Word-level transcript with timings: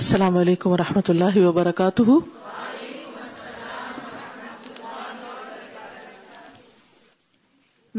السلام 0.00 0.36
علیکم 0.36 0.70
و 0.70 0.76
رحمۃ 0.76 1.08
اللہ 1.08 1.36
وبرکاتہ 1.42 2.04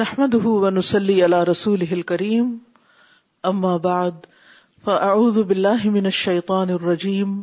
نحمد 0.02 0.34
ونسلی 0.46 1.16
علی 1.26 1.38
رسول 1.52 1.86
اما 3.52 3.76
بعد 3.88 4.28
فاعوذ 4.86 5.38
باللہ 5.52 5.90
من 5.96 6.06
الشیطان 6.12 6.70
الرجیم 6.76 7.42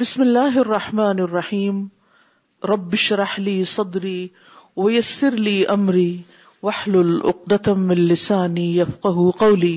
بسم 0.00 0.22
اللہ 0.22 0.56
الرحمن 0.64 1.20
الرحیم 1.28 1.86
رب 2.72 2.96
شرح 3.06 3.34
لی 3.50 3.62
صدری 3.74 4.18
ویسر 4.76 5.36
لی 5.48 5.62
امری 5.76 6.10
وحلل 6.62 7.16
اقدتم 7.22 7.86
من 7.88 8.00
لسانی 8.14 8.66
یفقہ 8.78 9.30
قولی 9.46 9.76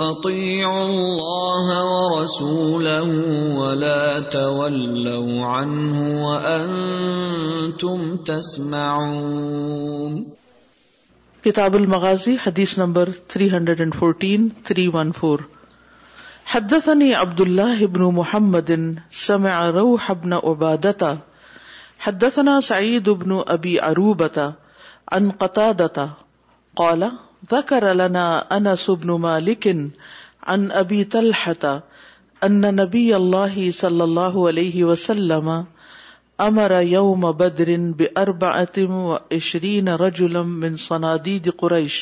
أطيعوا 0.00 0.84
الله 0.88 1.58
کتاب 11.44 11.74
المغازی 11.76 12.34
حدیث 12.46 12.72
number 12.78 13.10
three 13.32 13.44
hundred 13.52 13.78
and 13.80 13.94
fourteen 13.94 14.48
three 14.64 14.86
one 14.94 15.12
four 15.18 15.38
حدت 16.54 16.64
حدثني 16.74 17.06
عبد 17.14 17.40
اللہ 17.40 17.82
بن 17.94 18.02
محمد 18.16 18.70
سمع 19.24 19.52
روح 19.76 20.12
بن 20.22 20.32
عبادته 20.42 21.10
حدثنا 22.02 22.52
سعید 22.66 23.08
ابن 23.08 23.32
ابی 23.54 23.72
عروبتا 23.86 24.44
ان 25.16 25.30
قطادتا 25.40 26.04
قال 26.80 27.02
ذکر 27.50 27.86
لنا 28.00 28.22
انس 28.56 28.86
ابن 28.90 29.10
مالکن 29.24 29.82
ان 30.54 30.64
ابی 30.80 31.00
تلحتا 31.16 31.72
ان 32.48 32.56
نبی 32.80 33.04
اللہ 33.14 33.58
صلی 33.80 34.00
اللہ 34.00 34.38
علیہ 34.50 34.84
وسلم 34.92 35.50
امر 36.46 36.74
یوم 36.92 37.30
بدر 37.42 37.74
باربعت 37.98 38.78
و 38.88 39.14
اشرین 39.40 39.88
رجلا 40.06 40.42
من 40.64 40.76
صنادید 40.88 41.50
قریش 41.64 41.98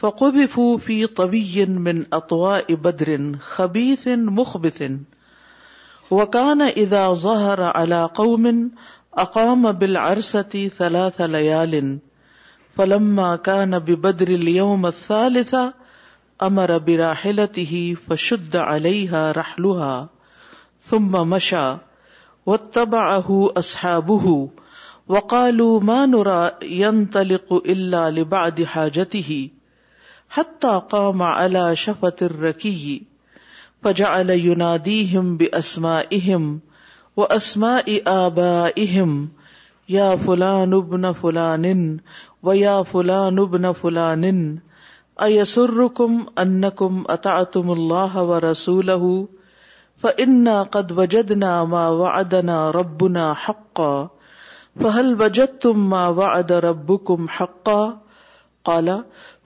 فقذفوا 0.00 0.76
فی 0.86 1.04
طوی 1.22 1.64
من 1.88 2.02
اطواء 2.20 2.60
بدر 2.82 3.10
خبیث 3.52 4.06
مخبث 4.40 4.82
وکان 6.10 6.60
ادا 6.74 7.00
ظہر 7.22 7.60
علا 7.62 8.06
قومن 8.20 8.66
اقام 9.22 9.66
بل 9.78 9.96
ارستی 9.96 10.68
سلا 10.76 11.08
سلیال 11.16 11.74
فلما 12.76 13.34
کا 13.48 13.64
نبی 13.64 13.94
بدر 14.06 14.28
لیوم 14.46 14.84
الثالث 14.90 15.52
امر 16.48 16.72
براحلته 16.86 17.78
فشد 18.06 18.56
علیہ 18.62 19.20
رحلها 19.40 20.38
ثم 20.90 21.10
مشا 21.34 21.66
واتبعه 22.52 23.38
اصحابه 23.64 24.34
وقالوا 25.16 25.74
ما 25.90 25.98
نرى 26.12 26.76
ينطلق 26.84 27.52
الا 27.74 28.02
لبعد 28.20 28.62
حاجته 28.76 29.38
حتى 30.36 30.78
قام 30.96 31.26
على 31.30 31.76
شفت 31.86 32.24
الرکی 32.30 32.76
ہم 33.84 35.36
اہم 35.54 36.58
و 37.16 37.22
اسما 37.34 37.76
ابا 38.12 38.50
اہم 38.82 39.12
یا 39.92 40.10
ابن 40.12 41.12
فلان 41.20 41.66
و 42.48 42.52
یا 42.54 42.80
فلا 42.90 43.24
ابن 43.26 43.72
فلان 43.80 44.24
ایسرکم 45.26 46.16
انکم 46.42 47.02
اطعتم 47.12 47.70
اللہ 47.70 48.16
و 48.20 49.24
فإنا 50.02 50.62
قد 50.74 50.90
وجدنا 50.96 51.52
ما 51.70 51.80
وعدنا 52.00 52.58
ربنا 52.74 53.24
حقا 53.44 53.88
فهل 54.82 55.08
وجدتم 55.22 55.80
ما 55.94 56.02
وعد 56.20 56.52
ربكم 56.66 57.26
حقا 57.38 57.80
قال 58.70 58.90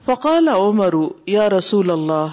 فقال 0.09 0.49
عمر 0.55 0.97
يا 1.37 1.47
رسول 1.53 1.89
رسولا 1.89 2.25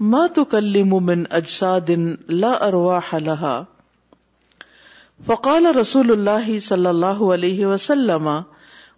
ما 0.00 0.26
تكلم 0.26 1.04
من 1.06 1.24
اجساد 1.32 1.90
لا 2.28 2.68
ارواح 2.68 3.14
لها 3.14 3.66
فقال 5.26 5.76
رسول 5.76 6.10
الله 6.10 6.58
صلى 6.60 6.90
الله 6.90 7.32
عليه 7.32 7.66
وسلم 7.66 8.44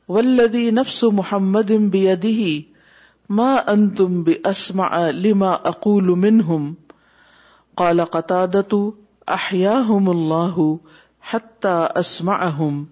والذي 0.08 0.70
نفس 0.70 1.04
محمد 1.04 1.72
بيده 1.72 2.62
ما 3.28 3.72
انتم 3.72 4.22
باسمع 4.24 5.10
لما 5.10 5.52
اقول 5.68 6.04
منهم 6.04 6.74
قال 7.76 8.00
قتاده 8.00 8.92
احياهم 9.28 10.10
الله 10.10 10.78
حتى 11.20 11.88
اسمعهم 12.02 12.86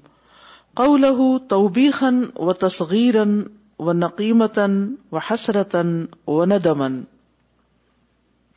قوله 0.77 1.39
توبيخا 1.49 2.29
وتصغيرا 2.37 3.45
ونقيمه 3.79 4.89
وحسره 5.13 6.07
وندما 6.27 7.05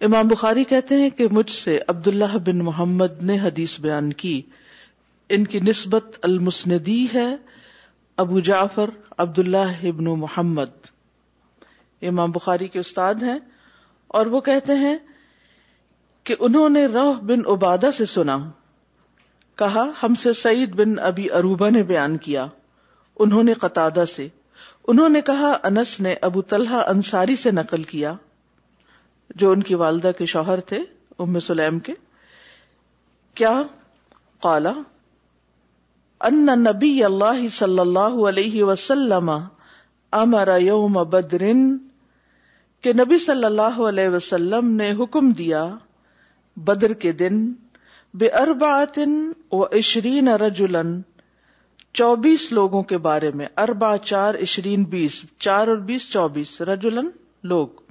امام 0.06 0.28
بخاری 0.28 0.64
کہتے 0.70 0.96
ہیں 1.02 1.10
کہ 1.18 1.28
مجھ 1.32 1.50
سے 1.52 1.78
عبد 1.88 2.08
اللہ 2.08 2.36
بن 2.46 2.58
محمد 2.66 3.22
نے 3.30 3.38
حدیث 3.44 3.80
بیان 3.82 4.12
کی 4.24 4.42
ان 5.38 5.46
کی 5.54 5.60
نسبت 5.70 6.18
المسندی 6.24 7.06
ہے 7.14 7.24
ابو 8.24 8.40
جعفر 8.50 8.90
عبد 9.24 9.40
اللہ 9.40 9.84
ابن 9.92 10.06
محمد 10.20 10.70
امام 12.12 12.32
بخاری 12.32 12.68
کے 12.76 12.80
استاد 12.80 13.24
ہیں 13.30 13.38
اور 14.20 14.26
وہ 14.36 14.42
کہتے 14.50 14.76
ہیں 14.84 14.96
کہ 16.24 16.36
انہوں 16.48 16.70
نے 16.70 16.86
روح 16.98 17.20
بن 17.32 17.46
عبادہ 17.54 17.90
سے 17.98 18.06
سنا 18.14 18.38
کہا 19.64 19.90
ہم 20.04 20.16
سے 20.24 20.34
سعید 20.42 20.76
بن 20.82 20.98
ابی 21.10 21.30
اروبا 21.40 21.70
نے 21.70 21.84
بیان 21.94 22.18
کیا 22.28 22.46
انہوں 23.26 23.44
نے 23.44 23.54
قطع 23.66 23.88
سے 24.16 24.28
انہوں 24.88 25.10
نے 25.10 25.22
کہا 25.32 25.56
انس 25.72 26.00
نے 26.02 26.16
ابو 26.30 26.42
طلحہ 26.54 26.84
انصاری 26.90 27.36
سے 27.44 27.52
نقل 27.62 27.84
کیا 27.94 28.14
جو 29.36 29.52
ان 29.54 29.64
کی 29.64 29.76
والدہ 29.84 30.12
کے 30.18 30.26
شوہر 30.36 30.60
تھے 30.70 30.80
ام 31.20 31.40
سلیم 31.40 31.80
کے 31.88 31.94
کیا 33.36 33.62
قالا 34.44 34.72
ان 36.30 36.46
نبی 36.64 37.04
اللہ 37.04 37.48
صلی 37.52 37.80
اللہ 37.80 38.24
علیہ 38.30 38.64
وسلم 38.64 39.30
امر 40.20 40.50
یوم 40.62 40.98
کہ 42.82 42.94
نبی 43.00 43.18
صلی 43.20 43.46
اللہ 43.46 43.80
علیہ 43.88 44.10
وسلم 44.10 44.70
نے 44.76 44.92
حکم 45.00 45.32
دیا 45.38 45.66
بدر 46.66 46.94
کے 47.04 47.12
دن 47.22 47.46
بے 48.20 48.28
ارباطن 48.42 49.16
و 49.56 49.62
اشرین 49.64 50.28
رجولن 50.44 51.00
چوبیس 52.00 52.52
لوگوں 52.52 52.82
کے 52.92 52.98
بارے 53.08 53.32
میں 53.36 53.48
اربا 53.64 53.96
چار 54.04 54.34
اشرین 54.42 54.84
بیس 54.90 55.22
چار 55.40 55.68
اور 55.68 55.78
بیس 55.92 56.10
چوبیس 56.12 56.60
رجولن 56.72 57.10
لوگ 57.54 57.86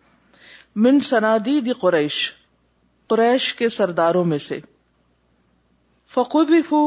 من 0.85 0.99
سنادید 1.01 1.69
قریش 1.81 2.17
قریش 3.09 3.45
کے 3.59 3.69
سرداروں 3.77 4.25
میں 4.33 4.39
سے 4.47 4.59
فقوت 6.15 6.51
فو 6.69 6.81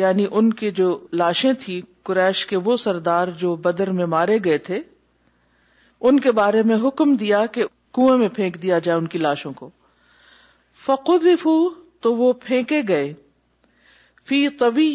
یعنی 0.00 0.26
ان 0.30 0.52
کی 0.60 0.70
جو 0.78 0.86
لاشیں 1.22 1.52
تھی 1.64 1.80
قریش 2.10 2.44
کے 2.52 2.56
وہ 2.68 2.76
سردار 2.86 3.28
جو 3.40 3.54
بدر 3.66 3.90
میں 3.98 4.06
مارے 4.14 4.38
گئے 4.44 4.58
تھے 4.68 4.80
ان 6.06 6.20
کے 6.26 6.32
بارے 6.38 6.62
میں 6.70 6.76
حکم 6.86 7.14
دیا 7.24 7.44
کہ 7.56 7.64
کنویں 7.94 8.16
میں 8.18 8.28
پھینک 8.36 8.60
دیا 8.62 8.78
جائے 8.86 8.98
ان 8.98 9.06
کی 9.08 9.18
لاشوں 9.18 9.52
کو 9.60 9.70
فقوت 10.84 11.26
فو 11.42 11.56
تو 12.02 12.14
وہ 12.16 12.32
پھینکے 12.46 12.80
گئے 12.88 13.12
فی 14.28 14.46
طوی 14.64 14.90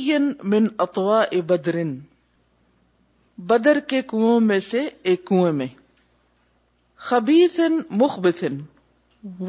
من 0.54 0.68
اطوا 0.88 1.24
بدرن 1.48 1.98
بدر 3.51 3.80
کے 3.94 4.01
کنو 4.12 4.40
میں 4.50 4.60
سے 4.72 4.88
ایک 5.12 5.25
کنویں 5.25 5.51
میں 5.62 5.68
خبیسن 7.07 7.74
مخبن 8.00 8.57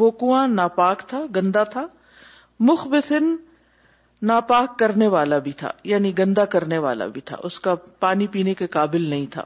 وہ 0.01 0.11
کنواں 0.21 0.47
ناپاک 0.49 1.01
تھا 1.09 1.21
گندا 1.37 1.63
تھا 1.75 1.87
محبت 2.69 3.13
ناپاک 4.31 4.79
کرنے 4.79 5.09
والا 5.15 5.39
بھی 5.47 5.53
تھا 5.63 5.71
یعنی 5.93 6.17
گندا 6.19 6.45
کرنے 6.55 6.79
والا 6.87 7.07
بھی 7.15 7.21
تھا 7.31 7.37
اس 7.49 7.59
کا 7.61 7.75
پانی 8.01 8.27
پینے 8.35 8.55
کے 8.55 8.67
قابل 8.77 9.09
نہیں 9.11 9.27
تھا 9.33 9.45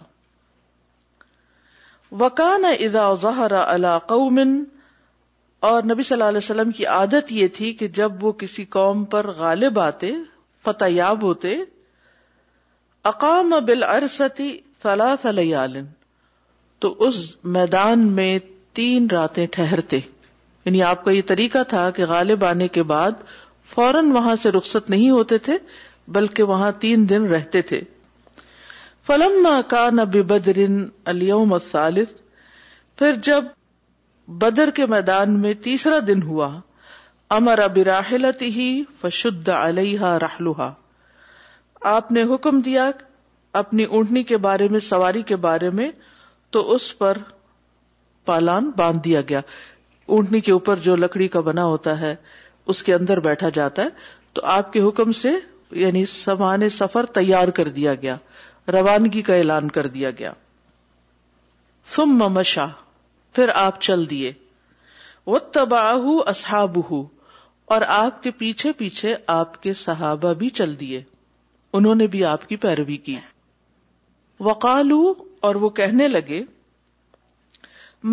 وکان 2.23 2.65
ادا 2.79 3.13
ظہر 3.21 3.53
اللہ 3.67 3.99
قومن 4.09 4.55
اور 5.69 5.83
نبی 5.93 6.03
صلی 6.03 6.15
اللہ 6.17 6.29
علیہ 6.29 6.39
وسلم 6.45 6.71
کی 6.81 6.87
عادت 6.99 7.33
یہ 7.33 7.49
تھی 7.57 7.73
کہ 7.83 7.89
جب 7.99 8.25
وہ 8.25 8.33
کسی 8.43 8.65
قوم 8.79 9.05
پر 9.15 9.31
غالب 9.39 9.81
آتے 9.81 10.13
فتح 10.65 10.95
یاب 10.99 11.23
ہوتے 11.23 11.57
اقام 13.13 13.53
بل 13.67 13.83
ارستی 13.85 14.51
صلاح 14.83 15.15
تو 16.85 16.93
اس 17.07 17.15
میدان 17.53 17.99
میں 18.17 18.31
تین 18.79 19.07
راتیں 19.13 19.47
ٹھہرتے 19.53 19.99
یعنی 20.65 20.83
آپ 20.89 21.05
کا 21.05 21.11
یہ 21.11 21.23
طریقہ 21.27 21.63
تھا 21.69 21.85
کہ 21.99 22.05
غالب 22.07 22.45
آنے 22.45 22.67
کے 22.75 22.83
بعد 22.91 23.23
فوراً 23.75 24.11
وہاں 24.17 24.35
سے 24.43 24.51
رخصت 24.57 24.91
نہیں 24.91 25.11
ہوتے 25.11 25.39
تھے 25.47 25.57
بلکہ 26.19 26.51
وہاں 26.53 26.71
تین 26.81 27.09
دن 27.09 27.27
رہتے 27.33 27.63
تھے 27.73 27.81
فلم 29.07 29.49
بدرین 30.29 30.77
پھر 32.99 33.15
جب 33.31 33.45
بدر 34.45 34.71
کے 34.81 34.87
میدان 34.97 35.41
میں 35.41 35.55
تیسرا 35.65 35.99
دن 36.07 36.23
ہوا 36.23 36.51
امر 37.41 37.61
ہی 38.43 38.69
فشد 39.01 39.49
علیہ 39.65 40.15
راہلوہا 40.29 40.73
آپ 41.99 42.13
نے 42.19 42.23
حکم 42.35 42.61
دیا 42.71 42.91
اپنی 43.63 43.85
اونٹنی 43.97 44.23
کے 44.33 44.37
بارے 44.49 44.69
میں 44.77 44.81
سواری 44.93 45.23
کے 45.33 45.37
بارے 45.49 45.71
میں 45.81 45.91
تو 46.55 46.61
اس 46.75 46.85
پر 46.99 47.19
پالان 48.31 48.71
باندھ 48.77 48.99
دیا 49.05 49.21
گیا 49.29 49.41
اونٹنی 50.17 50.41
کے 50.49 50.53
اوپر 50.53 50.79
جو 50.85 50.95
لکڑی 50.97 51.27
کا 51.37 51.41
بنا 51.49 51.65
ہوتا 51.71 51.99
ہے 52.01 52.15
اس 52.75 52.83
کے 52.89 52.95
اندر 52.95 53.21
بیٹھا 53.25 53.49
جاتا 53.57 53.83
ہے 53.83 53.89
تو 54.39 54.43
آپ 54.53 54.73
کے 54.73 54.81
حکم 54.89 55.13
سے 55.23 55.31
یعنی 55.85 56.05
سمان 56.13 56.69
سفر 56.77 57.07
تیار 57.19 57.49
کر 57.59 57.69
دیا 57.79 57.95
گیا 58.05 58.17
روانگی 58.79 59.23
کا 59.31 59.35
اعلان 59.35 59.69
کر 59.79 59.87
دیا 59.97 60.11
گیا 60.19 60.33
ثم 61.97 62.15
ممشا 62.23 62.67
پھر 63.35 63.51
آپ 63.67 63.81
چل 63.89 64.09
دیے 64.11 64.33
وہ 65.35 65.39
تباہ 65.59 66.07
اصحاب 66.35 66.79
اور 67.75 67.83
آپ 67.99 68.23
کے 68.23 68.31
پیچھے 68.45 68.73
پیچھے 68.79 69.15
آپ 69.39 69.63
کے 69.63 69.73
صحابہ 69.85 70.33
بھی 70.45 70.49
چل 70.61 70.79
دیے 70.81 71.03
انہوں 71.79 71.95
نے 72.01 72.07
بھی 72.17 72.25
آپ 72.37 72.49
کی 72.49 72.57
پیروی 72.67 72.97
کی 73.09 73.17
وقالو 74.47 75.13
اور 75.49 75.55
وہ 75.65 75.69
کہنے 75.81 76.09
لگے 76.09 76.43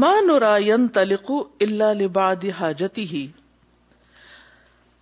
ماں 0.03 0.13
ین 0.61 0.87
تلقو 0.93 1.43
اللہ 1.61 1.93
لباد 2.01 2.43
حاجتی 2.59 3.05
ہی 3.11 3.27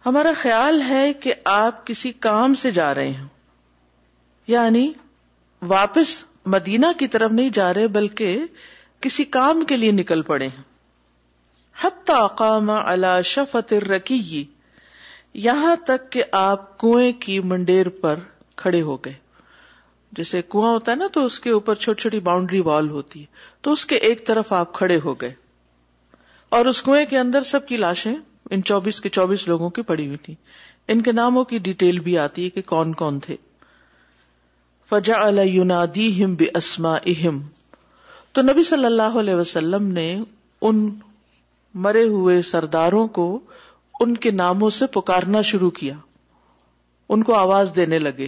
ہمارا 0.06 0.32
خیال 0.42 0.82
ہے 0.88 1.12
کہ 1.24 1.34
آپ 1.54 1.86
کسی 1.88 2.12
کام 2.28 2.54
سے 2.62 2.72
جا 2.72 2.94
رہے 2.96 3.10
ہیں 3.10 3.28
یعنی 4.48 4.92
واپس 5.68 6.18
مدینہ 6.54 6.86
کی 7.00 7.08
طرف 7.16 7.32
نہیں 7.32 7.50
جا 7.54 7.74
رہے 7.74 7.88
بلکہ 7.98 8.40
کسی 9.02 9.24
کام 9.38 9.64
کے 9.68 9.78
لیے 9.78 9.92
نکل 9.92 10.22
پڑے 10.32 10.48
ہیں 10.48 10.64
حتی 11.84 12.14
قام 12.38 12.66
ماں 12.66 13.22
شفت 13.26 13.74
الرکی 13.74 14.44
یہاں 15.48 15.76
تک 15.86 16.12
کہ 16.12 16.24
آپ 16.42 16.78
کنویں 16.80 17.12
کی 17.22 17.40
منڈیر 17.52 17.90
پر 18.02 18.20
کھڑے 18.64 18.82
ہو 18.82 18.96
گئے 19.06 19.14
جیسے 20.18 20.42
کنواں 20.50 20.72
ہوتا 20.74 20.92
ہے 20.92 20.96
نا 20.98 21.08
تو 21.14 21.24
اس 21.26 21.40
کے 21.40 21.50
اوپر 21.52 21.76
چھوٹی 21.82 22.02
چھوٹی 22.02 22.20
باؤنڈری 22.28 22.60
وال 22.68 22.90
ہوتی 22.90 23.20
ہے 23.20 23.26
تو 23.64 23.72
اس 23.74 23.86
کے 23.86 23.96
ایک 24.08 24.26
طرف 24.28 24.52
آپ 24.60 24.74
کھڑے 24.74 25.00
ہو 25.04 25.14
گئے 25.22 25.32
اور 26.58 26.66
اس 26.66 26.82
کنویں 26.84 27.06
کے 27.10 27.18
اندر 27.18 27.44
سب 27.52 27.68
کی 27.68 27.78
لاشیں 27.78 28.14
ان 28.50 28.64
چوبیس 28.70 29.02
کے 29.02 29.10
چوبیس 29.18 29.48
لوگوں 29.48 29.70
کی 29.70 29.82
پڑی 29.90 30.06
ہوئی 30.08 30.18
تھی 30.24 30.34
ان 30.94 31.02
کے 31.08 31.12
ناموں 31.22 31.44
کی 31.52 31.58
ڈیٹیل 31.68 32.00
بھی 32.08 32.18
آتی 32.20 32.46
ہے 32.46 32.50
کہ 32.50 32.62
کون 32.70 32.94
کون 33.02 33.20
تھے 33.26 33.36
فجا 34.90 35.18
ہم 36.24 36.34
بے 36.38 36.46
اسما 36.58 36.96
اہم 37.16 37.42
تو 38.34 38.42
نبی 38.42 38.64
صلی 38.64 38.86
اللہ 38.86 39.20
علیہ 39.20 39.36
وسلم 39.36 39.88
نے 39.94 40.10
ان 40.70 40.90
مرے 41.86 42.04
ہوئے 42.08 42.42
سرداروں 42.42 43.06
کو 43.18 43.26
ان 44.04 44.16
کے 44.26 44.32
ناموں 44.42 44.70
سے 44.80 44.88
پکارنا 44.94 45.42
شروع 45.52 45.70
کیا 45.80 45.94
ان 47.14 47.24
کو 47.24 47.34
آواز 47.36 47.72
دینے 47.76 48.00
لگے 48.00 48.28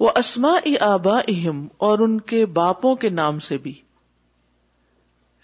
وہ 0.00 0.10
اسما 0.18 0.52
آبا 0.88 1.18
اہم 1.28 1.66
اور 1.86 1.98
ان 2.04 2.18
کے 2.32 2.40
باپوں 2.60 2.92
کے 3.04 3.08
نام 3.18 3.38
سے 3.46 3.56
بھی 3.62 3.72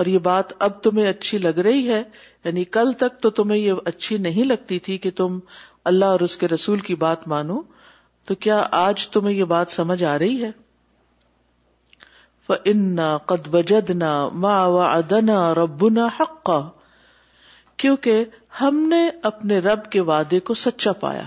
اور 0.00 0.06
یہ 0.12 0.18
بات 0.30 0.46
اب 0.68 0.82
تمہیں 0.82 1.08
اچھی 1.08 1.38
لگ 1.38 1.58
رہی 1.68 1.88
ہے 1.92 2.02
یعنی 2.44 2.64
کل 2.78 2.92
تک 2.98 3.18
تو 3.22 3.28
تمہیں 3.40 3.58
یہ 3.60 3.72
اچھی 3.92 4.14
نہیں 4.28 4.44
لگتی 4.54 4.78
تھی 4.88 4.94
کہ 5.06 5.10
تم 5.16 5.38
اللہ 5.92 6.08
اور 6.16 6.20
اس 6.28 6.36
کے 6.36 6.48
رسول 6.48 6.78
کی 6.90 6.94
بات 7.04 7.20
مانو 7.34 7.60
تو 8.28 8.34
کیا 8.44 8.56
آج 8.78 9.06
تمہیں 9.08 9.34
یہ 9.34 9.44
بات 9.50 9.70
سمجھ 9.72 10.02
آ 10.04 10.18
رہی 10.18 10.44
ہے 10.44 10.50
قد 13.30 13.46
وجدنا 13.54 14.10
ما 14.44 14.56
وعدنا 14.74 15.36
ربنا 15.54 16.06
حقا 16.18 16.58
کیونکہ 17.82 18.24
ہم 18.60 18.82
نے 18.88 18.98
اپنے 19.30 19.58
رب 19.68 19.88
کے 19.92 20.00
وعدے 20.10 20.40
کو 20.50 20.54
سچا 20.64 20.92
پایا 21.04 21.22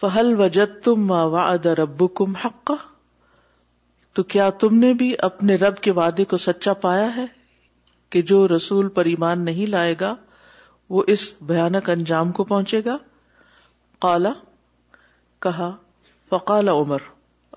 فہل 0.00 0.32
وجد 0.40 0.78
تم 0.84 1.06
ما 1.06 1.22
وعد 1.34 1.66
ربکم 1.82 2.32
حقا 2.44 2.74
کم 2.74 4.14
تو 4.16 4.22
کیا 4.34 4.48
تم 4.60 4.76
نے 4.84 4.92
بھی 5.02 5.12
اپنے 5.30 5.54
رب 5.66 5.78
کے 5.86 5.90
وعدے 5.98 6.24
کو 6.32 6.36
سچا 6.46 6.72
پایا 6.86 7.14
ہے 7.16 7.26
کہ 8.12 8.22
جو 8.30 8.46
رسول 8.56 8.88
پر 8.98 9.04
ایمان 9.16 9.44
نہیں 9.44 9.66
لائے 9.74 9.94
گا 10.00 10.14
وہ 10.96 11.02
اس 11.16 11.32
بھیانک 11.52 11.90
انجام 11.98 12.32
کو 12.38 12.44
پہنچے 12.54 12.80
گا 12.86 12.96
کالا 14.06 14.32
کہا 15.46 15.70
فقال 16.30 16.68
عمر 16.68 17.06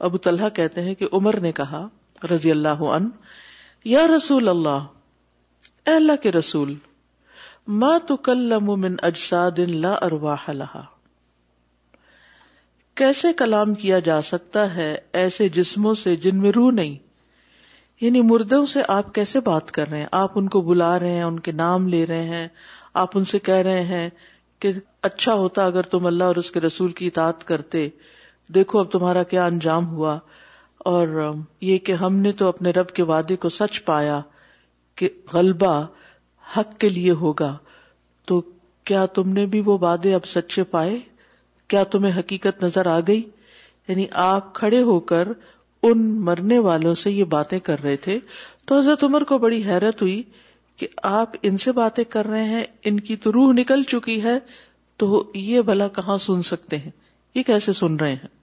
ابو 0.08 0.18
طلحہ 0.28 0.50
کہتے 0.60 0.82
ہیں 0.86 0.94
کہ 1.02 1.08
عمر 1.20 1.40
نے 1.46 1.52
کہا 1.62 1.88
رضی 2.34 2.52
اللہ 2.52 2.82
یا 3.92 4.06
رسول 4.16 4.50
اللہ 4.50 4.86
اے 5.90 5.96
اللہ 5.96 6.22
کے 6.24 6.32
رسول 6.32 6.74
ما 7.84 7.92
تکلم 8.10 8.72
من 8.82 8.96
اجساد 9.12 9.60
لا 9.86 9.94
ارواح 10.08 10.50
کیسے 13.02 13.32
کلام 13.44 13.74
کیا 13.84 14.00
جا 14.10 14.22
سکتا 14.32 14.64
ہے 14.76 14.90
ایسے 15.24 15.48
جسموں 15.60 15.94
سے 16.04 16.16
جن 16.26 16.38
میں 16.42 16.52
روح 16.56 16.70
نہیں 16.82 16.96
یعنی 18.02 18.22
مردوں 18.32 18.66
سے 18.74 18.82
آپ 18.98 19.14
کیسے 19.16 19.40
بات 19.50 19.72
کر 19.78 19.88
رہے 19.90 20.00
ہیں 20.00 20.08
آپ 20.22 20.38
ان 20.40 20.48
کو 20.56 20.62
بلا 20.70 20.98
رہے 21.00 21.12
ہیں 21.14 21.24
ان 21.24 21.40
کے 21.48 21.52
نام 21.64 21.88
لے 21.96 22.06
رہے 22.14 22.26
ہیں 22.36 22.48
آپ 23.04 23.18
ان 23.18 23.26
سے 23.34 23.40
کہہ 23.50 23.62
رہے 23.70 23.84
ہیں 23.94 24.10
کہ 24.62 24.72
اچھا 25.10 25.34
ہوتا 25.42 25.66
اگر 25.66 25.82
تم 25.94 26.06
اللہ 26.06 26.24
اور 26.32 26.36
اس 26.42 26.52
کے 26.52 26.60
رسول 26.62 26.92
کی 27.00 27.08
اطاعت 27.08 27.44
کرتے 27.48 27.88
دیکھو 28.56 28.80
اب 28.80 28.92
تمہارا 28.92 29.24
کیا 29.34 29.46
انجام 29.46 29.88
ہوا 29.90 30.18
اور 30.94 31.08
یہ 31.68 31.78
کہ 31.88 31.92
ہم 32.02 32.16
نے 32.26 32.32
تو 32.42 32.48
اپنے 32.48 32.72
رب 32.72 32.90
کے 33.00 33.04
وعدے 33.12 33.36
کو 33.46 33.50
سچ 33.56 33.84
پایا 33.86 34.20
کہ 35.02 35.10
غلبہ 35.34 35.74
حق 36.58 36.78
کے 36.80 36.90
لیے 36.90 37.12
ہوگا 37.22 37.56
تو 38.28 38.40
کیا 38.90 39.06
تم 39.18 39.30
نے 39.34 39.46
بھی 39.54 39.62
وہ 39.66 39.78
وعدے 39.82 40.14
اب 40.14 40.26
سچے 40.34 40.64
پائے 40.76 40.98
کیا 41.74 41.84
تمہیں 41.96 42.18
حقیقت 42.20 42.64
نظر 42.64 42.86
آ 42.88 43.00
گئی 43.08 43.22
یعنی 43.88 44.06
آپ 44.26 44.54
کھڑے 44.56 44.82
ہو 44.92 45.00
کر 45.12 45.28
ان 45.88 46.04
مرنے 46.26 46.60
والوں 46.68 46.94
سے 47.04 47.12
یہ 47.12 47.24
باتیں 47.34 47.60
کر 47.70 47.82
رہے 47.84 47.96
تھے 48.06 48.18
تو 48.66 48.78
حضرت 48.78 49.04
عمر 49.04 49.24
کو 49.32 49.38
بڑی 49.38 49.62
حیرت 49.70 50.02
ہوئی 50.02 50.22
کہ 50.78 50.88
آپ 51.18 51.36
ان 51.48 51.58
سے 51.64 51.72
باتیں 51.72 52.04
کر 52.16 52.26
رہے 52.28 52.44
ہیں 52.46 52.64
ان 52.90 53.00
کی 53.10 53.16
تو 53.26 53.32
روح 53.32 53.52
نکل 53.60 53.84
چکی 53.92 54.22
ہے 54.24 54.38
تو 55.04 55.24
یہ 55.36 55.62
بھلا 55.70 55.88
کہاں 55.96 56.18
سن 56.26 56.42
سکتے 56.50 56.78
ہیں 56.78 56.92
یہ 57.36 57.44
کیسے 57.52 57.74
سن 57.80 57.96
رہے 58.02 58.14
ہیں 58.14 58.34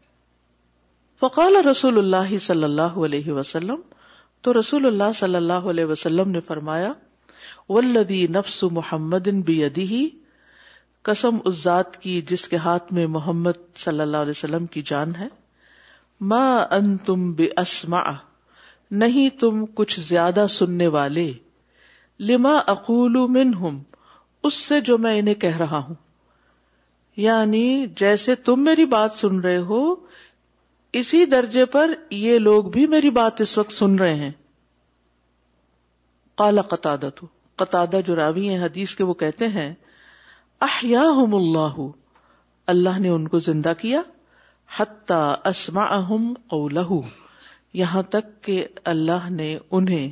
فقال 1.21 1.57
رسول 1.71 1.99
اللہ 1.99 2.37
صلی 2.47 2.65
اللہ 2.65 2.97
علیہ 3.07 3.33
وسلم 3.33 3.81
تو 4.47 4.59
رسول 4.59 4.87
اللہ 4.87 5.13
صلی 5.17 5.37
اللہ 5.37 5.69
علیہ 5.73 5.85
وسلم 5.91 6.31
نے 6.31 6.41
فرمایا 6.47 6.93
ولدی 7.69 8.27
نفس 8.37 8.63
محمد 8.79 9.29
ان 9.33 9.43
قسم 11.09 11.37
اس 11.45 11.63
ذات 11.63 11.97
کی 12.03 12.21
جس 12.29 12.47
کے 12.49 12.57
ہاتھ 12.65 12.93
میں 12.99 13.07
محمد 13.19 13.57
صلی 13.85 14.01
اللہ 14.01 14.17
علیہ 14.27 14.31
وسلم 14.37 14.67
کی 14.75 14.83
جان 14.91 15.15
ہے 15.19 15.29
ما 16.33 16.43
انتم 16.81 17.31
بی 17.39 17.47
بے 17.57 18.13
نہیں 19.03 19.39
تم 19.41 19.65
کچھ 19.75 19.99
زیادہ 20.01 20.45
سننے 20.59 20.87
والے 20.97 21.31
لما 22.29 22.57
اقول 22.73 23.17
ہوں 23.61 23.79
اس 24.45 24.55
سے 24.55 24.81
جو 24.87 24.97
میں 24.99 25.19
انہیں 25.19 25.35
کہہ 25.45 25.57
رہا 25.57 25.83
یعنی 27.17 27.87
جیسے 27.99 28.35
تم 28.49 28.63
میری 28.65 28.85
بات 28.95 29.13
سن 29.15 29.41
رہے 29.41 29.57
ہو 29.71 29.85
اسی 31.01 31.25
درجے 31.27 31.65
پر 31.75 31.91
یہ 32.11 32.39
لوگ 32.39 32.65
بھی 32.73 32.87
میری 32.95 33.11
بات 33.19 33.41
اس 33.41 33.57
وقت 33.59 33.73
سن 33.73 33.95
رہے 33.99 34.15
ہیں 34.15 34.31
کالا 36.39 36.63
قطع 36.69 36.95
قطع 37.63 37.85
جو 38.07 38.17
راوی 38.17 38.49
ہیں 38.49 38.63
حدیث 38.65 38.95
کے 38.97 39.05
وہ 39.05 39.15
کہتے 39.23 39.49
ہیں 39.57 39.73
احیاہم 40.69 41.35
اللہ 41.35 41.81
اللہ 42.73 42.99
نے 43.01 43.09
ان 43.09 43.27
کو 43.29 43.39
زندہ 43.49 43.73
کیا 43.81 44.01
حتہ 44.77 45.23
اسما 45.49 45.87
قولہ 46.51 46.81
یہاں 47.81 48.03
تک 48.11 48.33
کہ 48.45 48.65
اللہ 48.93 49.29
نے 49.31 49.57
انہیں 49.71 50.11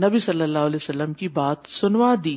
نبی 0.00 0.18
صلی 0.24 0.42
اللہ 0.42 0.66
علیہ 0.68 0.76
وسلم 0.82 1.12
کی 1.20 1.28
بات 1.38 1.68
سنوا 1.70 2.14
دی 2.24 2.36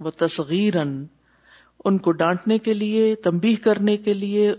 و 0.00 0.10
تصغیرن 0.10 0.96
ان 1.84 1.98
کو 1.98 2.12
ڈانٹنے 2.22 2.58
کے 2.66 2.74
لیے 2.74 3.14
تمبی 3.24 3.54
کرنے 3.64 3.96
کے 3.96 4.14
لیے 4.14 4.52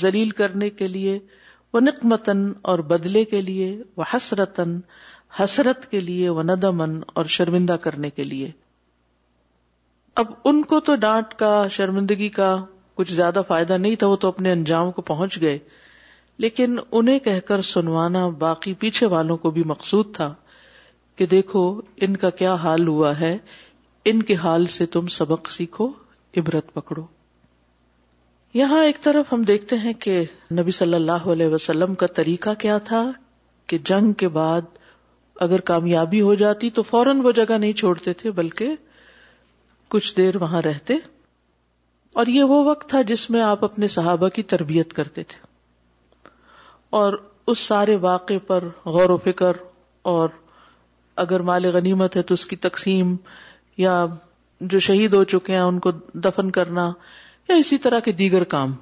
زلیل 0.00 0.30
کرنے 0.40 0.68
کے 0.70 0.88
لیے 0.88 1.18
و 1.74 1.80
نقمتن 1.80 2.50
اور 2.70 2.78
بدلے 2.92 3.24
کے 3.32 3.40
لیے 3.42 3.76
وہ 3.96 4.04
حسرتن 4.14 4.78
حسرت 5.42 5.90
کے 5.90 6.00
لیے 6.00 6.28
و 6.28 6.42
ندمن 6.42 6.98
اور 7.14 7.24
شرمندہ 7.36 7.76
کرنے 7.82 8.10
کے 8.10 8.24
لیے 8.24 8.50
اب 10.22 10.30
ان 10.44 10.62
کو 10.70 10.80
تو 10.86 10.94
ڈانٹ 11.02 11.34
کا 11.38 11.66
شرمندگی 11.76 12.28
کا 12.38 12.56
کچھ 12.96 13.12
زیادہ 13.12 13.42
فائدہ 13.48 13.76
نہیں 13.78 13.96
تھا 13.96 14.06
وہ 14.06 14.16
تو 14.22 14.28
اپنے 14.28 14.52
انجام 14.52 14.90
کو 14.92 15.02
پہنچ 15.12 15.40
گئے 15.40 15.58
لیکن 16.42 16.76
انہیں 16.98 17.18
کہہ 17.24 17.40
کر 17.46 17.60
سنوانا 17.70 18.26
باقی 18.42 18.72
پیچھے 18.82 19.06
والوں 19.14 19.36
کو 19.40 19.50
بھی 19.56 19.62
مقصود 19.70 20.14
تھا 20.14 20.32
کہ 21.16 21.24
دیکھو 21.32 21.60
ان 22.06 22.16
کا 22.22 22.30
کیا 22.38 22.54
حال 22.62 22.86
ہوا 22.88 23.18
ہے 23.20 23.36
ان 24.10 24.22
کے 24.30 24.34
حال 24.44 24.64
سے 24.74 24.86
تم 24.94 25.06
سبق 25.16 25.50
سیکھو 25.56 25.88
عبرت 26.42 26.72
پکڑو 26.74 27.04
یہاں 28.60 28.82
ایک 28.84 29.00
طرف 29.08 29.32
ہم 29.32 29.42
دیکھتے 29.50 29.76
ہیں 29.82 29.92
کہ 30.04 30.14
نبی 30.60 30.70
صلی 30.78 30.94
اللہ 30.94 31.26
علیہ 31.34 31.48
وسلم 31.54 31.94
کا 32.02 32.06
طریقہ 32.20 32.54
کیا 32.60 32.78
تھا 32.88 33.02
کہ 33.72 33.78
جنگ 33.92 34.12
کے 34.22 34.28
بعد 34.38 34.72
اگر 35.48 35.60
کامیابی 35.72 36.20
ہو 36.28 36.34
جاتی 36.44 36.70
تو 36.78 36.82
فوراً 36.92 37.20
وہ 37.24 37.32
جگہ 37.40 37.58
نہیں 37.58 37.72
چھوڑتے 37.82 38.12
تھے 38.22 38.30
بلکہ 38.40 38.74
کچھ 39.94 40.16
دیر 40.16 40.36
وہاں 40.42 40.62
رہتے 40.70 40.94
اور 42.22 42.32
یہ 42.38 42.54
وہ 42.56 42.64
وقت 42.70 42.88
تھا 42.90 43.02
جس 43.12 43.28
میں 43.36 43.42
آپ 43.52 43.64
اپنے 43.64 43.88
صحابہ 43.98 44.28
کی 44.38 44.42
تربیت 44.54 44.92
کرتے 45.00 45.22
تھے 45.32 45.48
اور 46.98 47.12
اس 47.52 47.58
سارے 47.58 47.96
واقعے 48.00 48.38
پر 48.46 48.64
غور 48.84 49.10
و 49.10 49.16
فکر 49.24 49.56
اور 50.12 50.28
اگر 51.24 51.40
مال 51.50 51.64
غنیمت 51.74 52.16
ہے 52.16 52.22
تو 52.30 52.34
اس 52.34 52.44
کی 52.46 52.56
تقسیم 52.66 53.14
یا 53.78 54.04
جو 54.72 54.78
شہید 54.86 55.12
ہو 55.14 55.22
چکے 55.32 55.52
ہیں 55.52 55.60
ان 55.60 55.78
کو 55.86 55.90
دفن 56.24 56.50
کرنا 56.56 56.90
یا 57.48 57.56
اسی 57.56 57.78
طرح 57.86 58.00
کے 58.06 58.12
دیگر 58.12 58.44
کام 58.54 58.72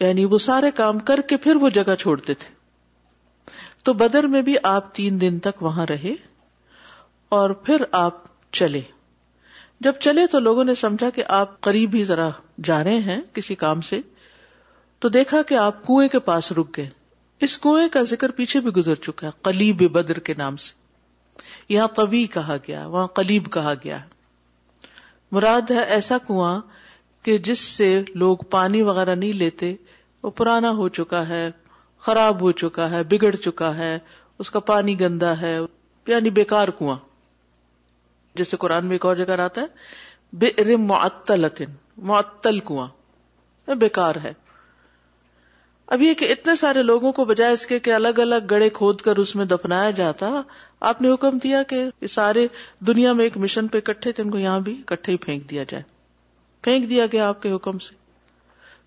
یعنی 0.00 0.24
وہ 0.32 0.38
سارے 0.38 0.70
کام 0.76 0.98
کر 1.10 1.20
کے 1.28 1.36
پھر 1.46 1.56
وہ 1.60 1.68
جگہ 1.78 1.94
چھوڑتے 2.00 2.34
تھے 2.42 2.54
تو 3.84 3.92
بدر 4.02 4.26
میں 4.34 4.42
بھی 4.48 4.54
آپ 4.70 4.94
تین 4.94 5.20
دن 5.20 5.38
تک 5.46 5.62
وہاں 5.62 5.86
رہے 5.88 6.14
اور 7.38 7.50
پھر 7.64 7.82
آپ 8.00 8.22
چلے 8.58 8.80
جب 9.86 9.94
چلے 10.00 10.26
تو 10.30 10.38
لوگوں 10.40 10.64
نے 10.64 10.74
سمجھا 10.74 11.08
کہ 11.16 11.22
آپ 11.40 11.60
قریب 11.60 11.94
ہی 11.94 12.04
ذرا 12.04 12.28
جا 12.68 12.82
رہے 12.84 12.98
ہیں 13.10 13.20
کسی 13.34 13.54
کام 13.64 13.80
سے 13.90 14.00
تو 15.00 15.08
دیکھا 15.14 15.40
کہ 15.48 15.54
آپ 15.54 15.82
کنویں 15.86 16.08
کے 16.12 16.18
پاس 16.28 16.50
رک 16.58 16.76
گئے 16.76 16.88
اس 17.46 17.56
کنویں 17.64 17.88
کا 17.96 18.02
ذکر 18.12 18.30
پیچھے 18.38 18.60
بھی 18.60 18.70
گزر 18.76 18.94
چکا 19.06 19.26
ہے 19.26 19.32
قلیب 19.48 19.82
بدر 19.92 20.18
کے 20.28 20.34
نام 20.38 20.56
سے 20.64 20.76
یہاں 21.74 21.88
قوی 21.98 22.24
کہا 22.32 22.56
گیا 22.66 22.86
وہاں 22.94 23.06
قلیب 23.18 23.50
کہا 23.52 23.72
گیا 23.84 23.98
مراد 25.36 25.70
ہے 25.70 25.82
ایسا 25.98 26.18
کنواں 26.26 26.60
کہ 27.24 27.36
جس 27.48 27.58
سے 27.76 27.90
لوگ 28.22 28.38
پانی 28.50 28.80
وغیرہ 28.88 29.14
نہیں 29.14 29.32
لیتے 29.44 29.74
وہ 30.22 30.30
پرانا 30.40 30.70
ہو 30.76 30.88
چکا 30.98 31.26
ہے 31.28 31.48
خراب 32.06 32.40
ہو 32.42 32.52
چکا 32.62 32.90
ہے 32.90 33.02
بگڑ 33.10 33.34
چکا 33.36 33.74
ہے 33.76 33.98
اس 34.42 34.50
کا 34.56 34.60
پانی 34.70 34.98
گندا 35.00 35.40
ہے 35.40 35.56
یعنی 36.06 36.30
بیکار 36.40 36.68
کنواں 36.78 36.96
جیسے 38.38 38.56
قرآن 38.64 38.86
میں 38.86 38.94
ایک 38.94 39.06
اور 39.06 39.16
جگہ 39.16 39.40
آتا 39.42 39.60
ہے 39.60 40.36
بے 40.66 40.76
معطل 40.88 41.46
معطل 42.10 42.58
کنواں 42.68 42.86
یعنی 43.66 43.78
بیکار 43.80 44.14
ہے 44.24 44.32
اب 45.94 46.02
یہ 46.02 46.14
کہ 46.20 46.24
اتنے 46.32 46.54
سارے 46.60 46.82
لوگوں 46.82 47.10
کو 47.18 47.24
بجائے 47.24 47.52
اس 47.52 47.64
کے 47.66 47.78
کہ 47.84 47.92
الگ 47.94 48.18
الگ 48.20 48.46
گڑے 48.50 48.68
کھود 48.78 49.00
کر 49.02 49.16
اس 49.18 49.34
میں 49.36 49.44
دفنایا 49.52 49.90
جاتا 50.00 50.28
آپ 50.88 51.00
نے 51.02 51.12
حکم 51.12 51.38
دیا 51.42 51.62
کہ 51.68 51.76
یہ 52.00 52.06
سارے 52.14 52.46
دنیا 52.86 53.12
میں 53.20 53.24
ایک 53.24 53.36
مشن 53.44 53.68
پہ 53.74 53.78
اکٹھے 53.78 54.12
تھے 54.12 54.22
ان 54.22 54.30
کو 54.30 54.38
یہاں 54.38 54.58
بھی 54.66 54.74
کٹھے 54.86 55.12
ہی 55.12 55.16
پھینک 55.24 55.48
دیا 55.50 55.62
جائے 55.68 55.82
پھینک 56.62 56.88
دیا 56.90 57.06
گیا 57.12 57.28
آپ 57.28 57.40
کے 57.42 57.52
حکم 57.52 57.78
سے 57.86 57.94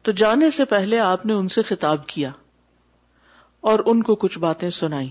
تو 0.07 0.11
جانے 0.21 0.49
سے 0.57 0.65
پہلے 0.75 0.99
آپ 0.99 1.25
نے 1.25 1.33
ان 1.33 1.47
سے 1.55 1.61
خطاب 1.71 2.05
کیا 2.07 2.31
اور 3.71 3.79
ان 3.85 4.03
کو 4.03 4.15
کچھ 4.25 4.37
باتیں 4.45 4.69
سنائی 4.83 5.09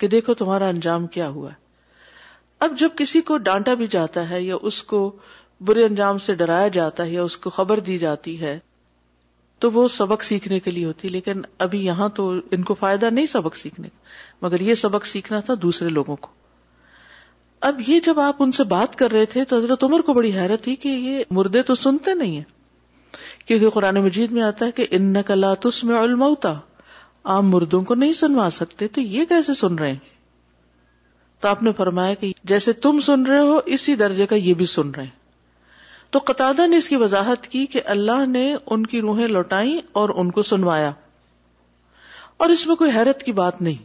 کہ 0.00 0.08
دیکھو 0.08 0.34
تمہارا 0.42 0.68
انجام 0.68 1.06
کیا 1.14 1.28
ہوا 1.28 1.50
ہے 1.50 1.54
اب 2.66 2.76
جب 2.78 2.90
کسی 2.98 3.20
کو 3.30 3.36
ڈانٹا 3.48 3.74
بھی 3.82 3.86
جاتا 3.90 4.28
ہے 4.30 4.42
یا 4.42 4.56
اس 4.70 4.82
کو 4.92 5.10
برے 5.66 5.84
انجام 5.84 6.18
سے 6.28 6.34
ڈرایا 6.42 6.68
جاتا 6.80 7.04
ہے 7.04 7.10
یا 7.10 7.22
اس 7.22 7.36
کو 7.46 7.50
خبر 7.50 7.80
دی 7.90 7.98
جاتی 7.98 8.40
ہے 8.40 8.58
تو 9.60 9.70
وہ 9.74 9.86
سبق 9.92 10.24
سیکھنے 10.24 10.58
کے 10.60 10.70
لیے 10.70 10.84
ہوتی 10.86 11.08
لیکن 11.08 11.40
ابھی 11.64 11.84
یہاں 11.84 12.08
تو 12.18 12.30
ان 12.56 12.62
کو 12.70 12.74
فائدہ 12.82 13.06
نہیں 13.12 13.26
سبق 13.34 13.56
سیکھنے 13.56 13.88
کا 13.88 14.46
مگر 14.46 14.60
یہ 14.66 14.74
سبق 14.82 15.06
سیکھنا 15.06 15.40
تھا 15.48 15.54
دوسرے 15.62 15.88
لوگوں 15.88 16.16
کو 16.16 16.28
اب 17.68 17.80
یہ 17.86 18.00
جب 18.06 18.20
آپ 18.20 18.42
ان 18.42 18.52
سے 18.58 18.64
بات 18.72 18.94
کر 18.98 19.10
رہے 19.12 19.26
تھے 19.30 19.44
تو 19.52 19.56
حضرت 19.56 19.84
عمر 19.84 20.00
کو 20.08 20.14
بڑی 20.14 20.30
حیرت 20.38 20.62
تھی 20.64 20.74
کہ 20.84 20.88
یہ 20.88 21.22
مردے 21.38 21.62
تو 21.70 21.74
سنتے 21.74 22.14
نہیں 22.14 22.36
ہیں 22.36 23.46
کیونکہ 23.46 23.70
قرآن 23.78 24.02
مجید 24.04 24.32
میں 24.32 24.42
آتا 24.42 24.66
ہے 24.66 24.70
کہ 24.80 24.86
ان 24.98 25.12
نقلا 25.12 25.52
میں 25.84 25.98
علم 26.02 26.22
آپ 26.22 27.42
مردوں 27.44 27.82
کو 27.84 27.94
نہیں 28.02 28.12
سنوا 28.22 28.48
سکتے 28.52 28.86
تو 28.96 29.00
یہ 29.00 29.24
کیسے 29.28 29.54
سن 29.54 29.74
رہے 29.78 29.90
ہیں 29.92 30.16
تو 31.40 31.48
آپ 31.48 31.62
نے 31.62 31.72
فرمایا 31.76 32.14
کہ 32.20 32.32
جیسے 32.52 32.72
تم 32.84 33.00
سن 33.06 33.26
رہے 33.26 33.38
ہو 33.48 33.56
اسی 33.76 33.94
درجے 34.02 34.26
کا 34.26 34.36
یہ 34.36 34.54
بھی 34.60 34.66
سن 34.74 34.90
رہے 34.96 35.04
ہیں 35.04 35.16
تو 36.10 36.18
قطع 36.26 36.50
نے 36.66 36.76
اس 36.76 36.88
کی 36.88 36.96
وضاحت 36.96 37.46
کی 37.52 37.64
کہ 37.72 37.80
اللہ 37.94 38.24
نے 38.26 38.42
ان 38.74 38.86
کی 38.92 39.00
روحیں 39.00 39.26
لوٹائیں 39.28 39.76
اور 40.02 40.10
ان 40.20 40.30
کو 40.36 40.42
سنوایا 40.50 40.90
اور 42.44 42.48
اس 42.50 42.66
میں 42.66 42.76
کوئی 42.82 42.90
حیرت 42.96 43.22
کی 43.22 43.32
بات 43.40 43.60
نہیں 43.62 43.82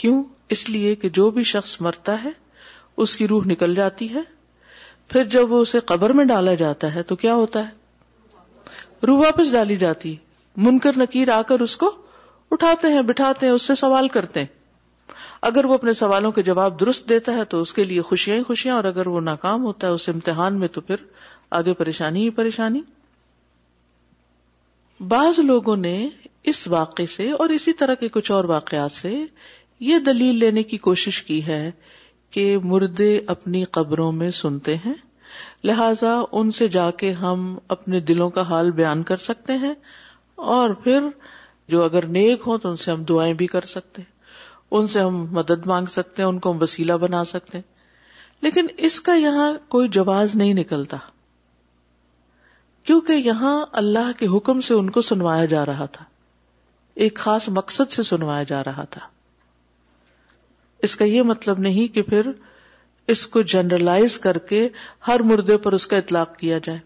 کیوں 0.00 0.22
اس 0.56 0.68
لیے 0.70 0.94
کہ 1.02 1.08
جو 1.18 1.30
بھی 1.36 1.42
شخص 1.52 1.80
مرتا 1.80 2.16
ہے 2.24 2.30
اس 3.04 3.16
کی 3.16 3.28
روح 3.28 3.46
نکل 3.46 3.74
جاتی 3.74 4.12
ہے 4.14 4.20
پھر 5.10 5.24
جب 5.34 5.52
وہ 5.52 5.60
اسے 5.62 5.80
قبر 5.90 6.12
میں 6.18 6.24
ڈالا 6.24 6.54
جاتا 6.62 6.94
ہے 6.94 7.02
تو 7.10 7.16
کیا 7.16 7.34
ہوتا 7.34 7.60
ہے 7.68 9.06
روح 9.06 9.22
واپس 9.24 9.52
ڈالی 9.52 9.76
جاتی 9.82 10.14
منکر 10.68 10.96
نکیر 10.98 11.28
آ 11.32 11.40
کر 11.48 11.60
اس 11.60 11.76
کو 11.76 11.90
اٹھاتے 12.56 12.88
ہیں 12.92 13.02
بٹھاتے 13.10 13.46
ہیں 13.46 13.52
اس 13.52 13.62
سے 13.66 13.74
سوال 13.82 14.08
کرتے 14.16 14.40
ہیں 14.40 14.54
اگر 15.48 15.64
وہ 15.68 15.74
اپنے 15.74 15.92
سوالوں 15.92 16.30
کے 16.32 16.42
جواب 16.42 16.78
درست 16.80 17.08
دیتا 17.08 17.32
ہے 17.36 17.44
تو 17.54 17.60
اس 17.60 17.72
کے 17.74 17.84
لیے 17.84 18.02
خوشیاں 18.08 18.36
ہی 18.36 18.42
خوشیاں 18.42 18.74
اور 18.74 18.84
اگر 18.84 19.06
وہ 19.14 19.20
ناکام 19.20 19.64
ہوتا 19.64 19.86
ہے 19.86 19.92
اس 19.92 20.08
امتحان 20.08 20.58
میں 20.60 20.68
تو 20.76 20.80
پھر 20.80 21.04
آگے 21.58 21.74
پریشانی 21.80 22.22
ہی 22.24 22.30
پریشانی 22.38 22.80
بعض 25.08 25.38
لوگوں 25.44 25.76
نے 25.76 25.96
اس 26.50 26.66
واقعے 26.70 27.06
سے 27.14 27.30
اور 27.42 27.48
اسی 27.50 27.72
طرح 27.80 27.94
کے 28.00 28.08
کچھ 28.12 28.30
اور 28.32 28.44
واقعات 28.50 28.92
سے 28.92 29.14
یہ 29.86 29.98
دلیل 30.06 30.38
لینے 30.38 30.62
کی 30.70 30.76
کوشش 30.86 31.22
کی 31.22 31.44
ہے 31.46 31.70
کہ 32.32 32.46
مردے 32.64 33.16
اپنی 33.34 33.62
قبروں 33.70 34.10
میں 34.12 34.28
سنتے 34.40 34.74
ہیں 34.84 34.94
لہذا 35.64 36.14
ان 36.38 36.50
سے 36.58 36.68
جا 36.76 36.90
کے 37.02 37.12
ہم 37.20 37.56
اپنے 37.76 38.00
دلوں 38.10 38.30
کا 38.30 38.42
حال 38.48 38.70
بیان 38.80 39.02
کر 39.10 39.16
سکتے 39.28 39.52
ہیں 39.64 39.74
اور 40.58 40.70
پھر 40.82 41.08
جو 41.68 41.82
اگر 41.84 42.06
نیک 42.18 42.42
ہوں 42.46 42.58
تو 42.62 42.70
ان 42.70 42.76
سے 42.84 42.90
ہم 42.90 43.02
دعائیں 43.08 43.32
بھی 43.42 43.46
کر 43.56 43.64
سکتے 43.74 44.02
ہیں 44.02 44.14
ان 44.78 44.86
سے 44.94 45.00
ہم 45.00 45.24
مدد 45.34 45.66
مانگ 45.66 45.86
سکتے 45.92 46.22
ہیں 46.22 46.28
ان 46.28 46.38
کو 46.44 46.50
ہم 46.52 46.58
وسیلہ 46.62 46.92
بنا 47.04 47.24
سکتے 47.34 47.58
ہیں 47.58 47.64
لیکن 48.42 48.66
اس 48.86 49.00
کا 49.00 49.14
یہاں 49.14 49.52
کوئی 49.74 49.88
جواز 49.98 50.34
نہیں 50.36 50.54
نکلتا 50.54 50.96
کیونکہ 52.88 53.12
یہاں 53.28 53.54
اللہ 53.82 54.10
کے 54.18 54.26
حکم 54.36 54.60
سے 54.66 54.74
ان 54.74 54.90
کو 54.96 55.00
سنوایا 55.10 55.44
جا 55.52 55.64
رہا 55.66 55.86
تھا 55.96 56.04
ایک 57.04 57.16
خاص 57.18 57.48
مقصد 57.60 57.90
سے 57.92 58.02
سنوایا 58.10 58.42
جا 58.52 58.62
رہا 58.64 58.84
تھا 58.96 59.00
اس 60.86 60.94
کا 60.96 61.04
یہ 61.04 61.22
مطلب 61.30 61.58
نہیں 61.66 61.94
کہ 61.94 62.02
پھر 62.10 62.30
اس 63.14 63.26
کو 63.34 63.42
جنرلائز 63.54 64.18
کر 64.18 64.38
کے 64.52 64.68
ہر 65.08 65.22
مردے 65.32 65.56
پر 65.66 65.72
اس 65.72 65.86
کا 65.86 65.96
اطلاق 65.96 66.36
کیا 66.38 66.58
جائے 66.64 66.78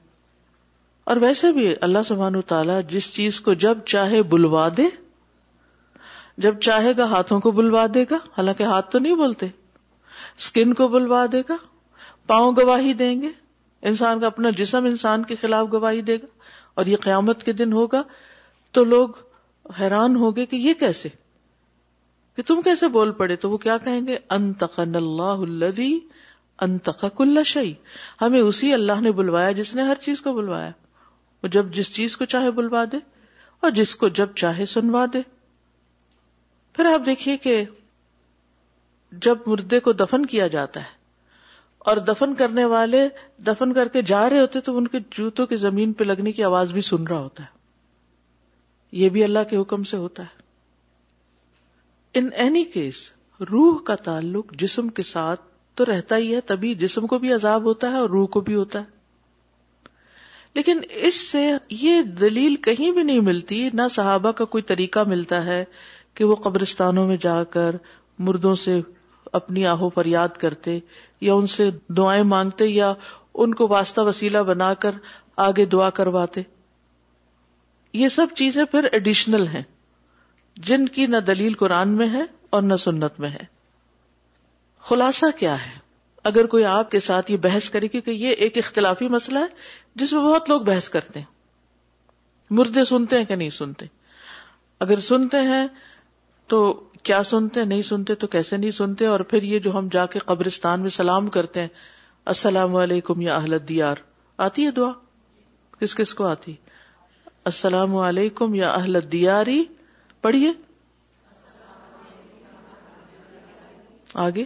اور 1.10 1.16
ویسے 1.20 1.50
بھی 1.52 1.72
اللہ 1.88 2.40
تعالیٰ 2.48 2.80
جس 2.88 3.12
چیز 3.14 3.40
کو 3.46 3.54
جب 3.66 3.78
چاہے 3.92 4.22
بلوا 4.34 4.68
دے 4.76 4.86
جب 6.44 6.60
چاہے 6.66 6.92
گا 6.96 7.04
ہاتھوں 7.10 7.38
کو 7.44 7.50
بلوا 7.56 7.84
دے 7.94 8.02
گا 8.10 8.16
حالانکہ 8.36 8.62
ہاتھ 8.72 8.90
تو 8.90 8.98
نہیں 8.98 9.14
بولتے 9.16 9.46
اسکن 9.48 10.72
کو 10.74 10.86
بلوا 10.88 11.24
دے 11.32 11.40
گا 11.48 11.54
پاؤں 12.30 12.52
گواہی 12.58 12.92
دیں 13.00 13.14
گے 13.22 13.28
انسان 13.90 14.20
کا 14.20 14.26
اپنا 14.26 14.50
جسم 14.60 14.84
انسان 14.92 15.24
کے 15.30 15.36
خلاف 15.40 15.66
گواہی 15.72 16.00
دے 16.10 16.16
گا 16.22 16.26
اور 16.80 16.86
یہ 16.92 16.96
قیامت 17.00 17.42
کے 17.44 17.52
دن 17.60 17.72
ہوگا 17.78 18.02
تو 18.78 18.84
لوگ 18.92 19.18
حیران 19.80 20.16
ہوگے 20.22 20.46
کہ 20.52 20.56
یہ 20.68 20.74
کیسے 20.82 21.08
کہ 22.36 22.42
تم 22.46 22.60
کیسے 22.68 22.88
بول 22.96 23.12
پڑے 23.20 23.36
تو 23.44 23.50
وہ 23.50 23.56
کیا 23.64 23.76
کہیں 23.84 24.00
گے 24.06 24.16
الدی 25.00 25.92
انتقا 26.66 27.08
کل 27.18 27.42
شی 27.50 27.72
ہمیں 28.22 28.40
اسی 28.40 28.72
اللہ 28.74 29.00
نے 29.08 29.12
بلوایا 29.20 29.50
جس 29.60 29.74
نے 29.74 29.82
ہر 29.90 30.00
چیز 30.08 30.20
کو 30.22 30.32
بلوایا 30.40 30.70
وہ 31.42 31.48
جب 31.58 31.70
جس 31.80 31.92
چیز 31.94 32.16
کو 32.16 32.24
چاہے 32.36 32.50
بلوا 32.60 32.84
دے 32.92 32.96
اور 33.66 33.70
جس 33.80 33.94
کو 34.02 34.08
جب 34.20 34.34
چاہے 34.44 34.64
سنوا 34.76 35.04
دے 35.12 35.20
پھر 36.76 36.92
آپ 36.92 37.06
دیکھیے 37.06 37.36
کہ 37.44 37.62
جب 39.26 39.38
مردے 39.46 39.78
کو 39.86 39.92
دفن 40.00 40.26
کیا 40.32 40.46
جاتا 40.48 40.80
ہے 40.80 40.98
اور 41.90 41.96
دفن 42.08 42.34
کرنے 42.38 42.64
والے 42.74 43.06
دفن 43.46 43.72
کر 43.74 43.88
کے 43.92 44.02
جا 44.10 44.28
رہے 44.30 44.40
ہوتے 44.40 44.60
تو 44.66 44.76
ان 44.78 44.86
کے 44.88 44.98
جوتوں 45.16 45.46
کی 45.52 45.56
زمین 45.62 45.92
پہ 46.00 46.04
لگنے 46.04 46.32
کی 46.32 46.44
آواز 46.44 46.72
بھی 46.72 46.80
سن 46.90 47.06
رہا 47.06 47.18
ہوتا 47.18 47.42
ہے 47.44 47.58
یہ 49.02 49.08
بھی 49.14 49.24
اللہ 49.24 49.44
کے 49.50 49.56
حکم 49.56 49.82
سے 49.92 49.96
ہوتا 49.96 50.22
ہے 50.22 50.38
ان 52.20 52.28
اینی 52.44 52.62
کیس 52.74 53.00
روح 53.50 53.82
کا 53.86 53.94
تعلق 54.06 54.52
جسم 54.60 54.88
کے 54.98 55.02
ساتھ 55.10 55.40
تو 55.76 55.84
رہتا 55.92 56.16
ہی 56.16 56.34
ہے 56.34 56.40
تبھی 56.52 56.74
جسم 56.80 57.06
کو 57.12 57.18
بھی 57.18 57.32
عذاب 57.32 57.64
ہوتا 57.64 57.90
ہے 57.90 57.96
اور 57.98 58.08
روح 58.10 58.26
کو 58.36 58.40
بھی 58.48 58.54
ہوتا 58.54 58.78
ہے 58.80 58.98
لیکن 60.54 60.80
اس 61.08 61.14
سے 61.30 61.46
یہ 61.80 62.02
دلیل 62.20 62.56
کہیں 62.68 62.90
بھی 62.92 63.02
نہیں 63.02 63.20
ملتی 63.30 63.68
نہ 63.74 63.82
صحابہ 63.96 64.32
کا 64.40 64.44
کوئی 64.54 64.62
طریقہ 64.70 65.04
ملتا 65.08 65.44
ہے 65.44 65.64
کہ 66.14 66.24
وہ 66.24 66.34
قبرستانوں 66.44 67.06
میں 67.06 67.16
جا 67.20 67.42
کر 67.56 67.74
مردوں 68.28 68.54
سے 68.64 68.80
اپنی 69.38 69.66
آہو 69.66 69.88
فریاد 69.94 70.36
کرتے 70.40 70.78
یا 71.20 71.34
ان 71.34 71.46
سے 71.54 71.68
دعائیں 71.96 72.22
مانگتے 72.32 72.66
یا 72.66 72.92
ان 73.42 73.54
کو 73.54 73.68
واسطہ 73.68 74.00
وسیلہ 74.06 74.38
بنا 74.46 74.72
کر 74.84 74.94
آگے 75.46 75.64
دعا 75.74 75.90
کرواتے 75.98 76.42
یہ 77.98 78.08
سب 78.14 78.26
چیزیں 78.36 78.64
پھر 78.70 78.86
ایڈیشنل 78.92 79.46
ہیں 79.54 79.62
جن 80.66 80.86
کی 80.96 81.06
نہ 81.06 81.16
دلیل 81.26 81.54
قرآن 81.58 81.88
میں 81.96 82.08
ہے 82.12 82.22
اور 82.56 82.62
نہ 82.62 82.76
سنت 82.84 83.20
میں 83.20 83.28
ہے 83.30 83.44
خلاصہ 84.88 85.26
کیا 85.38 85.54
ہے 85.66 85.78
اگر 86.28 86.46
کوئی 86.54 86.64
آپ 86.70 86.90
کے 86.90 87.00
ساتھ 87.00 87.30
یہ 87.30 87.36
بحث 87.42 87.68
کرے 87.70 87.88
کیونکہ 87.88 88.10
یہ 88.24 88.34
ایک 88.46 88.58
اختلافی 88.58 89.08
مسئلہ 89.08 89.38
ہے 89.38 89.58
جس 90.02 90.12
میں 90.12 90.20
بہت 90.22 90.50
لوگ 90.50 90.60
بحث 90.62 90.88
کرتے 90.96 91.20
ہیں 91.20 92.54
مردے 92.58 92.84
سنتے 92.84 93.18
ہیں 93.18 93.24
کہ 93.24 93.34
نہیں 93.34 93.50
سنتے 93.56 93.86
اگر 94.86 95.00
سنتے 95.10 95.40
ہیں 95.50 95.66
تو 96.50 96.58
کیا 97.08 97.22
سنتے 97.26 97.64
نہیں 97.64 97.82
سنتے 97.88 98.14
تو 98.22 98.26
کیسے 98.26 98.56
نہیں 98.56 98.70
سنتے 98.76 99.06
اور 99.06 99.20
پھر 99.32 99.42
یہ 99.50 99.58
جو 99.66 99.74
ہم 99.76 99.88
جا 99.96 100.04
کے 100.14 100.18
قبرستان 100.30 100.80
میں 100.86 100.90
سلام 100.96 101.26
کرتے 101.36 101.60
ہیں 101.60 101.68
السلام 102.32 102.74
علیکم 102.76 103.20
یا 103.20 103.36
اہل 103.36 103.56
دیار 103.68 104.02
آتی 104.46 104.64
ہے 104.66 104.70
دعا 104.78 104.90
کس 105.80 105.94
کس 106.00 106.14
کو 106.14 106.26
آتی 106.28 106.54
السلام 107.52 107.94
علیکم 108.06 108.54
یا 108.54 108.70
اہل 108.80 108.98
دیاری 109.12 109.62
پڑھیے 110.26 110.52
آگے 114.26 114.44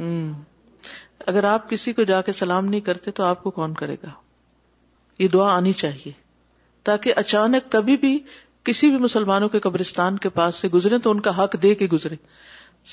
ہوں 0.00 0.32
اگر 1.32 1.44
آپ 1.54 1.70
کسی 1.70 1.92
کو 1.92 2.04
جا 2.10 2.20
کے 2.28 2.32
سلام 2.42 2.66
نہیں 2.66 2.80
کرتے 2.90 3.10
تو 3.20 3.24
آپ 3.24 3.42
کو 3.42 3.50
کون 3.60 3.74
کرے 3.84 3.94
گا 4.02 4.10
یہ 5.22 5.28
دعا 5.38 5.50
آنی 5.56 5.72
چاہیے 5.84 6.12
تاکہ 6.88 7.14
اچانک 7.24 7.72
کبھی 7.72 7.96
بھی 8.04 8.18
کسی 8.64 8.88
بھی 8.90 8.98
مسلمانوں 8.98 9.48
کے 9.48 9.60
قبرستان 9.60 10.16
کے 10.24 10.28
پاس 10.38 10.56
سے 10.62 10.68
گزرے 10.74 10.98
تو 11.04 11.10
ان 11.10 11.20
کا 11.26 11.42
حق 11.42 11.54
دے 11.62 11.74
کے 11.82 11.86
گزرے 11.92 12.16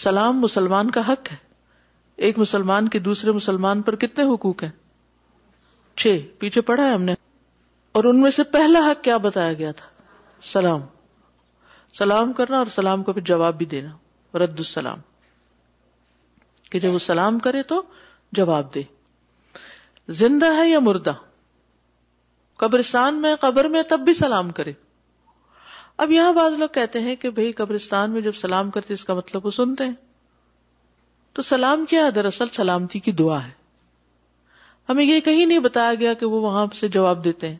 سلام 0.04 0.40
مسلمان 0.42 0.92
کا 0.92 1.02
حق 1.12 1.32
ہے 1.32 1.36
ایک 2.26 2.38
مسلمان 2.40 2.88
کے 2.90 3.00
دوسرے 3.08 3.32
مسلمان 3.32 3.82
پر 3.88 3.96
کتنے 4.04 4.24
حقوق 4.34 4.64
ہیں 4.64 4.70
چھ 6.02 6.18
پیچھے 6.40 6.62
پڑھا 6.70 6.84
ہے 6.86 6.92
ہم 6.94 7.02
نے 7.04 7.14
اور 7.98 8.04
ان 8.04 8.20
میں 8.22 8.32
سے 8.32 8.44
پہلا 8.54 8.80
حق 8.90 9.04
کیا 9.04 9.18
بتایا 9.26 9.54
گیا 9.60 9.72
تھا 9.82 9.86
سلام 10.52 10.82
سلام 11.98 12.34
کرنا 12.38 12.58
اور 12.58 12.66
سلام 12.76 13.04
کو 13.04 13.14
پھر 13.14 13.22
جواب 13.30 13.58
بھی 13.58 13.66
دینا 13.74 14.38
رد 14.44 14.58
السلام 14.58 15.00
کہ 16.72 16.80
جب 16.80 16.94
وہ 16.94 17.00
سلام 17.00 17.38
کرے 17.40 17.62
تو 17.72 17.82
جواب 18.38 18.74
دے 18.76 18.82
زندہ 20.22 20.54
ہے 20.58 20.68
یا 20.70 20.80
مردہ 20.88 21.14
قبرستان 22.64 23.22
میں 23.22 23.36
قبر 23.40 23.66
میں 23.70 23.84
تب 23.90 24.00
بھی 24.06 24.14
سلام 24.24 24.50
کرے 24.60 24.72
اب 26.04 26.12
یہاں 26.12 26.32
بعض 26.34 26.54
لوگ 26.60 26.68
کہتے 26.74 27.00
ہیں 27.02 27.16
کہ 27.16 27.30
بھائی 27.36 27.52
قبرستان 27.58 28.12
میں 28.12 28.22
جب 28.22 28.36
سلام 28.36 28.70
کرتے 28.72 28.94
اس 28.94 29.04
کا 29.06 29.14
مطلب 29.14 29.46
وہ 29.46 29.52
سنتے 29.60 29.86
ہیں 29.86 29.94
تو 31.36 31.42
سلام 31.42 31.86
کیا 31.90 32.06
ہے 32.06 32.12
دراصل 32.12 32.48
سلامتی 32.54 33.00
کی 33.06 33.12
دعا 33.22 33.44
ہے 33.46 33.52
ہمیں 34.90 35.04
یہ 35.04 35.20
کہیں 35.26 35.46
نہیں 35.46 35.60
بتایا 35.60 35.94
گیا 36.00 36.14
کہ 36.14 36.26
وہ 36.26 36.42
وہاں 36.42 36.66
سے 36.80 36.88
جواب 36.98 37.24
دیتے 37.24 37.50
ہیں 37.50 37.58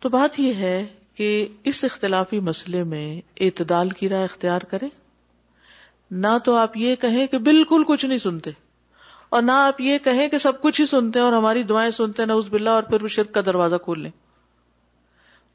تو 0.00 0.08
بات 0.08 0.38
یہ 0.40 0.54
ہے 0.64 0.84
کہ 1.16 1.30
اس 1.70 1.82
اختلافی 1.84 2.40
مسئلے 2.40 2.82
میں 2.92 3.04
اعتدال 3.46 3.88
کی 4.00 4.08
رائے 4.08 4.24
اختیار 4.24 4.60
کریں 4.70 4.88
نہ 6.26 6.36
تو 6.44 6.54
آپ 6.56 6.76
یہ 6.76 6.96
کہیں 7.00 7.26
کہ 7.32 7.38
بالکل 7.48 7.82
کچھ 7.88 8.04
نہیں 8.06 8.18
سنتے 8.18 8.50
اور 9.36 9.42
نہ 9.42 9.52
آپ 9.66 9.80
یہ 9.80 9.98
کہیں 10.04 10.26
کہ 10.28 10.38
سب 10.44 10.60
کچھ 10.60 10.80
ہی 10.80 10.86
سنتے 10.92 11.18
ہیں 11.18 11.26
اور 11.26 11.32
ہماری 11.32 11.62
دعائیں 11.62 11.90
سنتے 11.98 12.22
ہیں 12.22 12.26
نہ 12.26 12.32
اس 12.42 12.46
بلا 12.50 12.70
اور 12.72 12.82
پھر 12.90 13.02
وہ 13.02 13.08
شرک 13.18 13.32
کا 13.34 13.40
دروازہ 13.46 13.76
کھول 13.84 14.00
لیں 14.02 14.10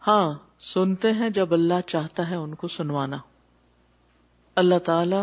ہاں 0.08 0.26
سنتے 0.74 1.12
ہیں 1.20 1.30
جب 1.38 1.54
اللہ 1.54 1.82
چاہتا 1.88 2.30
ہے 2.30 2.36
ان 2.36 2.54
کو 2.64 2.68
سنوانا 2.78 3.18
اللہ 4.62 4.80
تعالی 4.90 5.22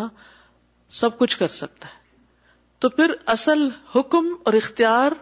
سب 1.00 1.18
کچھ 1.18 1.36
کر 1.38 1.48
سکتا 1.62 1.88
ہے 1.88 2.00
تو 2.84 2.88
پھر 2.96 3.12
اصل 3.34 3.66
حکم 3.94 4.32
اور 4.44 4.52
اختیار 4.60 5.12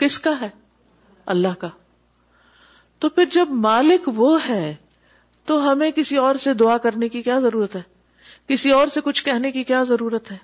کس 0.00 0.18
کا 0.26 0.30
ہے 0.40 0.48
اللہ 1.34 1.54
کا 1.60 1.68
تو 3.00 3.08
پھر 3.16 3.24
جب 3.32 3.48
مالک 3.66 4.08
وہ 4.16 4.36
ہے 4.48 4.74
تو 5.46 5.56
ہمیں 5.70 5.90
کسی 5.96 6.16
اور 6.24 6.34
سے 6.44 6.54
دعا 6.54 6.76
کرنے 6.86 7.08
کی 7.16 7.22
کیا 7.22 7.38
ضرورت 7.42 7.76
ہے 7.76 7.82
کسی 8.48 8.70
اور 8.72 8.88
سے 8.96 9.00
کچھ 9.04 9.24
کہنے 9.24 9.50
کی 9.52 9.64
کیا 9.72 9.82
ضرورت 9.88 10.30
ہے 10.32 10.36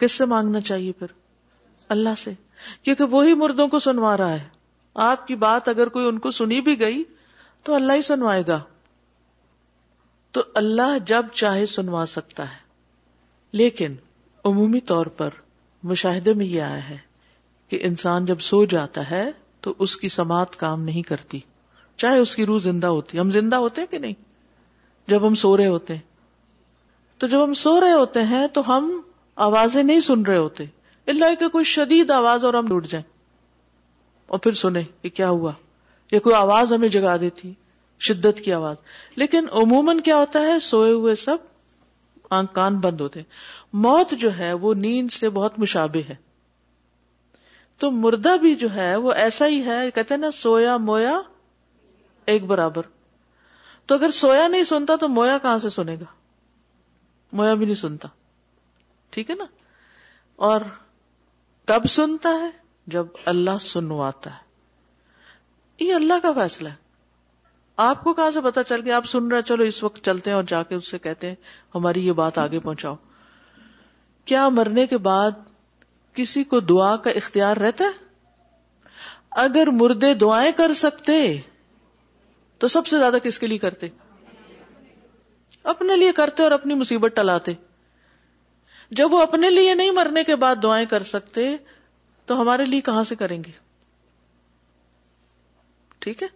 کس 0.00 0.12
سے 0.18 0.24
مانگنا 0.34 0.60
چاہیے 0.70 0.92
پھر 0.98 1.12
اللہ 1.96 2.18
سے 2.24 2.32
کیونکہ 2.82 3.04
وہی 3.14 3.34
مردوں 3.44 3.68
کو 3.68 3.78
سنوا 3.88 4.16
رہا 4.16 4.32
ہے 4.32 4.46
آپ 5.04 5.26
کی 5.28 5.34
بات 5.36 5.68
اگر 5.68 5.88
کوئی 5.94 6.06
ان 6.08 6.18
کو 6.26 6.30
سنی 6.30 6.60
بھی 6.66 6.78
گئی 6.80 7.02
تو 7.64 7.74
اللہ 7.74 7.92
ہی 7.92 8.02
سنوائے 8.02 8.42
گا 8.48 8.58
تو 10.32 10.42
اللہ 10.60 10.96
جب 11.06 11.26
چاہے 11.32 11.64
سنوا 11.74 12.04
سکتا 12.08 12.42
ہے 12.52 12.64
لیکن 13.60 13.94
عمومی 14.50 14.80
طور 14.92 15.06
پر 15.16 15.28
مشاہدے 15.92 16.32
میں 16.34 16.46
یہ 16.46 16.62
آیا 16.62 16.88
ہے 16.88 16.96
کہ 17.68 17.78
انسان 17.88 18.24
جب 18.26 18.40
سو 18.48 18.64
جاتا 18.74 19.10
ہے 19.10 19.24
تو 19.62 19.74
اس 19.86 19.96
کی 19.96 20.08
سماعت 20.16 20.56
کام 20.56 20.82
نہیں 20.82 21.02
کرتی 21.12 21.40
چاہے 22.02 22.18
اس 22.18 22.34
کی 22.36 22.46
روح 22.46 22.58
زندہ 22.62 22.86
ہوتی 22.96 23.18
ہم 23.20 23.30
زندہ 23.30 23.56
ہوتے 23.64 23.80
ہیں 23.80 23.88
کہ 23.90 23.98
نہیں 23.98 24.14
جب 25.08 25.26
ہم 25.26 25.34
سو 25.42 25.56
رہے 25.56 25.66
ہوتے 25.66 25.94
ہیں 25.94 26.02
تو 27.18 27.26
جب 27.26 27.44
ہم 27.44 27.52
سو 27.64 27.80
رہے 27.80 27.92
ہوتے 27.92 28.22
ہیں 28.32 28.46
تو 28.54 28.62
ہم 28.68 28.90
آوازیں 29.48 29.82
نہیں 29.82 30.00
سن 30.10 30.22
رہے 30.26 30.36
ہوتے 30.38 30.64
اللہ 31.14 31.34
کہ 31.40 31.48
کوئی 31.58 31.64
شدید 31.72 32.10
آواز 32.10 32.44
اور 32.44 32.54
ہم 32.54 32.66
لوٹ 32.68 32.86
جائیں 32.90 33.04
اور 34.28 34.38
پھر 34.44 34.52
سنیں 34.62 34.82
کہ 35.02 35.08
کیا 35.18 35.28
ہوا 35.30 35.52
یہ 36.12 36.18
کوئی 36.20 36.34
آواز 36.36 36.72
ہمیں 36.72 36.88
جگا 36.88 37.16
دیتی 37.20 37.52
شدت 38.08 38.40
کی 38.44 38.52
آواز 38.52 38.76
لیکن 39.22 39.46
عموماً 39.62 40.00
کیا 40.08 40.16
ہوتا 40.16 40.40
ہے 40.46 40.58
سوئے 40.60 40.92
ہوئے 40.92 41.14
سب 41.24 41.36
آنکھ 42.38 42.54
کان 42.54 42.78
بند 42.80 43.00
ہوتے 43.00 43.20
موت 43.84 44.10
جو 44.20 44.36
ہے 44.38 44.52
وہ 44.64 44.74
نیند 44.84 45.10
سے 45.12 45.28
بہت 45.38 45.58
مشابے 45.58 46.02
ہے 46.08 46.14
تو 47.82 47.90
مردہ 47.90 48.36
بھی 48.40 48.54
جو 48.64 48.72
ہے 48.74 48.94
وہ 49.06 49.12
ایسا 49.24 49.46
ہی 49.48 49.64
ہے 49.64 49.80
کہتے 49.94 50.14
ہیں 50.14 50.20
نا 50.20 50.30
سویا 50.40 50.76
مویا 50.90 51.18
ایک 52.32 52.44
برابر 52.46 52.82
تو 53.86 53.94
اگر 53.94 54.10
سویا 54.20 54.46
نہیں 54.48 54.64
سنتا 54.74 54.94
تو 55.00 55.08
مویا 55.08 55.36
کہاں 55.42 55.58
سے 55.64 55.68
سنے 55.78 55.96
گا 56.00 56.04
مویا 57.36 57.54
بھی 57.54 57.64
نہیں 57.66 57.80
سنتا 57.82 58.08
ٹھیک 59.12 59.30
ہے 59.30 59.34
نا 59.34 59.46
اور 60.48 60.60
کب 61.66 61.86
سنتا 61.96 62.28
ہے 62.42 62.50
جب 62.94 63.06
اللہ 63.32 63.58
سنواتا 63.60 64.30
ہے 64.30 64.44
یہ 65.84 65.94
اللہ 65.94 66.18
کا 66.22 66.32
فیصلہ 66.36 66.68
ہے 66.68 66.84
آپ 67.88 68.02
کو 68.04 68.12
کہاں 68.14 68.30
سے 68.30 68.40
پتا 68.40 68.62
چل 68.64 68.80
گیا 68.84 68.96
آپ 68.96 69.06
سن 69.08 69.26
رہے 69.32 69.42
چلو 69.48 69.64
اس 69.70 69.82
وقت 69.84 70.04
چلتے 70.04 70.30
ہیں 70.30 70.34
اور 70.34 70.44
جا 70.48 70.62
کے 70.68 70.74
اس 70.74 70.90
سے 70.90 70.98
کہتے 71.06 71.28
ہیں 71.28 71.34
ہماری 71.74 72.06
یہ 72.06 72.12
بات 72.22 72.38
آگے 72.38 72.60
پہنچاؤ 72.68 72.94
کیا 74.30 74.48
مرنے 74.58 74.86
کے 74.92 74.98
بعد 75.08 75.30
کسی 76.14 76.44
کو 76.52 76.60
دعا 76.70 76.96
کا 77.04 77.10
اختیار 77.20 77.56
رہتا 77.64 77.84
ہے 77.84 78.04
اگر 79.44 79.70
مردے 79.80 80.12
دعائیں 80.20 80.50
کر 80.56 80.72
سکتے 80.84 81.18
تو 82.58 82.68
سب 82.74 82.86
سے 82.86 82.98
زیادہ 82.98 83.16
کس 83.22 83.38
کے 83.38 83.46
لیے 83.46 83.58
کرتے 83.64 83.88
اپنے 85.72 85.96
لیے 85.96 86.12
کرتے 86.16 86.42
اور 86.42 86.50
اپنی 86.56 86.74
مصیبت 86.84 87.16
ٹلاتے 87.16 87.52
جب 89.00 89.12
وہ 89.14 89.20
اپنے 89.22 89.50
لیے 89.50 89.74
نہیں 89.74 89.90
مرنے 89.92 90.24
کے 90.24 90.36
بعد 90.46 90.62
دعائیں 90.62 90.86
کر 90.90 91.02
سکتے 91.12 91.54
تو 92.26 92.40
ہمارے 92.40 92.64
لیے 92.66 92.80
کہاں 92.90 93.04
سے 93.12 93.16
کریں 93.16 93.38
گے 93.44 93.50
ٹھیک 96.04 96.22
ہے 96.22 96.28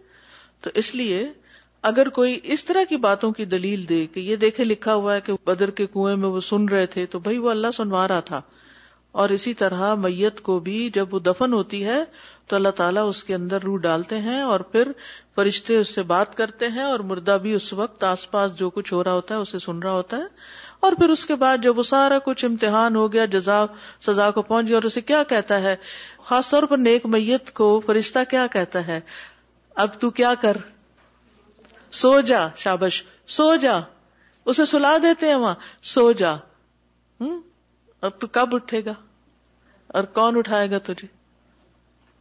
تو 0.63 0.71
اس 0.83 0.95
لیے 0.95 1.23
اگر 1.91 2.09
کوئی 2.17 2.39
اس 2.55 2.65
طرح 2.65 2.83
کی 2.89 2.97
باتوں 3.09 3.31
کی 3.37 3.45
دلیل 3.53 3.89
دے 3.89 4.05
کہ 4.15 4.21
یہ 4.21 4.37
دیکھے 4.45 4.65
لکھا 4.65 4.95
ہوا 4.95 5.15
ہے 5.15 5.21
کہ 5.29 5.33
بدر 5.51 5.71
کے 5.79 5.87
کنویں 5.93 6.17
میں 6.25 6.29
وہ 6.35 6.41
سن 6.49 6.65
رہے 6.69 6.87
تھے 6.95 7.05
تو 7.15 7.19
بھائی 7.27 7.39
وہ 7.45 7.51
اللہ 7.51 7.71
سنوا 7.77 8.07
رہا 8.09 8.21
تھا 8.33 8.41
اور 9.21 9.29
اسی 9.37 9.53
طرح 9.61 9.95
میت 10.03 10.41
کو 10.49 10.59
بھی 10.67 10.89
جب 10.95 11.15
وہ 11.15 11.19
دفن 11.29 11.53
ہوتی 11.53 11.85
ہے 11.85 11.97
تو 12.49 12.57
اللہ 12.57 12.69
تعالیٰ 12.81 13.07
اس 13.09 13.23
کے 13.31 13.35
اندر 13.35 13.63
روح 13.69 13.79
ڈالتے 13.87 14.19
ہیں 14.27 14.41
اور 14.51 14.61
پھر 14.75 14.91
فرشتے 15.37 15.77
اس 15.79 15.95
سے 15.95 16.03
بات 16.13 16.37
کرتے 16.41 16.69
ہیں 16.77 16.83
اور 16.91 17.01
مردہ 17.13 17.37
بھی 17.43 17.53
اس 17.55 17.73
وقت 17.81 18.05
آس 18.11 18.31
پاس 18.31 18.55
جو 18.59 18.71
کچھ 18.77 18.93
ہو 18.93 19.03
رہا 19.05 19.13
ہوتا 19.21 19.35
ہے 19.35 19.41
اسے 19.47 19.59
سن 19.67 19.79
رہا 19.87 19.93
ہوتا 19.93 20.17
ہے 20.17 20.70
اور 20.87 20.93
پھر 20.99 21.09
اس 21.11 21.25
کے 21.27 21.35
بعد 21.43 21.59
جب 21.63 21.79
وہ 21.79 21.83
سارا 21.83 22.19
کچھ 22.25 22.45
امتحان 22.45 22.95
ہو 22.97 23.13
گیا 23.13 23.25
جزا 23.33 23.65
سزا 24.07 24.31
کو 24.37 24.43
پہنچ 24.43 24.67
گیا 24.69 24.77
اور 24.77 24.83
اسے 24.91 25.01
کیا 25.11 25.23
کہتا 25.29 25.61
ہے 25.63 25.75
خاص 26.29 26.49
طور 26.51 26.63
پر 26.71 26.79
نیک 26.79 27.07
میت 27.17 27.51
کو 27.55 27.67
فرشتہ 27.87 28.19
کیا 28.31 28.47
کہتا 28.53 28.87
ہے 28.87 28.99
اب 29.85 30.01
تو 30.01 30.11
کیا 30.21 30.33
کر 30.41 30.57
سو 32.03 32.21
جا 32.31 32.47
شابش 32.65 33.03
سو 33.37 33.55
جا 33.65 33.73
اسے 34.51 34.65
سلا 34.71 34.97
دیتے 35.03 35.27
ہیں 35.29 35.35
وہاں 35.45 35.55
سو 35.95 36.11
جا 36.23 36.33
اب 38.09 38.19
تو 38.21 38.27
کب 38.39 38.55
اٹھے 38.55 38.85
گا 38.85 38.95
اور 39.99 40.05
کون 40.19 40.37
اٹھائے 40.39 40.71
گا 40.71 40.79
تجھے 40.85 41.07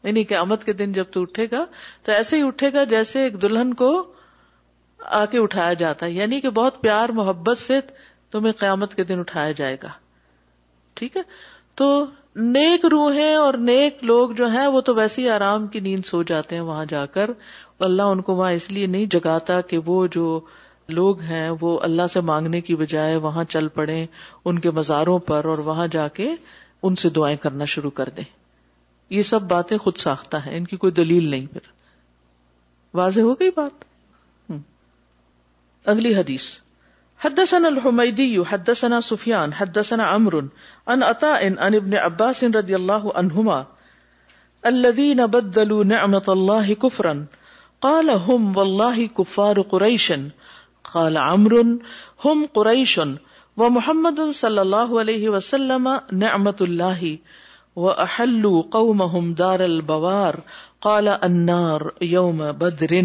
یعنی 0.07 0.23
کہ 0.23 0.35
امت 0.37 0.63
کے 0.63 0.73
دن 0.81 0.93
جب 0.93 1.05
تو 1.13 1.21
اٹھے 1.21 1.45
گا 1.51 1.65
تو 2.03 2.11
ایسے 2.11 2.37
ہی 2.37 2.41
اٹھے 2.47 2.71
گا 2.73 2.83
جیسے 2.93 3.23
ایک 3.23 3.41
دلہن 3.41 3.73
کو 3.81 3.89
آ 5.05 5.25
کے 5.31 5.37
اٹھایا 5.39 5.73
جاتا 5.81 6.05
ہے 6.05 6.11
یعنی 6.11 6.39
کہ 6.41 6.49
بہت 6.59 6.81
پیار 6.81 7.09
محبت 7.21 7.57
سے 7.57 7.79
تمہیں 8.31 8.53
قیامت 8.59 8.93
کے 8.95 9.03
دن 9.11 9.19
اٹھایا 9.19 9.51
جائے 9.59 9.77
گا 9.83 9.89
ٹھیک 10.99 11.15
ہے 11.17 11.21
تو 11.81 11.87
نیک 12.55 12.85
روحیں 12.91 13.33
اور 13.35 13.53
نیک 13.69 14.03
لوگ 14.03 14.29
جو 14.41 14.49
ہیں 14.51 14.65
وہ 14.75 14.81
تو 14.89 14.95
ویسے 14.95 15.21
ہی 15.21 15.29
آرام 15.29 15.67
کی 15.75 15.79
نیند 15.87 16.05
سو 16.05 16.21
جاتے 16.31 16.55
ہیں 16.55 16.61
وہاں 16.69 16.85
جا 16.93 17.05
کر 17.15 17.31
اللہ 17.87 18.11
ان 18.15 18.21
کو 18.27 18.35
وہاں 18.35 18.51
اس 18.59 18.69
لیے 18.71 18.87
نہیں 18.95 19.05
جگاتا 19.15 19.59
کہ 19.71 19.77
وہ 19.85 20.05
جو 20.15 20.39
لوگ 20.97 21.19
ہیں 21.29 21.49
وہ 21.61 21.79
اللہ 21.87 22.07
سے 22.13 22.21
مانگنے 22.29 22.61
کی 22.67 22.75
بجائے 22.75 23.15
وہاں 23.25 23.43
چل 23.53 23.67
پڑے 23.73 24.05
ان 24.45 24.59
کے 24.59 24.71
مزاروں 24.79 25.17
پر 25.29 25.45
اور 25.53 25.57
وہاں 25.71 25.87
جا 25.97 26.07
کے 26.19 26.29
ان 26.87 26.95
سے 27.03 27.09
دعائیں 27.17 27.35
کرنا 27.43 27.65
شروع 27.73 27.91
کر 27.99 28.09
دیں 28.17 28.23
یہ 29.17 29.21
سب 29.31 29.41
باتیں 29.51 29.77
خود 29.85 29.97
ساختہ 30.05 30.37
ہیں 30.45 30.57
ان 30.57 30.65
کی 30.71 30.77
کوئی 30.85 30.91
دلیل 31.01 31.27
نہیں 31.29 31.45
پھر 31.53 31.69
واضح 32.97 33.21
ہو 33.29 33.33
گئی 33.39 33.49
بات 33.55 33.85
اگلی 35.91 36.15
حدیث 36.15 36.49
حدثنا 37.19 37.67
حدثنا 37.67 37.67
الحميدي 37.69 38.33
سفيان 39.01 39.53
حدثنا 39.53 40.09
حدسنا 40.11 40.11
سفیان 40.17 41.03
عطاء 41.03 41.47
امرن 41.47 41.75
ابن 41.81 41.95
عباس 41.97 42.43
رضي 42.43 42.75
الله 42.75 43.13
عنهما 43.21 43.57
الذين 44.71 45.21
بدلوا 45.33 45.79
عنہ 45.97 46.21
الله 46.35 46.73
كفرا 46.83 47.13
قال 47.87 48.11
هم 48.27 48.47
والله 48.59 49.07
كفار 49.17 49.61
قريش 49.73 50.05
قال 50.93 51.19
ہوم 51.27 51.75
هم 52.25 52.45
قريش 52.59 52.95
ومحمد 53.63 54.23
صلى 54.39 54.63
الله 54.65 54.99
عليه 55.03 55.35
وسلم 55.35 55.91
اللہ 55.95 56.55
الله 56.69 57.91
احلو 58.07 58.55
قومهم 58.77 59.33
دار 59.43 59.67
البوار 59.69 60.41
قال 60.89 61.13
النار 61.29 61.87
يوم 62.15 62.43
بدر 62.65 62.99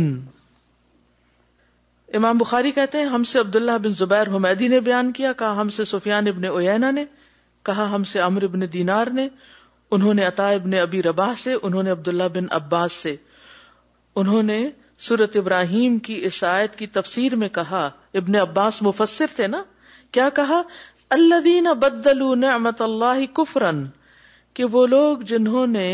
امام 2.17 2.39
بخاری 2.39 2.71
کہتے 2.73 2.99
ہیں 2.99 3.05
ہم 3.13 3.23
سے 3.29 3.39
عبداللہ 3.39 3.77
بن 3.83 3.95
زبیر 3.99 4.29
حمیدی 4.35 4.67
نے 4.69 4.79
بیان 4.89 5.11
کیا 5.13 5.33
کہا 5.39 5.61
ہم 5.61 5.69
سے 5.77 5.85
سفیان 5.93 6.27
ابن 6.29 6.45
اوینا 6.51 6.91
نے 6.99 7.05
کہا 7.67 7.89
ہم 7.95 8.05
سے 8.11 8.21
امر 8.21 8.43
ابن 8.49 8.61
دینار 8.73 9.07
نے 9.15 9.27
انہوں 9.97 10.15
نے 10.19 10.25
عطا 10.27 10.49
ابن 10.61 10.75
ابی 10.83 11.03
ربا 11.03 11.33
سے 11.39 11.55
انہوں 11.63 11.83
نے 11.83 11.91
عبداللہ 11.91 12.29
بن 12.35 12.47
عباس 12.61 12.93
سے 13.07 13.15
انہوں 14.23 14.43
نے 14.53 14.59
سورت 15.09 15.37
ابراہیم 15.37 15.99
کی 16.09 16.19
عیسائیت 16.25 16.77
کی 16.77 16.87
تفسیر 17.01 17.37
میں 17.37 17.49
کہا 17.61 17.85
ابن 18.21 18.37
عباس 18.43 18.81
مفسر 18.83 19.35
تھے 19.37 19.47
نا 19.57 19.63
کیا 20.19 20.29
کہا 20.35 20.61
اللہ 21.19 21.41
دین 21.45 21.67
بدل 21.81 22.23
نعمت 22.41 22.83
اللہ 22.83 23.25
کفرن 23.41 23.85
کہ 24.59 24.65
وہ 24.77 24.87
لوگ 24.97 25.23
جنہوں 25.33 25.67
نے 25.77 25.89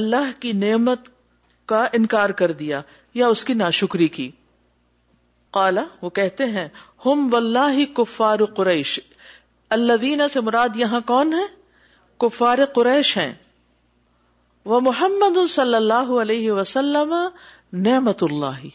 اللہ 0.00 0.38
کی 0.40 0.52
نعمت 0.68 1.08
کا 1.72 1.86
انکار 2.00 2.30
کر 2.42 2.52
دیا 2.64 2.80
یا 3.22 3.26
اس 3.36 3.44
کی 3.44 3.54
ناشکری 3.62 4.08
کی 4.18 4.30
وہ 5.56 6.08
کہتے 6.14 6.44
ہیں 6.54 6.66
ہم 7.04 7.28
کفار 7.96 8.44
قریش 8.56 8.98
سے 10.32 10.40
مراد 10.46 10.76
یہاں 10.76 11.00
کون 11.06 11.32
ہے 11.32 11.44
کفار 12.24 12.64
قریش 12.74 13.16
ہیں 13.16 13.32
وہ 14.72 14.80
محمد 14.84 15.38
صلی 15.50 15.74
اللہ 15.74 16.12
علیہ 16.22 16.52
وسلم 16.58 17.14
نعمت 17.86 18.22
اللہ 18.22 18.66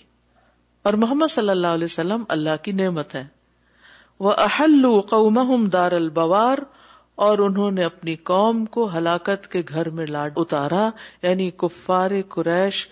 اور 0.90 0.94
محمد 1.04 1.32
صلی 1.32 1.50
اللہ 1.50 1.76
علیہ 1.78 1.86
وسلم 1.92 2.24
اللہ 2.38 2.56
کی 2.64 2.72
نعمت 2.82 3.16
ہے 3.16 3.26
وہ 4.28 4.34
احل 4.46 4.88
قوم 5.10 5.66
دار 5.74 5.92
البوار 6.00 6.58
اور 7.28 7.38
انہوں 7.46 7.72
نے 7.78 7.84
اپنی 7.84 8.16
قوم 8.30 8.64
کو 8.76 8.88
ہلاکت 8.98 9.48
کے 9.52 9.62
گھر 9.70 9.90
میں 9.98 10.06
لاڈ 10.08 10.34
اتارا 10.44 10.90
یعنی 11.24 11.50
کفار 11.64 12.12
قریش 12.36 12.88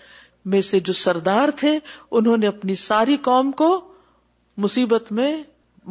میں 0.52 0.60
سے 0.70 0.78
جو 0.88 0.92
سردار 0.98 1.48
تھے 1.60 1.78
انہوں 2.18 2.36
نے 2.42 2.46
اپنی 2.46 2.74
ساری 2.82 3.16
قوم 3.28 3.50
کو 3.60 3.68
مصیبت 4.64 5.10
میں 5.18 5.30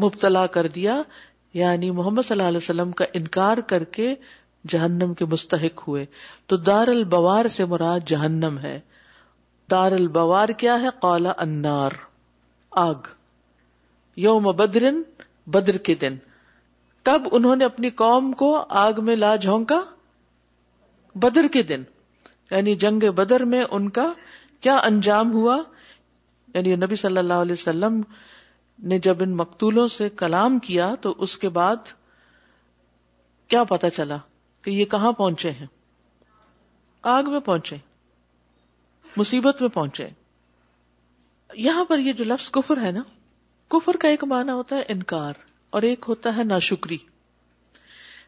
مبتلا 0.03 0.45
کر 0.55 0.67
دیا 0.77 1.01
یعنی 1.59 1.89
محمد 1.99 2.25
صلی 2.27 2.35
اللہ 2.37 2.47
علیہ 2.53 2.63
وسلم 2.63 2.91
کا 3.01 3.05
انکار 3.19 3.57
کر 3.73 3.83
کے 3.97 4.13
جہنم 4.73 5.13
کے 5.19 5.25
مستحق 5.33 5.87
ہوئے 5.87 6.05
تو 6.51 6.57
دار 6.69 6.87
البوار 6.95 7.47
سے 7.57 7.65
مراد 7.73 8.07
جہنم 8.13 8.57
ہے 8.63 8.79
دار 9.71 9.91
البوار 10.01 10.49
کیا 10.63 10.79
ہے 10.81 10.89
قالا 11.01 11.31
انار 11.45 11.97
آگ 12.87 13.09
یوم 14.27 14.51
بدرن 14.63 15.01
بدر 15.55 15.77
کے 15.89 15.95
دن 16.03 16.15
تب 17.09 17.27
انہوں 17.39 17.55
نے 17.55 17.65
اپنی 17.65 17.89
قوم 18.03 18.31
کو 18.43 18.47
آگ 18.85 19.03
میں 19.09 19.15
لا 19.15 19.35
جھونکا 19.43 19.81
بدر 21.25 21.47
کے 21.53 21.61
دن 21.73 21.83
یعنی 22.51 22.75
جنگ 22.85 23.09
بدر 23.15 23.43
میں 23.53 23.63
ان 23.77 23.89
کا 23.97 24.11
کیا 24.61 24.77
انجام 24.83 25.31
ہوا 25.33 25.57
یعنی 26.53 26.75
نبی 26.85 26.95
صلی 26.95 27.17
اللہ 27.17 27.41
علیہ 27.45 27.53
وسلم 27.59 28.01
نے 28.91 28.99
جب 29.07 29.21
ان 29.23 29.35
مقتولوں 29.35 29.87
سے 29.97 30.09
کلام 30.21 30.57
کیا 30.67 30.93
تو 31.01 31.13
اس 31.25 31.37
کے 31.43 31.49
بعد 31.57 31.91
کیا 33.49 33.63
پتا 33.63 33.89
چلا 33.89 34.17
کہ 34.63 34.69
یہ 34.71 34.85
کہاں 34.91 35.11
پہنچے 35.21 35.51
ہیں 35.59 35.67
آگ 37.15 37.29
میں 37.31 37.39
پہنچے 37.39 37.75
مصیبت 39.17 39.61
میں 39.61 39.69
پہنچے 39.73 40.07
یہاں 41.65 41.85
پر 41.89 41.99
یہ 41.99 42.13
جو 42.13 42.23
لفظ 42.25 42.49
کفر 42.51 42.81
ہے 42.81 42.91
نا 42.91 43.01
کفر 43.75 43.97
کا 44.01 44.07
ایک 44.07 44.23
معنی 44.33 44.51
ہوتا 44.51 44.75
ہے 44.77 44.83
انکار 44.93 45.33
اور 45.77 45.81
ایک 45.83 46.05
ہوتا 46.07 46.35
ہے 46.37 46.43
ناشکری 46.43 46.97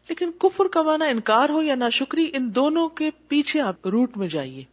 لیکن 0.08 0.30
کفر 0.40 0.68
کا 0.72 0.82
معنی 0.82 1.08
انکار 1.10 1.48
ہو 1.56 1.62
یا 1.62 1.74
ناشکری 1.74 2.28
ان 2.34 2.54
دونوں 2.54 2.88
کے 3.00 3.10
پیچھے 3.28 3.60
آپ 3.60 3.86
روٹ 3.92 4.16
میں 4.22 4.28
جائیے 4.28 4.64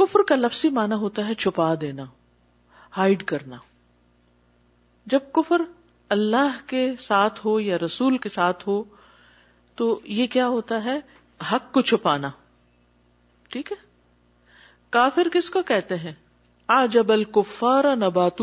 کفر 0.00 0.22
کا 0.28 0.34
لفظی 0.34 0.68
معنی 0.78 0.94
ہوتا 1.00 1.26
ہے 1.28 1.34
چھپا 1.44 1.72
دینا 1.80 2.04
ہائڈ 2.96 3.22
کرنا 3.32 3.56
جب 5.14 5.32
کفر 5.34 5.62
اللہ 6.16 6.58
کے 6.68 6.86
ساتھ 7.00 7.40
ہو 7.46 7.58
یا 7.60 7.78
رسول 7.84 8.16
کے 8.24 8.28
ساتھ 8.28 8.66
ہو 8.68 8.82
تو 9.76 9.98
یہ 10.20 10.26
کیا 10.30 10.46
ہوتا 10.48 10.82
ہے 10.84 10.98
حق 11.52 11.70
کو 11.72 11.80
چھپانا 11.90 12.30
ٹھیک 13.50 13.72
ہے 13.72 13.76
کافر 14.96 15.28
کس 15.32 15.48
کو 15.50 15.62
کہتے 15.70 15.96
ہیں 15.98 16.12
آ 16.72 16.84
جب 16.90 17.12
نباتو 17.14 17.94
نبات 18.04 18.38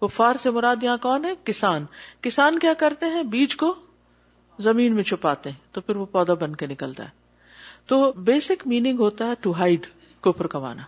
کفار 0.00 0.36
سے 0.42 0.50
مراد 0.50 0.82
یہاں 0.82 0.96
کون 1.02 1.24
ہے 1.24 1.30
کسان 1.44 1.84
کسان 2.22 2.58
کیا 2.58 2.72
کرتے 2.78 3.06
ہیں 3.14 3.22
بیج 3.34 3.56
کو 3.62 3.74
زمین 4.68 4.94
میں 4.94 5.02
چھپاتے 5.10 5.50
ہیں 5.50 5.74
تو 5.74 5.80
پھر 5.80 5.96
وہ 5.96 6.06
پودا 6.12 6.34
بن 6.44 6.56
کے 6.62 6.66
نکلتا 6.66 7.04
ہے 7.04 7.18
تو 7.88 8.00
بیسک 8.30 8.66
میننگ 8.68 8.98
ہوتا 9.00 9.26
ہے 9.28 9.34
ٹو 9.40 9.52
ہائڈ 9.58 9.86
کفر 10.24 10.46
کمانا 10.54 10.82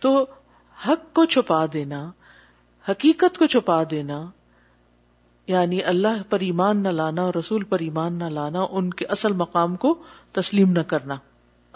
تو 0.00 0.12
حق 0.86 1.12
کو 1.14 1.24
چھپا 1.34 1.64
دینا 1.72 2.04
حقیقت 2.88 3.38
کو 3.38 3.46
چھپا 3.54 3.82
دینا 3.90 4.20
یعنی 5.52 5.82
اللہ 5.92 6.22
پر 6.30 6.40
ایمان 6.46 6.82
نہ 6.82 6.88
لانا 7.02 7.22
اور 7.22 7.34
رسول 7.38 7.64
پر 7.70 7.78
ایمان 7.84 8.14
نہ 8.18 8.24
لانا 8.38 8.64
ان 8.78 8.90
کے 9.00 9.06
اصل 9.16 9.32
مقام 9.42 9.76
کو 9.84 9.94
تسلیم 10.38 10.72
نہ 10.72 10.82
کرنا 10.92 11.16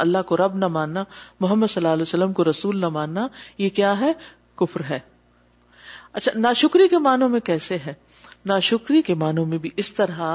اللہ 0.05 0.23
کو 0.27 0.37
رب 0.37 0.57
نہ 0.59 0.67
ماننا 0.77 1.03
محمد 1.41 1.71
صلی 1.71 1.81
اللہ 1.81 1.93
علیہ 1.93 2.03
وسلم 2.03 2.33
کو 2.41 2.45
رسول 2.49 2.81
نہ 2.81 2.89
ماننا 2.99 3.27
یہ 3.59 3.69
کیا 3.79 3.99
ہے 4.01 4.13
کفر 4.61 4.85
ہے 4.91 4.99
اچھا 6.21 6.33
ناشکری 6.37 6.89
کے 6.89 6.99
معنوں 7.09 7.29
میں 7.29 7.41
کیسے 7.51 7.77
ہے 7.87 7.93
ناشکری 8.47 9.03
کے 9.03 9.15
معنوں 9.25 9.45
میں 9.47 9.59
بھی 9.65 9.71
اس 9.83 9.93
طرح 9.95 10.35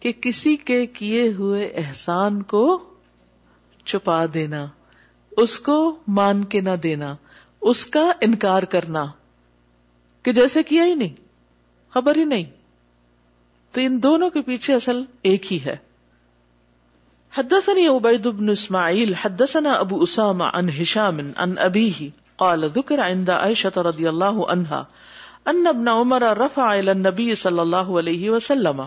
کہ 0.00 0.12
کسی 0.22 0.54
کے 0.70 0.84
کیے 0.98 1.28
ہوئے 1.38 1.66
احسان 1.82 2.42
کو 2.54 2.64
چھپا 3.84 4.24
دینا 4.34 4.66
اس 5.42 5.58
کو 5.68 5.76
مان 6.18 6.44
کے 6.52 6.60
نہ 6.66 6.74
دینا 6.82 7.14
اس 7.72 7.84
کا 7.96 8.10
انکار 8.26 8.62
کرنا 8.74 9.04
کہ 10.24 10.32
جیسے 10.32 10.62
کیا 10.70 10.84
ہی 10.84 10.94
نہیں 10.94 11.14
خبر 11.94 12.16
ہی 12.16 12.24
نہیں 12.34 12.44
تو 13.74 13.80
ان 13.84 14.02
دونوں 14.02 14.28
کے 14.30 14.42
پیچھے 14.48 14.74
اصل 14.74 15.02
ایک 15.30 15.52
ہی 15.52 15.58
ہے 15.64 15.76
حدثني 17.36 17.84
عبيد 17.90 18.26
بن 18.40 18.50
اسماعيل 18.52 19.14
حدثنا 19.20 19.70
ابو 19.84 19.96
اسامه 20.06 20.50
عن 20.58 20.68
هشام 20.74 21.16
عن 21.44 21.54
ابيه 21.62 22.04
قال 22.42 22.66
ذكر 22.76 23.00
عند 23.06 23.30
عائشه 23.36 23.82
رضي 23.86 24.06
الله 24.10 24.44
عنها 24.50 25.48
ان 25.52 25.70
ابن 25.70 25.90
عمر 25.92 26.26
رفع 26.42 26.66
الى 26.74 26.92
النبي 26.92 27.34
صلى 27.40 27.64
الله 27.66 27.96
عليه 27.96 28.36
وسلم 28.36 28.82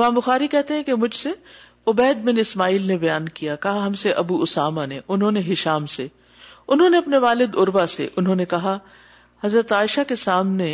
امام 0.00 0.20
بخاری 0.20 0.50
کہتے 0.56 0.80
ہیں 0.80 0.86
کہ 0.90 0.98
مجھ 1.06 1.14
سے 1.20 1.32
عبید 1.90 2.24
بن 2.24 2.38
اسماعیل 2.38 2.86
نے 2.86 2.96
بیان 2.98 3.28
کیا 3.34 3.54
کہا 3.64 3.84
ہم 3.84 3.92
سے 4.02 4.12
ابو 4.22 4.40
اسامہ 4.42 4.84
نے 4.92 4.98
انہوں 5.16 5.30
نے 5.32 5.40
ہشام 5.52 5.84
سے 5.94 6.06
انہوں 6.74 6.90
نے 6.90 6.98
اپنے 6.98 7.18
والد 7.24 7.54
اروا 7.62 7.86
سے 7.94 8.06
انہوں 8.16 8.34
نے 8.34 8.44
کہا 8.54 8.78
حضرت 9.44 9.72
عائشہ 9.72 10.00
کے 10.08 10.16
سامنے 10.26 10.70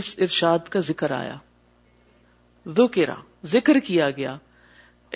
اس 0.00 0.14
ارشاد 0.26 0.68
کا 0.70 0.80
ذکر 0.88 1.10
آیا 1.18 1.36
ذکر 2.78 3.10
ذکر 3.52 3.78
کیا 3.86 4.10
گیا 4.16 4.36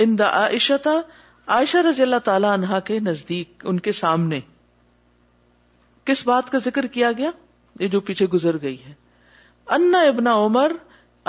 ان 0.04 0.16
دا 0.18 0.28
عائشتا 0.44 0.90
عائشہ 1.56 1.78
رضی 1.90 2.02
اللہ 2.02 2.18
تعالی 2.24 2.46
عنہا 2.52 2.78
کے 2.90 2.98
نزدیک 3.08 3.62
ان 3.68 3.78
کے 3.86 3.92
سامنے 4.02 4.40
کس 6.10 6.26
بات 6.26 6.50
کا 6.52 6.58
ذکر 6.64 6.86
کیا 6.98 7.12
گیا 7.18 7.30
یہ 7.80 7.88
جو 7.88 8.00
پیچھے 8.08 8.26
گزر 8.32 8.60
گئی 8.62 8.76
ہے 8.86 8.92
انا 9.76 10.00
ابنا 10.08 10.34
عمر 10.44 10.72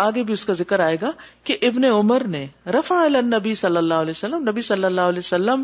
آگے 0.05 0.23
بھی 0.23 0.33
اس 0.33 0.43
کا 0.45 0.53
ذکر 0.57 0.79
آئے 0.86 0.97
گا 1.01 1.12
کہ 1.49 1.57
ابن 1.67 1.83
عمر 1.86 2.23
نے 2.36 2.45
رفا 2.77 3.03
نبی 3.25 3.53
صلی 3.62 3.77
اللہ 3.77 4.03
علیہ 4.05 4.15
وسلم 4.17 4.47
نبی 4.49 4.62
صلی 4.71 4.83
اللہ 4.86 5.10
علیہ 5.13 5.23
وسلم 5.25 5.63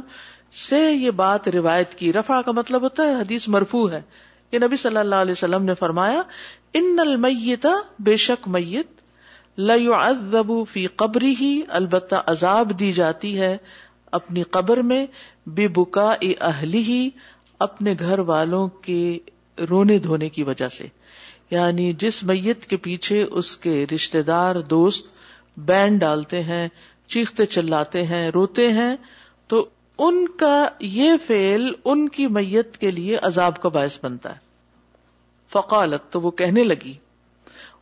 سے 0.67 0.79
یہ 0.91 1.11
بات 1.19 1.47
روایت 1.55 1.93
کی 1.99 2.11
رفا 2.13 2.41
کا 2.45 2.51
مطلب 2.59 2.81
ہوتا 2.83 3.03
ہے 3.07 3.13
حدیث 3.19 3.47
مرفو 3.55 3.89
ہے 3.91 4.01
کہ 4.51 4.59
نبی 4.65 4.77
صلی 4.85 4.97
اللہ 4.97 5.21
علیہ 5.25 5.31
وسلم 5.37 5.63
نے 5.65 5.73
فرمایا 5.79 6.21
ان 6.79 6.95
المیت 7.05 7.65
بے 8.07 8.15
شک 8.25 8.47
میت 8.57 9.01
لبو 9.69 10.63
فی 10.71 10.85
قبری 11.03 11.33
ہی 11.39 11.51
البتہ 11.81 12.21
عذاب 12.35 12.71
دی 12.79 12.91
جاتی 12.99 13.39
ہے 13.39 13.55
اپنی 14.19 14.43
قبر 14.57 14.81
میں 14.91 15.05
بے 15.59 15.67
بکا 15.77 16.13
اہلی 16.49 16.81
ہی 16.87 17.01
اپنے 17.67 17.93
گھر 17.99 18.19
والوں 18.33 18.67
کے 18.87 18.99
رونے 19.69 19.97
دھونے 20.07 20.29
کی 20.37 20.43
وجہ 20.43 20.67
سے 20.77 20.87
یعنی 21.51 21.91
جس 21.99 22.23
میت 22.23 22.65
کے 22.69 22.77
پیچھے 22.87 23.21
اس 23.39 23.55
کے 23.65 23.85
رشتے 23.93 24.21
دار 24.31 24.55
دوست 24.69 25.07
بینڈ 25.69 25.99
ڈالتے 26.01 26.41
ہیں 26.43 26.67
چیختے 27.15 27.45
چلاتے 27.55 28.03
ہیں 28.07 28.29
روتے 28.31 28.71
ہیں 28.71 28.95
تو 29.53 29.65
ان 30.05 30.25
کا 30.39 30.55
یہ 30.99 31.15
فیل 31.25 31.69
ان 31.83 32.07
کی 32.17 32.27
میت 32.37 32.77
کے 32.77 32.91
لیے 32.91 33.17
عذاب 33.29 33.61
کا 33.61 33.69
باعث 33.79 33.99
بنتا 34.03 34.31
ہے 34.35 34.41
فقالت 35.53 36.11
تو 36.13 36.21
وہ 36.21 36.31
کہنے 36.39 36.63
لگی 36.63 36.93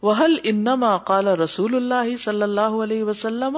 وہ 0.02 0.14
حل 0.20 0.36
قال 1.06 1.28
رسول 1.42 1.76
اللہ 1.76 2.16
صلی 2.24 2.42
اللہ 2.44 2.76
علیہ 2.86 3.04
وسلم 3.04 3.58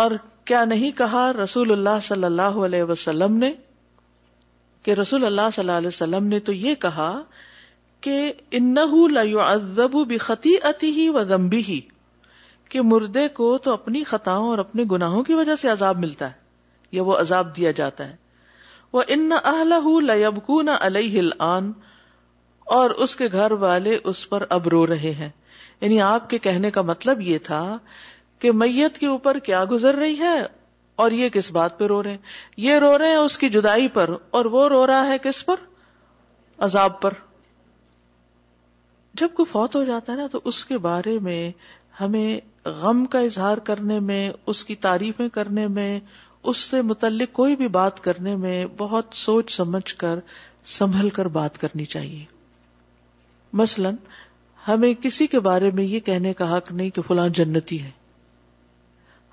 اور 0.00 0.10
کیا 0.50 0.64
نہیں 0.64 0.90
کہا 0.98 1.30
رسول 1.32 1.72
اللہ 1.72 1.98
صلی 2.08 2.24
اللہ 2.24 2.58
علیہ 2.64 2.82
وسلم 2.90 3.36
نے 3.36 3.50
کہ 4.84 4.94
رسول 5.00 5.24
اللہ 5.26 5.48
صلی 5.54 5.62
اللہ 5.62 5.76
علیہ 5.78 5.88
وسلم 5.88 6.26
نے 6.34 6.40
تو 6.46 6.52
یہ 6.52 6.74
کہا 6.82 7.10
انبی 8.52 10.18
خطی 10.24 10.54
اتی 10.64 10.90
ہی 10.98 11.08
ومبی 11.14 11.60
ہی 11.68 11.80
کہ 12.68 12.82
مردے 12.90 13.26
کو 13.38 13.56
تو 13.64 13.72
اپنی 13.72 14.02
خطاؤں 14.04 14.48
اور 14.48 14.58
اپنے 14.58 14.84
گناہوں 14.90 15.22
کی 15.24 15.34
وجہ 15.34 15.54
سے 15.60 15.68
عذاب 15.68 15.98
ملتا 16.04 16.26
ہے 16.28 16.44
یا 16.96 17.02
وہ 17.02 17.16
عذاب 17.18 17.56
دیا 17.56 17.70
جاتا 17.80 18.06
ہے 18.10 18.14
وہ 18.92 19.02
ان 19.16 19.30
انہ 20.68 21.68
اور 22.76 22.90
اس 23.04 23.14
کے 23.16 23.26
گھر 23.32 23.52
والے 23.64 23.98
اس 24.10 24.28
پر 24.28 24.44
اب 24.54 24.66
رو 24.68 24.86
رہے 24.86 25.10
ہیں 25.18 25.28
یعنی 25.80 26.00
آپ 26.02 26.28
کے 26.30 26.38
کہنے 26.46 26.70
کا 26.76 26.82
مطلب 26.82 27.20
یہ 27.20 27.38
تھا 27.44 27.60
کہ 28.38 28.52
میت 28.62 28.98
کے 28.98 29.06
اوپر 29.06 29.38
کیا 29.48 29.64
گزر 29.70 29.94
رہی 29.96 30.18
ہے 30.18 30.36
اور 31.04 31.10
یہ 31.18 31.28
کس 31.32 31.50
بات 31.52 31.78
پہ 31.78 31.86
رو 31.92 32.02
رہے 32.02 32.10
ہیں 32.10 32.18
یہ 32.66 32.78
رو 32.84 32.96
رہے 32.98 33.08
ہیں 33.08 33.16
اس 33.16 33.36
کی 33.38 33.48
جدائی 33.58 33.88
پر 33.98 34.10
اور 34.38 34.44
وہ 34.56 34.68
رو 34.68 34.86
رہا 34.86 35.06
ہے 35.08 35.18
کس 35.24 35.44
پر 35.46 35.60
عذاب 36.68 37.00
پر 37.00 37.12
جب 39.20 39.28
کوئی 39.36 39.46
فوت 39.50 39.74
ہو 39.76 39.82
جاتا 39.84 40.12
ہے 40.12 40.16
نا 40.16 40.26
تو 40.32 40.40
اس 40.50 40.64
کے 40.70 40.78
بارے 40.86 41.18
میں 41.26 41.42
ہمیں 42.00 42.40
غم 42.80 43.04
کا 43.14 43.20
اظہار 43.28 43.58
کرنے 43.68 43.98
میں 44.08 44.20
اس 44.52 44.64
کی 44.70 44.74
تعریفیں 44.86 45.28
کرنے 45.36 45.66
میں 45.78 45.98
اس 46.50 46.56
سے 46.70 46.80
متعلق 46.88 47.32
کوئی 47.36 47.56
بھی 47.56 47.68
بات 47.76 48.02
کرنے 48.04 48.34
میں 48.42 48.64
بہت 48.78 49.14
سوچ 49.18 49.52
سمجھ 49.56 49.94
کر 50.02 50.18
سنبھل 50.78 51.08
کر 51.18 51.28
بات 51.38 51.56
کرنی 51.60 51.84
چاہیے 51.94 52.24
مثلا 53.62 53.90
ہمیں 54.68 54.92
کسی 55.02 55.26
کے 55.34 55.40
بارے 55.46 55.70
میں 55.74 55.84
یہ 55.84 56.00
کہنے 56.10 56.32
کا 56.42 56.54
حق 56.56 56.70
نہیں 56.72 56.90
کہ 56.96 57.02
فلاں 57.06 57.28
جنتی 57.40 57.82
ہے 57.82 57.90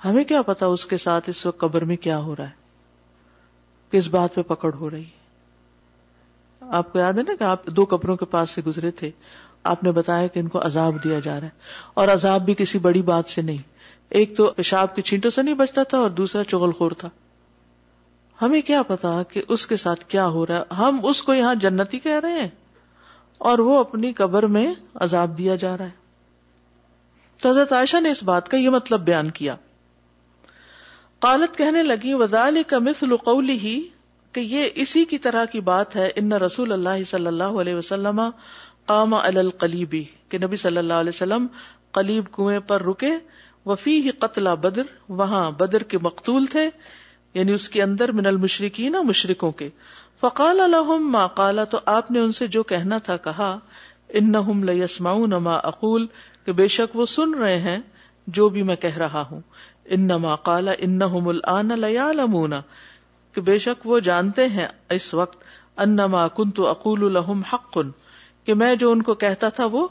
ہمیں 0.05 0.23
کیا 0.31 0.41
پتا 0.51 0.65
اس 0.77 0.85
کے 0.93 0.97
ساتھ 1.07 1.29
اس 1.29 1.45
وقت 1.45 1.59
قبر 1.65 1.85
میں 1.91 1.97
کیا 2.07 2.17
ہو 2.29 2.35
رہا 2.35 2.49
ہے 2.49 3.97
کس 3.97 4.07
بات 4.17 4.35
پہ 4.35 4.41
پکڑ 4.53 4.73
ہو 4.79 4.89
رہی 4.89 5.03
ہے 5.05 5.21
آپ 6.79 6.91
کو 6.93 6.99
یاد 6.99 7.13
ہے 7.17 7.23
نا 7.27 7.33
کہ 7.39 7.43
آپ 7.43 7.65
دو 7.75 7.85
کپڑوں 7.95 8.15
کے 8.17 8.25
پاس 8.31 8.49
سے 8.49 8.61
گزرے 8.65 8.91
تھے 8.99 9.09
آپ 9.71 9.83
نے 9.83 9.91
بتایا 9.91 10.27
کہ 10.27 10.39
ان 10.39 10.47
کو 10.53 10.63
عذاب 10.65 11.03
دیا 11.03 11.19
جا 11.23 11.39
رہا 11.39 11.45
ہے 11.47 11.91
اور 12.01 12.07
عذاب 12.13 12.45
بھی 12.45 12.53
کسی 12.57 12.79
بڑی 12.85 13.01
بات 13.11 13.29
سے 13.29 13.41
نہیں 13.41 13.61
ایک 14.19 14.35
تو 14.37 14.47
پیشاب 14.55 14.95
کی 14.95 15.01
چھینٹوں 15.01 15.31
سے 15.31 15.41
نہیں 15.43 15.55
بچتا 15.55 15.83
تھا 15.91 15.97
اور 15.97 16.09
دوسرا 16.21 16.43
چغل 16.51 16.71
خور 16.77 16.91
تھا 16.97 17.09
ہمیں 18.41 18.59
کیا 18.65 18.81
پتا 18.87 19.21
کہ 19.31 19.41
اس 19.55 19.65
کے 19.67 19.77
ساتھ 19.77 20.05
کیا 20.09 20.27
ہو 20.35 20.45
رہا 20.47 20.57
ہے 20.57 20.75
ہم 20.77 20.99
اس 21.09 21.21
کو 21.23 21.33
یہاں 21.33 21.53
جنتی 21.65 21.99
کہہ 21.99 22.19
رہے 22.23 22.39
ہیں 22.39 22.47
اور 23.51 23.59
وہ 23.69 23.79
اپنی 23.79 24.11
قبر 24.13 24.47
میں 24.55 24.65
عذاب 25.05 25.37
دیا 25.37 25.55
جا 25.63 25.75
رہا 25.77 25.85
ہے 25.85 26.01
تو 27.41 27.49
حضرت 27.49 27.73
عائشہ 27.73 27.97
نے 28.01 28.09
اس 28.11 28.23
بات 28.23 28.49
کا 28.49 28.57
یہ 28.57 28.69
مطلب 28.69 29.01
بیان 29.05 29.29
کیا 29.39 29.55
قالت 31.25 31.57
کہنے 31.57 31.83
لگی 31.83 32.13
وزال 32.21 32.61
کا 32.67 32.77
قولی 33.23 33.57
ہی 33.59 33.81
کہ 34.33 34.39
یہ 34.51 34.69
اسی 34.81 35.03
کی 35.09 35.17
طرح 35.23 35.45
کی 35.51 35.59
بات 35.69 35.95
ہے 35.95 36.07
ان 36.21 36.31
رسول 36.43 36.71
اللہ 36.71 37.03
صلی 37.09 37.27
اللہ 37.27 37.59
علیہ 37.63 37.75
وسلم 37.75 38.21
قام 38.91 39.13
القلیبی 39.23 40.03
کہ 40.29 40.37
نبی 40.43 40.55
صلی 40.61 40.77
اللہ 40.77 41.01
علیہ 41.03 41.15
وسلم 41.15 41.45
قلیب 41.97 42.31
کنویں 42.35 42.59
پر 42.71 42.83
رکے 42.87 43.09
وفی 43.65 43.99
ہی 44.05 44.11
قتل 44.23 44.47
بدر 44.61 44.89
وہاں 45.19 45.49
بدر 45.59 45.83
کے 45.91 45.97
مقتول 46.07 46.45
تھے 46.55 46.67
یعنی 47.33 47.51
اس 47.53 47.67
کے 47.75 47.81
اندر 47.83 48.11
من 48.21 48.25
المشرقین 48.31 48.95
مشرقوں 49.07 49.51
کے 49.59 49.69
فقال 50.21 50.59
الحم 50.61 51.11
ما 51.11 51.25
کالا 51.37 51.63
تو 51.75 51.79
آپ 51.93 52.09
نے 52.11 52.19
ان 52.19 52.31
سے 52.39 52.47
جو 52.55 52.63
کہنا 52.71 52.97
تھا 53.07 53.17
کہا 53.27 53.57
ان 54.21 54.31
لسما 54.69 55.13
ما 55.49 55.55
اقول 55.71 56.05
کہ 56.45 56.51
بے 56.61 56.67
شک 56.77 56.95
وہ 56.95 57.05
سن 57.13 57.33
رہے 57.43 57.59
ہیں 57.59 57.77
جو 58.39 58.49
بھی 58.57 58.63
میں 58.71 58.75
کہہ 58.85 58.97
رہا 59.03 59.21
ہوں 59.31 59.39
ان 59.97 60.01
نما 60.07 60.35
کالا 60.49 60.71
ان 60.87 60.99
لمونا 62.17 62.61
کہ 63.33 63.41
بے 63.41 63.57
شک 63.63 63.85
وہ 63.87 63.99
جانتے 64.07 64.45
ہیں 64.55 64.67
اس 64.95 65.13
وقت 65.13 65.43
ان 65.85 65.97
کن 66.35 66.49
تو 66.57 66.67
اقول 66.67 67.05
الحم 67.05 67.41
حق 67.53 67.71
کن 67.73 67.89
کہ 68.45 68.53
میں 68.61 68.75
جو 68.83 68.91
ان 68.91 69.01
کو 69.07 69.13
کہتا 69.25 69.49
تھا 69.59 69.65
وہ 69.75 69.87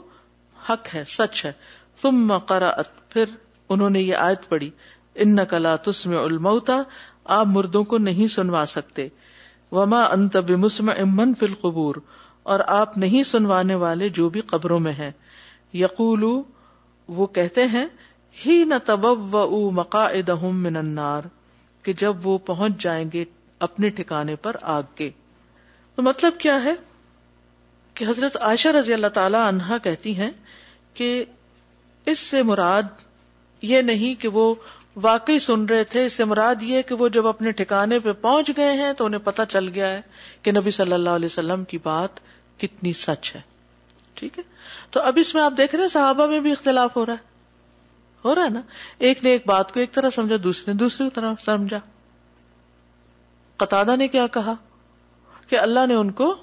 حق 0.69 0.93
ہے 0.95 1.03
سچ 1.17 1.45
ہے 1.45 1.51
تم 2.01 2.31
نے 3.91 3.99
یہ 4.01 4.15
آیت 4.17 4.47
پڑی 4.49 4.69
ان 5.25 5.45
کلا 5.49 5.75
تس 5.87 6.05
میں 6.11 6.17
آپ 7.33 7.45
مردوں 7.55 7.83
کو 7.91 7.97
نہیں 8.07 8.27
سنوا 8.37 8.63
سکتے 8.75 9.07
وما 9.77 10.01
انتبسم 10.13 10.89
امن 10.97 11.33
فل 11.39 11.53
قبور 11.61 11.95
اور 12.53 12.59
آپ 12.79 12.97
نہیں 13.03 13.23
سنوانے 13.31 13.75
والے 13.83 14.09
جو 14.19 14.29
بھی 14.37 14.41
قبروں 14.53 14.79
میں 14.87 14.91
ہیں 14.97 15.11
یقول 15.83 16.23
وہ 17.19 17.27
کہتے 17.37 17.65
ہیں 17.73 17.85
ہی 18.45 18.63
نہ 18.67 18.75
تب 18.87 19.05
و 19.05 20.51
من 20.51 20.73
منار 20.85 21.27
کہ 21.83 21.93
جب 22.01 22.25
وہ 22.27 22.37
پہنچ 22.49 22.81
جائیں 22.83 23.05
گے 23.13 23.23
اپنے 23.67 23.89
ٹھکانے 23.97 24.35
پر 24.45 24.55
آگ 24.77 24.91
کے 24.95 25.09
تو 25.95 26.03
مطلب 26.03 26.37
کیا 26.39 26.63
ہے 26.63 26.73
کہ 27.99 28.05
حضرت 28.07 28.37
عائشہ 28.49 28.69
رضی 28.79 28.93
اللہ 28.93 29.11
تعالی 29.17 29.37
عنہا 29.47 29.77
کہتی 29.87 30.15
ہیں 30.19 30.29
کہ 30.99 31.09
اس 32.13 32.19
سے 32.19 32.41
مراد 32.43 33.01
یہ 33.71 33.81
نہیں 33.91 34.19
کہ 34.21 34.27
وہ 34.37 34.53
واقعی 35.03 35.37
سن 35.45 35.63
رہے 35.65 35.83
تھے 35.91 36.05
اس 36.05 36.13
سے 36.13 36.25
مراد 36.31 36.63
یہ 36.63 36.81
کہ 36.87 36.95
وہ 36.95 37.07
جب 37.17 37.27
اپنے 37.27 37.51
ٹھکانے 37.59 37.99
پہ 37.99 38.11
پہنچ 38.25 38.49
گئے 38.57 38.73
ہیں 38.81 38.91
تو 38.97 39.05
انہیں 39.05 39.21
پتہ 39.29 39.41
چل 39.49 39.67
گیا 39.75 39.89
ہے 39.91 40.01
کہ 40.47 40.51
نبی 40.59 40.71
صلی 40.79 40.93
اللہ 40.93 41.19
علیہ 41.19 41.31
وسلم 41.31 41.63
کی 41.71 41.77
بات 41.83 42.19
کتنی 42.63 42.93
سچ 43.03 43.33
ہے 43.35 43.41
ٹھیک 44.15 44.37
ہے 44.39 44.43
تو 44.95 45.01
اب 45.11 45.17
اس 45.21 45.33
میں 45.35 45.41
آپ 45.43 45.53
دیکھ 45.57 45.75
رہے 45.75 45.83
ہیں 45.83 45.89
صحابہ 45.97 46.27
میں 46.33 46.39
بھی 46.47 46.51
اختلاف 46.51 46.97
ہو 46.97 47.05
رہا 47.05 47.13
ہے 47.21 47.31
ہو 48.25 48.33
رہا 48.35 48.43
ہے 48.43 48.49
نا 48.49 48.61
ایک 49.07 49.23
نے 49.23 49.31
ایک 49.31 49.47
بات 49.47 49.73
کو 49.73 49.79
ایک 49.79 49.91
طرح 49.93 50.09
سمجھا 50.15 50.35
دوسرے 50.43 50.71
نے 50.71 50.77
دوسری 50.79 51.09
طرح 51.13 51.33
سمجھا 51.45 51.79
قطع 53.63 53.83
نے 53.95 54.07
کیا 54.13 54.27
کہا 54.33 54.53
کہ 55.47 55.59
اللہ 55.59 55.85
نے 55.87 55.93
ان 55.95 56.11
کو 56.21 56.33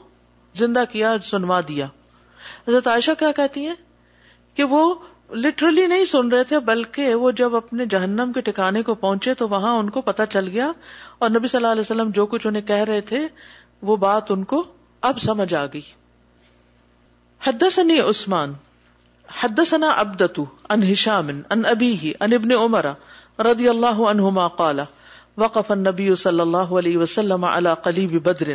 زندہ 0.59 0.83
کیا 0.93 1.14
سنوا 1.25 1.61
دیا 1.69 1.87
حضرت 2.69 2.87
عائشہ 2.88 3.11
کیا 3.19 3.31
کہتی 3.37 3.66
ہیں 3.66 3.75
کہ 4.57 4.64
وہ 4.75 4.83
لٹرلی 5.45 5.87
نہیں 5.87 6.05
سن 6.11 6.29
رہے 6.33 6.45
تھے 6.45 6.59
بلکہ 6.71 7.14
وہ 7.14 7.31
جب 7.40 7.57
اپنے 7.57 7.85
جہنم 7.95 8.33
کے 8.35 8.40
ٹکانے 8.51 8.83
کو 8.83 8.95
پہنچے 9.05 9.35
تو 9.43 9.49
وہاں 9.49 9.75
ان 9.79 9.90
کو 9.97 10.01
پتہ 10.09 10.23
چل 10.31 10.49
گیا 10.53 10.71
اور 11.19 11.31
نبی 11.31 11.49
صلی 11.49 11.59
اللہ 11.59 11.73
علیہ 11.73 11.81
وسلم 11.81 12.11
جو 12.14 12.27
کچھ 12.33 12.47
انہیں 12.47 12.62
کہہ 12.71 12.85
رہے 12.90 13.01
تھے 13.11 13.27
وہ 13.90 13.97
بات 14.07 14.31
ان 14.31 14.45
کو 14.55 14.62
اب 15.11 15.19
سمجھ 15.27 15.53
آ 15.55 15.64
گئی 15.75 15.83
حد 17.47 17.62
عثمان 17.73 18.53
حدثنا 19.38 19.88
عبدتو 20.03 20.45
ان 20.75 20.83
هشام 20.87 21.29
ان 21.55 21.66
ابيه 21.73 22.12
ان 22.27 22.33
ابن 22.38 22.53
عمر 22.61 22.87
رضی 23.49 23.69
اللہ 23.73 24.01
عنہما 24.12 24.47
قال 24.61 24.81
وقف 25.43 25.71
النبی 25.75 26.09
صلی 26.23 26.40
اللہ 26.47 26.73
علیہ 26.81 26.99
وسلم 27.05 27.45
على 27.53 27.75
قلیب 27.83 28.16
بدر 28.27 28.51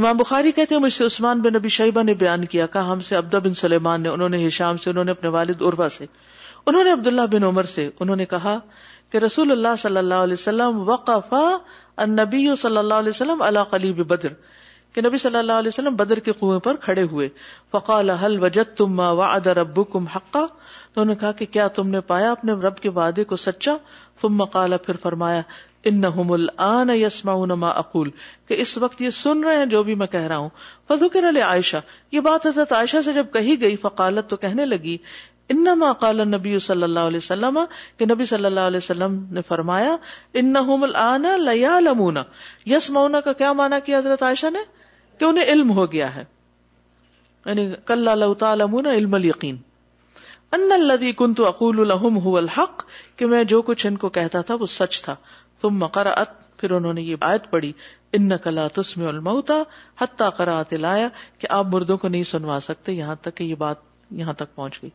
امام 0.00 0.16
بخاری 0.16 0.52
کہتے 0.60 0.74
ہیں 0.74 0.80
مجھ 0.82 0.92
سے 0.92 1.04
عثمان 1.06 1.40
بن 1.46 1.52
نبی 1.56 1.68
شیبہ 1.76 2.02
نے 2.10 2.14
بیان 2.22 2.44
کیا 2.54 2.66
کہا 2.76 2.92
ہم 2.92 3.00
سے 3.10 3.16
عبدہ 3.16 3.36
بن 3.44 3.54
سلیمان 3.62 4.02
نے 4.02 4.08
انہوں 4.08 4.28
نے 4.36 4.46
ہشام 4.46 4.76
سے 4.84 4.90
انہوں 4.90 5.04
نے 5.04 5.10
اپنے 5.18 5.28
والد 5.36 5.62
عربہ 5.70 5.88
سے 5.98 6.06
انہوں 6.66 6.84
نے 6.84 6.92
عبداللہ 6.92 7.26
بن 7.36 7.44
عمر 7.50 7.70
سے 7.76 7.88
انہوں 8.00 8.16
نے 8.22 8.24
کہا 8.34 8.58
کہ 9.12 9.18
رسول 9.26 9.52
اللہ 9.52 9.76
صلی 9.82 9.96
اللہ 9.98 10.24
علیہ 10.28 10.38
وسلم 10.40 10.80
وقف 10.88 11.32
النبی 11.40 12.46
صلی 12.62 12.76
اللہ 12.78 13.02
علیہ 13.04 13.14
وسلم 13.16 13.42
علی 13.50 13.60
قلیب 13.70 14.06
بدر 14.12 14.32
کہ 14.94 15.00
نبی 15.06 15.18
صلی 15.18 15.36
اللہ 15.38 15.58
علیہ 15.62 15.68
وسلم 15.68 15.94
بدر 15.96 16.18
کے 16.26 16.32
کنویں 16.40 16.58
پر 16.66 16.76
کھڑے 16.84 17.02
ہوئے 17.10 17.28
فقال 17.72 18.10
ما 18.98 19.10
حقا 20.16 20.44
تو 20.92 21.00
انہوں 21.00 21.06
نے 21.06 21.14
کہا 21.20 21.32
کہ 21.40 21.46
کیا 21.56 21.66
تم 21.78 21.88
نے 21.90 22.00
پایا 22.12 22.30
اپنے 22.32 22.52
رب 22.66 22.78
کے 22.84 22.88
وعدے 22.98 23.24
کو 23.32 23.36
سچا 23.46 23.76
تم 24.20 24.36
مکالا 24.42 24.76
پھر 24.86 24.96
فرمایا 25.02 25.42
ان 25.90 26.90
یس 26.94 27.24
ماں 27.24 27.36
ما 27.64 27.68
اقول 27.82 28.10
کہ 28.48 28.56
اس 28.60 28.76
وقت 28.86 29.00
یہ 29.02 29.10
سن 29.22 29.44
رہے 29.44 29.56
ہیں 29.58 29.66
جو 29.74 29.82
بھی 29.88 29.94
میں 30.02 30.06
کہہ 30.16 30.26
رہا 30.32 30.36
ہوں 30.44 30.48
فضو 30.88 31.08
کے 31.16 31.40
عائشہ 31.50 31.76
یہ 32.12 32.20
بات 32.30 32.46
حضرت 32.46 32.72
عائشہ 32.80 33.02
سے 33.04 33.12
جب 33.20 33.26
کہی 33.32 33.60
گئی 33.60 33.76
فقالت 33.86 34.28
تو 34.30 34.36
کہنے 34.46 34.64
لگی 34.66 34.96
انما 35.52 35.92
قال 36.00 36.16
نبی 36.30 36.58
صلی 36.58 36.82
اللہ 36.82 37.06
علیہ 37.10 37.16
وسلم 37.22 37.58
کہ 37.98 38.06
نبی 38.12 38.24
صلی 38.30 38.44
اللہ 38.44 38.66
علیہ 38.70 38.76
وسلم 38.82 39.14
نے 39.36 39.42
فرمایا 39.48 39.96
ان 40.40 40.56
الان 40.56 41.26
لیا 41.44 41.78
لمونا 41.80 42.22
یس 42.74 42.88
مونا 42.96 43.20
کا 43.28 43.32
کیا 43.42 43.52
مانا 43.60 43.78
کیا 43.86 43.98
حضرت 43.98 44.22
عائشہ 44.22 44.50
نے 44.52 44.58
کہ 45.18 45.24
انہیں 45.24 45.52
علم 45.52 45.70
ہو 45.78 45.90
گیا 45.92 46.14
ہے 46.16 46.24
یعنی 47.46 47.68
کل 47.86 48.24
تعلمون 48.38 48.86
علم 48.94 49.14
الیقین 49.22 49.56
ان 50.56 50.70
الذي 50.74 51.10
كنت 51.22 51.40
اقول 51.46 51.80
لهم 51.88 52.18
هو 52.28 52.36
الحق 52.40 52.82
کہ 53.20 53.26
میں 53.32 53.40
جو 53.48 53.60
کچھ 53.70 53.86
ان 53.88 53.96
کو 54.04 54.08
کہتا 54.20 54.40
تھا 54.50 54.54
وہ 54.62 54.66
سچ 54.74 55.00
تھا 55.06 55.14
ثم 55.64 55.84
قرات 55.96 56.38
پھر 56.62 56.70
انہوں 56.78 56.94
نے 56.98 57.02
یہ 57.08 57.26
آیت 57.30 57.50
پڑھی 57.50 57.72
انك 58.20 58.56
لا 58.58 58.66
تسمع 58.80 59.08
الموتى 59.10 59.58
حتى 60.04 60.28
قرات 60.38 60.72
الايه 60.78 61.26
کہ 61.42 61.52
آپ 61.58 61.74
مردوں 61.76 61.98
کو 62.04 62.08
نہیں 62.14 62.28
سنوا 62.32 62.58
سکتے 62.68 62.92
یہاں 63.02 63.16
تک 63.28 63.36
کہ 63.40 63.44
یہ 63.50 63.54
بات 63.66 63.84
یہاں 64.22 64.32
تک 64.44 64.54
پہنچ 64.60 64.80
گئی 64.82 64.90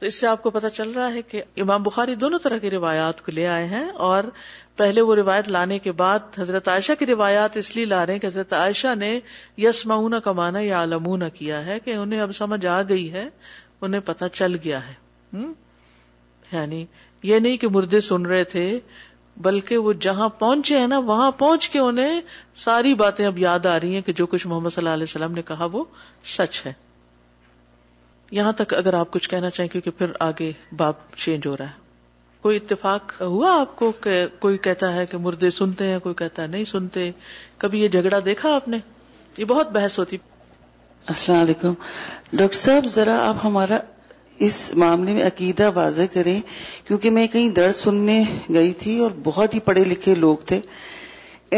تو 0.00 0.06
اس 0.06 0.14
سے 0.20 0.26
آپ 0.26 0.42
کو 0.42 0.50
پتا 0.50 0.68
چل 0.70 0.90
رہا 0.90 1.12
ہے 1.12 1.22
کہ 1.30 1.40
امام 1.62 1.82
بخاری 1.82 2.14
دونوں 2.20 2.38
طرح 2.42 2.58
کی 2.58 2.68
روایات 2.70 3.20
کو 3.24 3.32
لے 3.34 3.46
آئے 3.54 3.64
ہیں 3.72 3.84
اور 4.06 4.24
پہلے 4.80 5.00
وہ 5.08 5.14
روایت 5.16 5.50
لانے 5.52 5.78
کے 5.86 5.92
بعد 5.98 6.38
حضرت 6.38 6.68
عائشہ 6.74 6.92
کی 6.98 7.06
روایات 7.06 7.56
اس 7.56 7.74
لیے 7.76 7.84
لا 7.84 8.04
رہے 8.06 8.12
ہیں 8.12 8.20
کہ 8.20 8.26
حضرت 8.26 8.52
عائشہ 8.60 8.94
نے 8.98 9.10
یس 9.64 9.84
معاونہ 9.86 10.16
کمانا 10.24 10.60
یا 10.60 10.82
علمون 10.82 11.28
کیا 11.34 11.64
ہے 11.66 11.78
کہ 11.84 11.94
انہیں 11.96 12.20
اب 12.20 12.32
سمجھ 12.40 12.64
آ 12.76 12.80
گئی 12.88 13.12
ہے 13.12 13.28
انہیں 13.82 14.00
پتا 14.06 14.28
چل 14.40 14.56
گیا 14.64 14.80
ہے 14.88 15.42
یعنی 16.52 16.84
یہ 17.32 17.38
نہیں 17.38 17.56
کہ 17.64 17.68
مردے 17.74 18.00
سن 18.10 18.26
رہے 18.26 18.44
تھے 18.56 18.64
بلکہ 19.48 19.78
وہ 19.88 19.92
جہاں 20.06 20.28
پہنچے 20.38 20.78
ہیں 20.78 20.86
نا 20.86 20.98
وہاں 21.12 21.30
پہنچ 21.44 21.68
کے 21.70 21.78
انہیں 21.78 22.20
ساری 22.64 22.94
باتیں 23.04 23.26
اب 23.26 23.38
یاد 23.38 23.66
آ 23.74 23.78
رہی 23.80 23.94
ہیں 23.94 24.02
کہ 24.08 24.12
جو 24.22 24.26
کچھ 24.34 24.46
محمد 24.46 24.70
صلی 24.70 24.82
اللہ 24.82 24.94
علیہ 24.94 25.10
وسلم 25.10 25.34
نے 25.34 25.42
کہا 25.52 25.68
وہ 25.72 25.84
سچ 26.36 26.64
ہے 26.66 26.72
یہاں 28.38 28.52
تک 28.56 28.72
اگر 28.74 28.94
آپ 28.94 29.10
کچھ 29.10 29.28
کہنا 29.28 29.48
چاہیں 29.50 29.68
کیونکہ 29.70 29.90
پھر 29.98 30.10
آگے 30.28 30.50
باپ 30.80 31.14
چینج 31.22 31.46
ہو 31.46 31.56
رہا 31.56 31.66
ہے 31.68 31.78
کوئی 32.42 32.56
اتفاق 32.56 33.20
ہوا 33.20 33.54
آپ 33.60 33.74
کو 33.76 33.90
کہ 34.02 34.14
کوئی 34.40 34.58
کہتا 34.66 34.92
ہے 34.94 35.04
کہ 35.10 35.18
مردے 35.24 35.50
سنتے 35.56 35.86
ہیں 35.88 35.98
کوئی 36.04 36.14
کہتا 36.20 36.42
ہے 36.42 36.46
نہیں 36.48 36.64
سنتے 36.72 37.10
کبھی 37.64 37.80
یہ 37.82 37.88
جھگڑا 37.96 38.18
دیکھا 38.24 38.54
آپ 38.54 38.68
نے 38.74 38.78
یہ 39.38 39.44
بہت 39.54 39.72
بحث 39.72 39.98
ہوتی 39.98 40.16
السلام 41.14 41.40
علیکم 41.40 41.74
ڈاکٹر 42.36 42.58
صاحب 42.58 42.86
ذرا 42.94 43.18
آپ 43.28 43.44
ہمارا 43.44 43.78
اس 44.46 44.56
معاملے 44.82 45.12
میں 45.14 45.24
عقیدہ 45.26 45.70
واضح 45.74 46.08
کریں 46.12 46.40
کیونکہ 46.86 47.10
میں 47.16 47.26
کہیں 47.32 47.48
درد 47.60 47.72
سننے 47.78 48.22
گئی 48.54 48.72
تھی 48.82 48.98
اور 49.06 49.10
بہت 49.24 49.54
ہی 49.54 49.60
پڑھے 49.64 49.84
لکھے 49.84 50.14
لوگ 50.24 50.36
تھے 50.50 50.60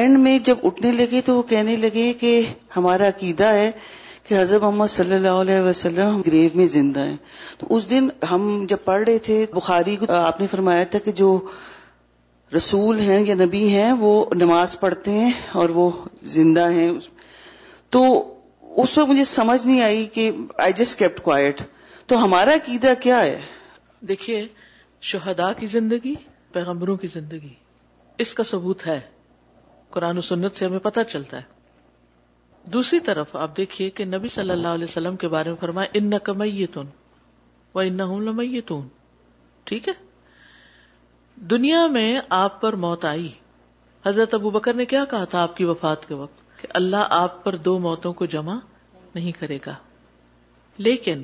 اینڈ 0.01 0.19
میں 0.19 0.39
جب 0.49 0.67
اٹھنے 0.67 0.93
لگے 0.93 1.21
تو 1.25 1.37
وہ 1.37 1.43
کہنے 1.53 1.77
لگے 1.87 2.13
کہ 2.21 2.41
ہمارا 2.77 3.09
عقیدہ 3.15 3.45
ہے 3.59 3.71
کہ 4.29 4.35
حضرت 4.41 4.63
محمد 4.63 4.87
صلی 4.91 5.15
اللہ 5.15 5.39
علیہ 5.45 5.61
وسلم 5.63 6.09
ہم 6.15 6.21
گریو 6.27 6.49
میں 6.55 6.67
زندہ 6.77 7.05
ہیں 7.05 7.17
تو 7.59 7.67
اس 7.77 7.89
دن 7.91 8.09
ہم 8.31 8.43
جب 8.69 8.85
پڑھ 8.85 9.03
رہے 9.09 9.19
تھے 9.29 9.45
بخاری 9.55 9.95
کو 10.03 10.13
آپ 10.15 10.41
نے 10.41 10.47
فرمایا 10.51 10.85
تھا 10.91 10.99
کہ 11.05 11.13
جو 11.23 11.29
رسول 12.57 13.01
ہیں 13.01 13.23
یا 13.27 13.35
نبی 13.45 13.69
ہیں 13.69 13.93
وہ 13.99 14.13
نماز 14.43 14.79
پڑھتے 14.81 15.11
ہیں 15.19 15.31
اور 15.61 15.69
وہ 15.79 15.91
زندہ 16.39 16.71
ہیں 16.73 16.91
تو 17.97 18.03
اس 18.83 18.97
وقت 18.99 19.09
مجھے 19.09 19.25
سمجھ 19.33 19.67
نہیں 19.67 19.81
آئی 19.83 20.05
کہ 20.13 20.31
آئی 20.67 20.73
جسٹ 20.77 20.99
کیپٹ 20.99 21.21
کوائٹ 21.23 21.63
تو 22.09 22.23
ہمارا 22.25 22.55
عقیدہ 22.63 22.93
کیا 23.01 23.21
ہے 23.21 23.41
دیکھیے 24.09 24.47
شہدا 25.13 25.53
کی 25.61 25.67
زندگی 25.75 26.15
پیغمبروں 26.53 26.97
کی 27.03 27.09
زندگی 27.15 27.53
اس 28.25 28.35
کا 28.39 28.43
ثبوت 28.53 28.87
ہے 28.87 28.99
قرآن 29.97 30.19
و 30.19 30.25
سنت 30.31 30.57
سے 30.57 30.67
ہمیں 30.67 30.79
پتہ 30.89 31.01
چلتا 31.11 31.37
ہے 31.37 31.51
دوسری 32.73 32.99
طرف 33.07 33.35
آپ 33.37 33.57
دیکھیے 33.57 33.89
کہ 33.91 34.05
نبی 34.05 34.29
صلی 34.29 34.51
اللہ 34.51 34.75
علیہ 34.77 34.85
وسلم 34.89 35.17
کے 35.23 35.29
بارے 35.29 35.51
میں 35.51 35.59
فرمائے 42.41 43.31
حضرت 44.07 44.33
ابو 44.35 44.51
بکر 44.51 44.75
نے 44.75 44.85
کیا 44.93 45.05
کہا 45.11 45.25
تھا 45.33 45.43
آپ 45.43 45.57
کی 45.57 45.65
وفات 45.65 46.07
کے 46.09 46.15
وقت 46.15 46.59
کہ 46.61 46.69
اللہ 46.81 47.07
آپ 47.17 47.43
پر 47.45 47.57
دو 47.67 47.79
موتوں 47.79 48.13
کو 48.21 48.27
جمع 48.37 48.55
نہیں 49.15 49.33
کرے 49.41 49.59
گا 49.67 49.75
لیکن 50.79 51.23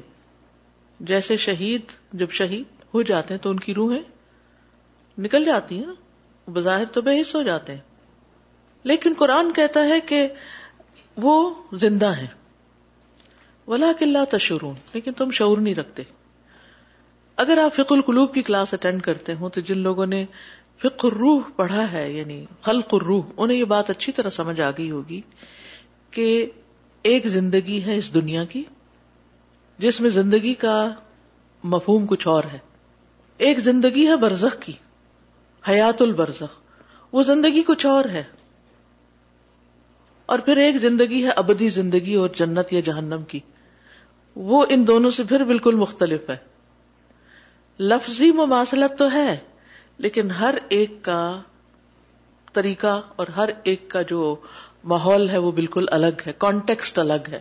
جیسے 1.11 1.37
شہید 1.47 1.93
جب 2.19 2.31
شہید 2.41 2.77
ہو 2.95 3.03
جاتے 3.11 3.35
ہیں 3.35 3.41
تو 3.43 3.51
ان 3.51 3.61
کی 3.61 3.75
روحیں 3.75 4.03
نکل 5.23 5.45
جاتی 5.45 5.79
ہیں 5.85 6.51
بظاہر 6.59 6.85
تو 6.93 7.01
بے 7.03 7.21
حص 7.21 7.35
ہو 7.37 7.43
جاتے 7.43 7.75
ہیں 7.75 7.81
لیکن 8.89 9.15
قرآن 9.19 9.53
کہتا 9.53 9.81
ہے 9.89 9.99
کہ 10.09 10.27
وہ 11.23 11.37
زندہ 11.83 12.13
ہیں 12.17 12.27
ولا 13.71 13.87
ولاک 14.03 14.31
تشورون 14.31 14.75
لیکن 14.93 15.13
تم 15.21 15.31
شعور 15.39 15.59
نہیں 15.59 15.75
رکھتے 15.75 16.03
اگر 17.45 17.59
آپ 17.63 17.75
فکر 17.75 17.95
القلوب 17.95 18.33
کی 18.35 18.43
کلاس 18.43 18.75
اٹینڈ 18.75 19.03
کرتے 19.03 19.35
ہوں 19.41 19.51
تو 19.57 19.61
جن 19.71 19.79
لوگوں 19.87 20.07
نے 20.07 20.25
فکر 20.83 21.13
روح 21.19 21.49
پڑھا 21.57 21.91
ہے 21.93 22.11
یعنی 22.13 22.45
خلق 22.63 22.95
روح 23.07 23.31
انہیں 23.37 23.57
یہ 23.59 23.65
بات 23.75 23.91
اچھی 23.91 24.13
طرح 24.13 24.31
سمجھ 24.39 24.61
آ 24.61 24.71
گئی 24.79 24.91
ہوگی 24.91 25.21
کہ 26.17 26.27
ایک 27.13 27.27
زندگی 27.39 27.83
ہے 27.87 27.97
اس 27.97 28.13
دنیا 28.15 28.45
کی 28.55 28.63
جس 29.87 30.01
میں 30.01 30.11
زندگی 30.11 30.55
کا 30.65 30.77
مفہوم 31.75 32.07
کچھ 32.09 32.27
اور 32.29 32.45
ہے 32.53 32.59
ایک 33.49 33.59
زندگی 33.69 34.07
ہے 34.09 34.17
برزخ 34.27 34.59
کی 34.63 34.73
حیات 35.69 36.03
البرزخ 36.03 36.61
وہ 37.15 37.23
زندگی 37.33 37.63
کچھ 37.67 37.87
اور 37.87 38.05
ہے 38.13 38.23
اور 40.33 40.39
پھر 40.47 40.57
ایک 40.63 40.77
زندگی 40.79 41.23
ہے 41.25 41.31
ابدی 41.41 41.69
زندگی 41.75 42.15
اور 42.23 42.31
جنت 42.39 42.73
یا 42.73 42.81
جہنم 42.89 43.23
کی 43.29 43.39
وہ 44.51 44.65
ان 44.75 44.87
دونوں 44.87 45.11
سے 45.19 45.25
پھر 45.29 45.45
بالکل 45.51 45.75
مختلف 45.83 46.29
ہے 46.31 46.37
لفظی 47.93 48.31
مماثلت 48.41 48.99
تو 48.99 49.07
ہے 49.13 49.37
لیکن 50.07 50.31
ہر 50.41 50.55
ایک 50.79 50.99
کا 51.05 51.21
طریقہ 52.61 53.01
اور 53.23 53.27
ہر 53.37 53.49
ایک 53.73 53.89
کا 53.91 54.03
جو 54.13 54.35
ماحول 54.95 55.29
ہے 55.31 55.39
وہ 55.47 55.53
بالکل 55.63 55.87
الگ 56.01 56.27
ہے 56.27 56.33
کانٹیکسٹ 56.47 56.99
الگ 57.07 57.29
ہے 57.33 57.41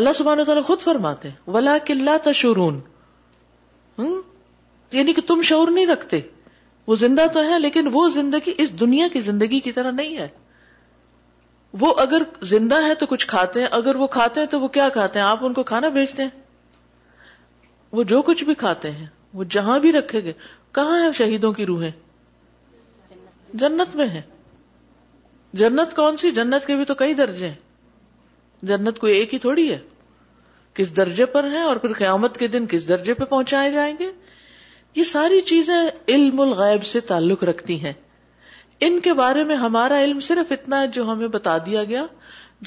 اللہ 0.00 0.12
سبحانہ 0.22 0.42
تعالیٰ 0.52 0.64
خود 0.70 0.80
فرماتے 0.90 1.28
ولا 1.58 1.76
کلّا 1.90 2.16
تشورون 2.30 2.80
یعنی 5.00 5.12
کہ 5.18 5.22
تم 5.34 5.42
شعور 5.52 5.68
نہیں 5.78 5.86
رکھتے 5.96 6.20
وہ 6.86 6.94
زندہ 7.04 7.26
تو 7.34 7.42
ہے 7.52 7.58
لیکن 7.68 7.88
وہ 7.92 8.08
زندگی 8.22 8.52
اس 8.62 8.78
دنیا 8.80 9.06
کی 9.12 9.20
زندگی 9.34 9.60
کی 9.68 9.72
طرح 9.80 9.90
نہیں 10.02 10.16
ہے 10.16 10.28
وہ 11.80 11.92
اگر 12.00 12.22
زندہ 12.54 12.82
ہے 12.82 12.94
تو 13.00 13.06
کچھ 13.06 13.26
کھاتے 13.26 13.60
ہیں 13.60 13.68
اگر 13.78 13.96
وہ 14.02 14.06
کھاتے 14.16 14.40
ہیں 14.40 14.46
تو 14.50 14.60
وہ 14.60 14.68
کیا 14.76 14.88
کھاتے 14.92 15.18
ہیں 15.18 15.26
آپ 15.26 15.44
ان 15.46 15.52
کو 15.54 15.62
کھانا 15.70 15.88
بھیجتے 15.96 16.22
ہیں 16.22 17.24
وہ 17.98 18.02
جو 18.12 18.20
کچھ 18.28 18.44
بھی 18.44 18.54
کھاتے 18.62 18.90
ہیں 18.92 19.06
وہ 19.40 19.44
جہاں 19.56 19.78
بھی 19.78 19.92
رکھے 19.92 20.22
گئے 20.24 20.32
کہاں 20.78 21.00
ہیں 21.02 21.10
شہیدوں 21.18 21.52
کی 21.58 21.66
روحیں 21.66 21.90
جنت 23.64 23.96
میں 23.96 24.06
ہیں 24.14 24.20
جنت 25.62 25.94
کون 25.96 26.16
سی 26.22 26.30
جنت 26.38 26.66
کے 26.66 26.76
بھی 26.76 26.84
تو 26.84 26.94
کئی 27.02 27.14
درجے 27.20 27.48
ہیں 27.48 28.64
جنت 28.72 28.98
کوئی 28.98 29.14
ایک 29.18 29.34
ہی 29.34 29.38
تھوڑی 29.38 29.70
ہے 29.72 29.78
کس 30.74 30.96
درجے 30.96 31.26
پر 31.36 31.44
ہیں 31.52 31.62
اور 31.62 31.76
پھر 31.84 31.92
قیامت 31.98 32.36
کے 32.38 32.46
دن 32.54 32.66
کس 32.70 32.88
درجے 32.88 33.14
پہ 33.20 33.24
پہنچائے 33.24 33.70
جائیں 33.72 33.94
گے 33.98 34.10
یہ 34.94 35.04
ساری 35.14 35.40
چیزیں 35.52 35.78
علم 36.14 36.40
الغیب 36.40 36.84
سے 36.86 37.00
تعلق 37.12 37.44
رکھتی 37.50 37.82
ہیں 37.84 37.92
ان 38.86 38.98
کے 39.00 39.12
بارے 39.18 39.42
میں 39.50 39.56
ہمارا 39.56 39.98
علم 40.04 40.18
صرف 40.24 40.50
اتنا 40.52 40.80
ہے 40.80 40.86
جو 40.94 41.02
ہمیں 41.10 41.26
بتا 41.34 41.56
دیا 41.66 41.84
گیا 41.90 42.04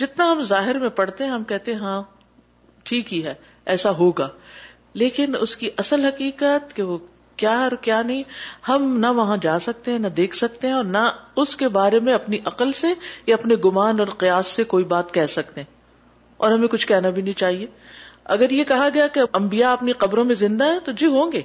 جتنا 0.03 0.31
ہم 0.31 0.41
ظاہر 0.51 0.77
میں 0.79 0.89
پڑھتے 0.99 1.23
ہیں 1.23 1.31
ہم 1.31 1.43
کہتے 1.51 1.73
ہیں 1.73 1.79
ہاں 1.79 2.01
ٹھیک 2.89 3.13
ہی 3.13 3.23
ہے 3.23 3.33
ایسا 3.73 3.91
ہوگا 3.97 4.27
لیکن 5.01 5.35
اس 5.39 5.55
کی 5.57 5.69
اصل 5.83 6.05
حقیقت 6.05 6.75
کہ 6.75 6.83
وہ 6.83 6.97
کیا 7.41 7.51
اور 7.63 7.71
کیا 7.81 8.01
نہیں 8.03 8.23
ہم 8.69 8.95
نہ 8.99 9.07
وہاں 9.17 9.35
جا 9.41 9.57
سکتے 9.65 9.91
ہیں 9.91 9.99
نہ 9.99 10.07
دیکھ 10.21 10.35
سکتے 10.35 10.67
ہیں 10.67 10.73
اور 10.73 10.83
نہ 10.95 11.03
اس 11.41 11.55
کے 11.55 11.67
بارے 11.77 11.99
میں 12.07 12.13
اپنی 12.13 12.37
عقل 12.51 12.71
سے 12.81 12.93
یا 13.27 13.35
اپنے 13.39 13.55
گمان 13.65 13.99
اور 13.99 14.07
قیاس 14.23 14.47
سے 14.59 14.63
کوئی 14.73 14.83
بات 14.95 15.13
کہہ 15.13 15.25
سکتے 15.35 15.61
ہیں 15.61 15.67
اور 16.47 16.51
ہمیں 16.51 16.67
کچھ 16.75 16.87
کہنا 16.87 17.09
بھی 17.09 17.21
نہیں 17.21 17.37
چاہیے 17.39 17.67
اگر 18.37 18.49
یہ 18.51 18.63
کہا 18.73 18.87
گیا 18.93 19.07
کہ 19.13 19.19
انبیاء 19.41 19.69
اپنی 19.71 19.91
قبروں 20.03 20.23
میں 20.31 20.35
زندہ 20.41 20.65
ہیں 20.71 20.79
تو 20.85 20.91
جی 20.97 21.05
ہوں 21.15 21.31
گے 21.31 21.41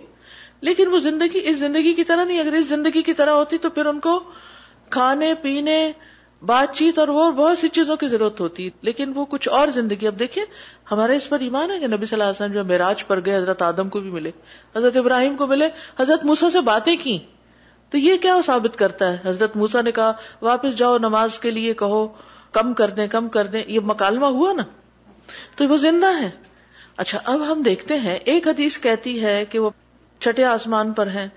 لیکن 0.66 0.88
وہ 0.92 0.98
زندگی 1.06 1.40
اس 1.50 1.58
زندگی 1.58 1.92
کی 1.94 2.04
طرح 2.04 2.24
نہیں 2.24 2.40
اگر 2.40 2.52
اس 2.58 2.68
زندگی 2.68 3.02
کی 3.02 3.12
طرح 3.20 3.32
ہوتی 3.42 3.58
تو 3.66 3.70
پھر 3.78 3.86
ان 3.86 4.00
کو 4.00 4.18
کھانے 4.94 5.28
پینے 5.44 5.78
بات 6.48 6.74
چیت 6.78 6.98
اور 7.02 7.08
وہ 7.16 7.30
بہت 7.36 7.58
سی 7.58 7.68
چیزوں 7.76 7.96
کی 8.02 8.08
ضرورت 8.08 8.40
ہوتی 8.40 8.64
ہے 8.66 8.86
لیکن 8.88 9.12
وہ 9.14 9.24
کچھ 9.34 9.48
اور 9.60 9.68
زندگی 9.76 10.06
اب 10.06 10.18
دیکھیں 10.18 10.42
ہمارے 10.90 11.16
اس 11.20 11.28
پر 11.28 11.44
ایمان 11.46 11.70
ہے 11.70 11.78
کہ 11.84 11.88
نبی 11.94 12.06
صلی 12.10 12.16
اللہ 12.16 12.30
علیہ 12.30 12.38
وسلم 12.40 12.52
جو 12.58 12.64
میراج 12.72 13.04
پر 13.06 13.24
گئے 13.26 13.36
حضرت 13.36 13.62
آدم 13.68 13.88
کو 13.94 14.00
بھی 14.04 14.10
ملے 14.16 14.30
حضرت 14.76 14.96
ابراہیم 15.02 15.36
کو 15.40 15.46
ملے 15.52 15.68
حضرت 16.00 16.24
موسا 16.30 16.50
سے 16.56 16.60
باتیں 16.68 16.94
کی 17.02 17.16
تو 17.94 17.98
یہ 18.04 18.16
کیا 18.26 18.36
ثابت 18.46 18.76
کرتا 18.84 19.10
ہے 19.12 19.18
حضرت 19.28 19.56
موسا 19.62 19.80
نے 19.88 19.92
کہا 19.98 20.12
واپس 20.50 20.76
جاؤ 20.82 20.98
نماز 21.08 21.38
کے 21.46 21.50
لیے 21.58 21.74
کہو 21.82 22.06
کم 22.58 22.72
کر 22.82 22.90
دیں 22.98 23.06
کم 23.16 23.28
کر 23.38 23.46
دیں 23.54 23.62
یہ 23.76 23.80
مکالمہ 23.92 24.30
ہوا 24.38 24.52
نا 24.62 24.64
تو 25.56 25.68
وہ 25.74 25.76
زندہ 25.88 26.14
ہے 26.20 26.30
اچھا 27.04 27.18
اب 27.34 27.48
ہم 27.52 27.62
دیکھتے 27.72 27.98
ہیں 28.06 28.18
ایک 28.34 28.46
حدیث 28.48 28.78
کہتی 28.88 29.20
ہے 29.24 29.36
کہ 29.54 29.58
وہ 29.66 29.70
چھٹے 30.26 30.44
آسمان 30.56 30.92
پر 31.00 31.08
ہیں 31.18 31.28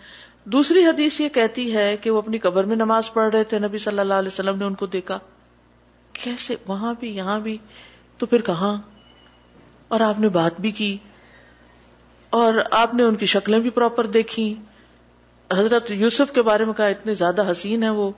دوسری 0.53 0.83
حدیث 0.83 1.19
یہ 1.21 1.29
کہتی 1.35 1.63
ہے 1.75 1.85
کہ 2.01 2.09
وہ 2.09 2.17
اپنی 2.17 2.37
قبر 2.43 2.63
میں 2.71 2.75
نماز 2.75 3.11
پڑھ 3.13 3.29
رہے 3.33 3.43
تھے 3.53 3.57
نبی 3.59 3.77
صلی 3.85 3.99
اللہ 3.99 4.19
علیہ 4.23 4.31
وسلم 4.31 4.57
نے 4.57 4.63
ان 4.65 4.73
کو 4.81 4.85
دیکھا 4.93 5.17
کیسے 6.23 6.55
وہاں 6.67 6.93
بھی 6.99 7.09
یہاں 7.15 7.39
بھی 7.47 7.57
تو 8.17 8.25
پھر 8.33 8.41
کہاں 8.51 8.71
اور 9.95 9.99
آپ 10.07 10.19
نے 10.19 10.29
بات 10.39 10.59
بھی 10.65 10.71
کی 10.79 10.95
اور 12.39 12.53
آپ 12.79 12.93
نے 12.93 13.03
ان 13.03 13.15
کی 13.15 13.25
شکلیں 13.33 13.59
بھی 13.65 13.69
پراپر 13.79 14.05
دیکھی 14.15 14.45
حضرت 15.57 15.91
یوسف 16.01 16.31
کے 16.35 16.41
بارے 16.51 16.65
میں 16.65 16.73
کہا 16.77 16.85
اتنے 16.95 17.13
زیادہ 17.23 17.49
حسین 17.51 17.83
ہے 17.83 17.89
وہ 18.01 18.09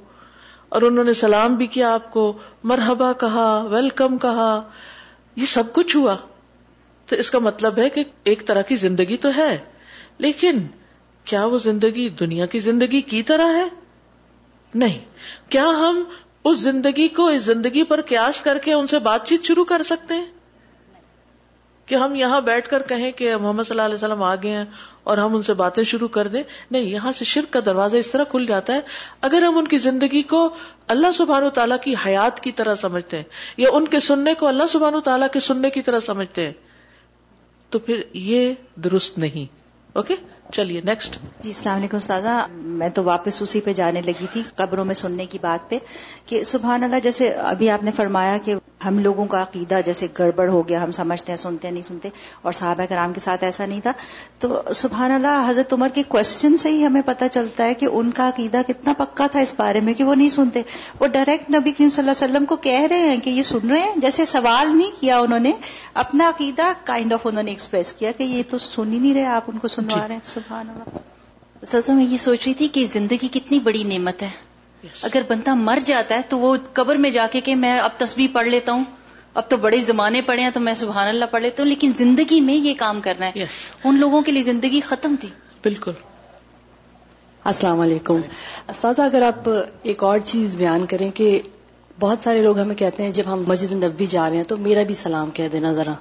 اور 0.77 0.81
انہوں 0.91 1.03
نے 1.03 1.13
سلام 1.25 1.55
بھی 1.57 1.65
کیا 1.77 1.93
آپ 1.93 2.09
کو 2.13 2.31
مرحبا 2.73 3.11
کہا 3.23 3.47
ویلکم 3.71 4.17
کہا 4.27 4.51
یہ 5.35 5.45
سب 5.57 5.73
کچھ 5.73 5.95
ہوا 5.97 6.15
تو 7.09 7.15
اس 7.25 7.29
کا 7.35 7.39
مطلب 7.49 7.79
ہے 7.79 7.89
کہ 7.97 8.03
ایک 8.33 8.45
طرح 8.47 8.61
کی 8.71 8.75
زندگی 8.85 9.17
تو 9.23 9.29
ہے 9.37 9.55
لیکن 10.27 10.65
کیا 11.29 11.43
وہ 11.45 11.57
زندگی 11.63 12.07
دنیا 12.19 12.45
کی 12.51 12.59
زندگی 12.67 12.99
کی 13.09 13.21
طرح 13.23 13.51
ہے 13.55 13.65
نہیں 14.83 14.97
کیا 15.51 15.65
ہم 15.79 16.03
اس 16.49 16.59
زندگی 16.59 17.07
کو 17.17 17.27
اس 17.37 17.41
زندگی 17.45 17.83
پر 17.91 18.01
قیاس 18.11 18.39
کر 18.43 18.57
کے 18.63 18.73
ان 18.73 18.87
سے 18.93 18.99
بات 19.07 19.25
چیت 19.27 19.43
شروع 19.47 19.65
کر 19.71 19.83
سکتے 19.89 20.13
ہیں 20.13 20.25
کہ 21.89 21.95
ہم 22.03 22.15
یہاں 22.15 22.39
بیٹھ 22.47 22.69
کر 22.69 22.81
کہیں 22.93 23.11
کہ 23.19 23.35
محمد 23.35 23.63
صلی 23.63 23.73
اللہ 23.75 23.85
علیہ 23.87 23.95
وسلم 23.95 24.23
آ 24.23 24.33
گئے 24.43 24.55
ہیں 24.55 24.63
اور 25.11 25.17
ہم 25.23 25.35
ان 25.35 25.43
سے 25.49 25.53
باتیں 25.61 25.83
شروع 25.91 26.07
کر 26.17 26.27
دیں 26.35 26.41
نہیں 26.71 26.81
یہاں 26.95 27.11
سے 27.19 27.25
شرک 27.33 27.51
کا 27.53 27.59
دروازہ 27.65 27.97
اس 28.05 28.09
طرح 28.11 28.23
کھل 28.33 28.45
جاتا 28.49 28.75
ہے 28.75 28.81
اگر 29.29 29.43
ہم 29.47 29.57
ان 29.57 29.67
کی 29.73 29.77
زندگی 29.85 30.21
کو 30.33 30.41
اللہ 30.95 31.11
سبحان 31.19 31.43
و 31.43 31.49
تعالیٰ 31.59 31.77
کی 31.83 31.93
حیات 32.05 32.39
کی 32.47 32.51
طرح 32.63 32.75
سمجھتے 32.87 33.17
ہیں 33.17 33.23
یا 33.65 33.69
ان 33.79 33.87
کے 33.95 33.99
سننے 34.07 34.33
کو 34.43 34.47
اللہ 34.55 34.67
سبحان 34.73 34.95
و 34.95 35.01
تعالیٰ 35.11 35.27
کے 35.33 35.39
سننے 35.51 35.69
کی 35.77 35.81
طرح 35.89 35.99
سمجھتے 36.09 36.45
ہیں 36.45 36.53
تو 37.75 37.79
پھر 37.89 38.01
یہ 38.31 38.53
درست 38.85 39.17
نہیں 39.27 39.53
اوکے 39.97 40.15
چلیے 40.55 40.79
نیکسٹ 40.85 41.17
جی 41.41 41.49
السلام 41.49 41.77
علیکم 41.79 41.99
سازا 42.05 42.37
میں 42.81 42.89
تو 42.95 43.03
واپس 43.03 43.41
اسی 43.41 43.61
پہ 43.65 43.73
جانے 43.79 44.01
لگی 44.05 44.25
تھی 44.33 44.41
قبروں 44.55 44.85
میں 44.85 44.93
سننے 45.03 45.25
کی 45.33 45.37
بات 45.41 45.69
پہ 45.69 45.77
کہ 46.31 46.43
سبحان 46.53 46.83
اللہ 46.83 46.99
جیسے 47.03 47.29
ابھی 47.53 47.69
آپ 47.69 47.83
نے 47.83 47.91
فرمایا 47.95 48.37
کہ 48.45 48.55
ہم 48.85 48.97
لوگوں 49.03 49.25
کا 49.31 49.41
عقیدہ 49.41 49.79
جیسے 49.85 50.07
گڑبڑ 50.17 50.47
ہو 50.49 50.61
گیا 50.67 50.81
ہم 50.83 50.91
سمجھتے 50.97 51.31
ہیں 51.31 51.37
سنتے 51.37 51.67
ہیں 51.67 51.73
نہیں 51.73 51.83
سنتے 51.83 52.09
اور 52.41 52.51
صحابہ 52.59 52.83
کرام 52.89 53.13
کے 53.13 53.19
ساتھ 53.19 53.43
ایسا 53.43 53.65
نہیں 53.65 53.81
تھا 53.83 53.91
تو 54.39 54.61
سبحان 54.81 55.11
اللہ 55.11 55.43
حضرت 55.47 55.73
عمر 55.73 55.89
کے 55.93 56.03
کوشچن 56.13 56.55
سے 56.63 56.69
ہی 56.71 56.85
ہمیں 56.85 57.01
پتہ 57.05 57.25
چلتا 57.31 57.65
ہے 57.65 57.73
کہ 57.81 57.87
ان 57.91 58.11
کا 58.19 58.27
عقیدہ 58.29 58.61
کتنا 58.67 58.93
پکا 58.97 59.27
تھا 59.31 59.39
اس 59.39 59.53
بارے 59.57 59.79
میں 59.89 59.93
کہ 59.97 60.03
وہ 60.11 60.15
نہیں 60.15 60.29
سنتے 60.37 60.61
وہ 60.99 61.07
ڈائریکٹ 61.17 61.49
نبی 61.55 61.71
کریم 61.77 61.89
صلی 61.89 62.01
اللہ 62.07 62.23
علیہ 62.23 62.31
وسلم 62.33 62.45
کو 62.51 62.55
کہہ 62.69 62.85
رہے 62.89 63.09
ہیں 63.09 63.17
کہ 63.23 63.29
یہ 63.39 63.43
سن 63.51 63.69
رہے 63.69 63.81
ہیں 63.81 63.95
جیسے 64.01 64.25
سوال 64.33 64.75
نہیں 64.77 64.99
کیا 65.01 65.19
انہوں 65.25 65.39
نے 65.49 65.53
اپنا 66.05 66.29
عقیدہ 66.35 66.71
کائنڈ 66.91 67.13
آف 67.13 67.27
انہوں 67.27 67.43
نے 67.43 67.51
ایکسپریس 67.51 67.93
کیا 67.99 68.11
کہ 68.17 68.23
یہ 68.23 68.43
تو 68.49 68.57
سن 68.67 68.93
ہی 68.93 68.99
نہیں 68.99 69.13
رہے 69.13 69.25
آپ 69.39 69.49
ان 69.53 69.57
کو 69.59 69.67
سنوا 69.77 69.99
جی۔ 69.99 70.07
رہے 70.07 70.13
ہیں 70.15 70.25
سبحان 70.33 70.69
اللہ 70.69 71.65
سزا 71.71 71.93
میں 71.93 72.05
یہ 72.09 72.17
سوچ 72.25 72.45
رہی 72.45 72.53
تھی 72.59 72.67
کہ 72.75 72.85
زندگی 72.91 73.27
کتنی 73.31 73.59
بڑی 73.63 73.83
نعمت 73.93 74.21
ہے 74.23 74.29
اگر 75.03 75.21
بندہ 75.27 75.53
مر 75.61 75.79
جاتا 75.85 76.15
ہے 76.15 76.21
تو 76.29 76.37
وہ 76.39 76.55
قبر 76.73 76.95
میں 77.05 77.09
جا 77.11 77.25
کے 77.31 77.39
کہ 77.47 77.55
میں 77.63 77.77
اب 77.79 77.97
تسبیح 77.97 78.27
پڑھ 78.33 78.47
لیتا 78.47 78.71
ہوں 78.71 78.83
اب 79.41 79.49
تو 79.49 79.57
بڑے 79.63 79.77
زمانے 79.87 80.21
پڑے 80.25 80.41
ہیں 80.41 80.49
تو 80.53 80.59
میں 80.59 80.73
سبحان 80.81 81.07
اللہ 81.07 81.25
پڑھ 81.31 81.41
لیتا 81.43 81.61
ہوں 81.63 81.69
لیکن 81.69 81.91
زندگی 81.97 82.39
میں 82.41 82.53
یہ 82.53 82.73
کام 82.77 83.01
کرنا 83.01 83.27
ہے 83.35 83.45
ان 83.83 83.99
لوگوں 83.99 84.21
کے 84.21 84.31
لیے 84.31 84.41
زندگی 84.43 84.79
ختم 84.87 85.15
تھی 85.21 85.29
بالکل 85.63 85.91
السلام 87.51 87.79
علیکم 87.79 88.21
اساتذہ 88.73 89.01
اگر 89.01 89.21
آپ 89.27 89.49
ایک 89.89 90.03
اور 90.03 90.19
چیز 90.31 90.55
بیان 90.57 90.85
کریں 90.93 91.09
کہ 91.19 91.39
بہت 91.99 92.19
سارے 92.23 92.41
لوگ 92.43 92.59
ہمیں 92.59 92.75
کہتے 92.81 93.03
ہیں 93.03 93.11
جب 93.13 93.31
ہم 93.33 93.43
مسجد 93.47 93.71
نبوی 93.83 94.05
جا 94.09 94.29
رہے 94.29 94.37
ہیں 94.37 94.43
تو 94.49 94.57
میرا 94.67 94.83
بھی 94.87 94.95
سلام 94.95 95.31
کہہ 95.39 95.47
دینا 95.51 95.71
ذرا 95.79 95.93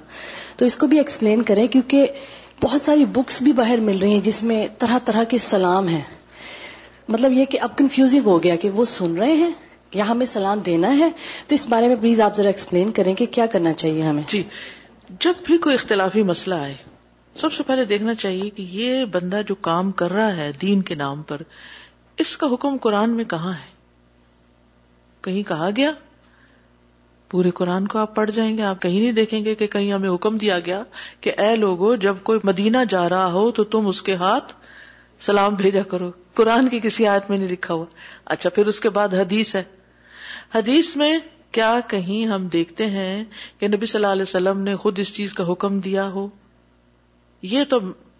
تو 0.57 0.65
اس 0.65 0.75
کو 0.77 0.87
بھی 0.87 0.97
ایکسپلین 0.97 1.41
کریں 1.51 1.65
کیونکہ 1.77 2.07
بہت 2.63 2.81
ساری 2.81 3.05
بکس 3.17 3.41
بھی 3.41 3.51
باہر 3.61 3.79
مل 3.89 3.99
رہی 3.99 4.13
ہیں 4.13 4.21
جس 4.21 4.41
میں 4.43 4.65
طرح 4.77 4.97
طرح 5.05 5.23
کے 5.33 5.37
سلام 5.47 5.87
ہیں 5.87 6.01
مطلب 7.13 7.31
یہ 7.33 7.45
کہ 7.51 7.59
اب 7.65 7.77
کنفیوزنگ 7.77 8.27
ہو 8.31 8.41
گیا 8.43 8.55
کہ 8.63 8.69
وہ 8.79 8.83
سن 8.89 9.17
رہے 9.17 9.33
ہیں 9.37 9.49
یا 9.99 10.07
ہمیں 10.09 10.25
سلام 10.31 10.59
دینا 10.65 10.89
ہے 10.97 11.07
تو 11.47 11.55
اس 11.59 11.65
بارے 11.69 11.87
میں 11.91 11.95
پلیز 12.01 12.19
آپ 12.25 12.35
ذرا 12.37 12.47
ایکسپلین 12.53 12.91
کریں 12.99 13.13
کہ 13.21 13.25
کیا 13.37 13.45
کرنا 13.53 13.71
چاہیے 13.83 14.01
ہمیں 14.07 14.21
جی 14.33 14.41
جب 15.25 15.41
بھی 15.45 15.57
کوئی 15.65 15.75
اختلافی 15.75 16.23
مسئلہ 16.31 16.55
آئے 16.65 16.75
سب 17.41 17.53
سے 17.53 17.63
پہلے 17.69 17.85
دیکھنا 17.93 18.13
چاہیے 18.25 18.49
کہ 18.59 18.65
یہ 18.81 19.03
بندہ 19.15 19.41
جو 19.47 19.55
کام 19.69 19.91
کر 20.01 20.11
رہا 20.19 20.35
ہے 20.37 20.51
دین 20.61 20.81
کے 20.89 20.95
نام 21.01 21.23
پر 21.31 21.41
اس 22.25 22.35
کا 22.37 22.47
حکم 22.53 22.77
قرآن 22.85 23.15
میں 23.17 23.25
کہاں 23.33 23.53
ہے 23.63 23.69
کہیں 25.27 25.41
کہا 25.47 25.69
گیا 25.75 25.91
پورے 27.31 27.51
قرآن 27.61 27.87
کو 27.87 27.99
آپ 27.99 28.15
پڑھ 28.15 28.31
جائیں 28.35 28.51
گے 28.57 28.61
آپ 28.73 28.81
کہیں 28.81 28.99
نہیں 28.99 29.11
دیکھیں 29.21 29.43
گے 29.45 29.55
کہ 29.55 29.67
کہیں 29.77 29.91
ہمیں 29.93 30.09
حکم 30.09 30.37
دیا 30.45 30.59
گیا 30.69 30.81
کہ 31.25 31.31
اے 31.45 31.55
لوگوں 31.63 31.95
جب 32.07 32.23
کوئی 32.29 32.39
مدینہ 32.51 32.83
جا 32.89 33.07
رہا 33.15 33.31
ہو 33.37 33.49
تو 33.59 33.63
تم 33.75 33.87
اس 33.93 34.01
کے 34.07 34.15
ہاتھ 34.23 34.53
سلام 35.25 35.55
بھیجا 35.57 35.81
کرو 35.91 36.09
قرآن 36.39 36.67
کی 36.69 36.79
کسی 36.83 37.05
آیت 37.07 37.29
میں 37.29 37.37
نہیں 37.37 37.47
لکھا 37.49 37.73
ہوا 37.73 37.85
اچھا 38.35 38.49
پھر 38.57 38.67
اس 38.71 38.79
کے 38.79 38.89
بعد 38.97 39.13
حدیث 39.13 39.55
ہے 39.55 39.63
حدیث 40.55 40.95
میں 41.01 41.09
کیا 41.57 41.73
کہیں 41.89 42.25
ہم 42.27 42.47
دیکھتے 42.53 42.85
ہیں 42.89 43.23
کہ 43.59 43.67
نبی 43.67 43.85
صلی 43.85 43.99
اللہ 43.99 44.11
علیہ 44.17 44.21
وسلم 44.29 44.61
نے 44.67 44.75
خود 44.83 44.99
اس 44.99 45.13
چیز 45.15 45.33
کا 45.39 45.47
حکم 45.51 45.79
دیا 45.87 46.07
ہو 46.13 46.27
یہ 47.55 47.63
تو 47.69 47.79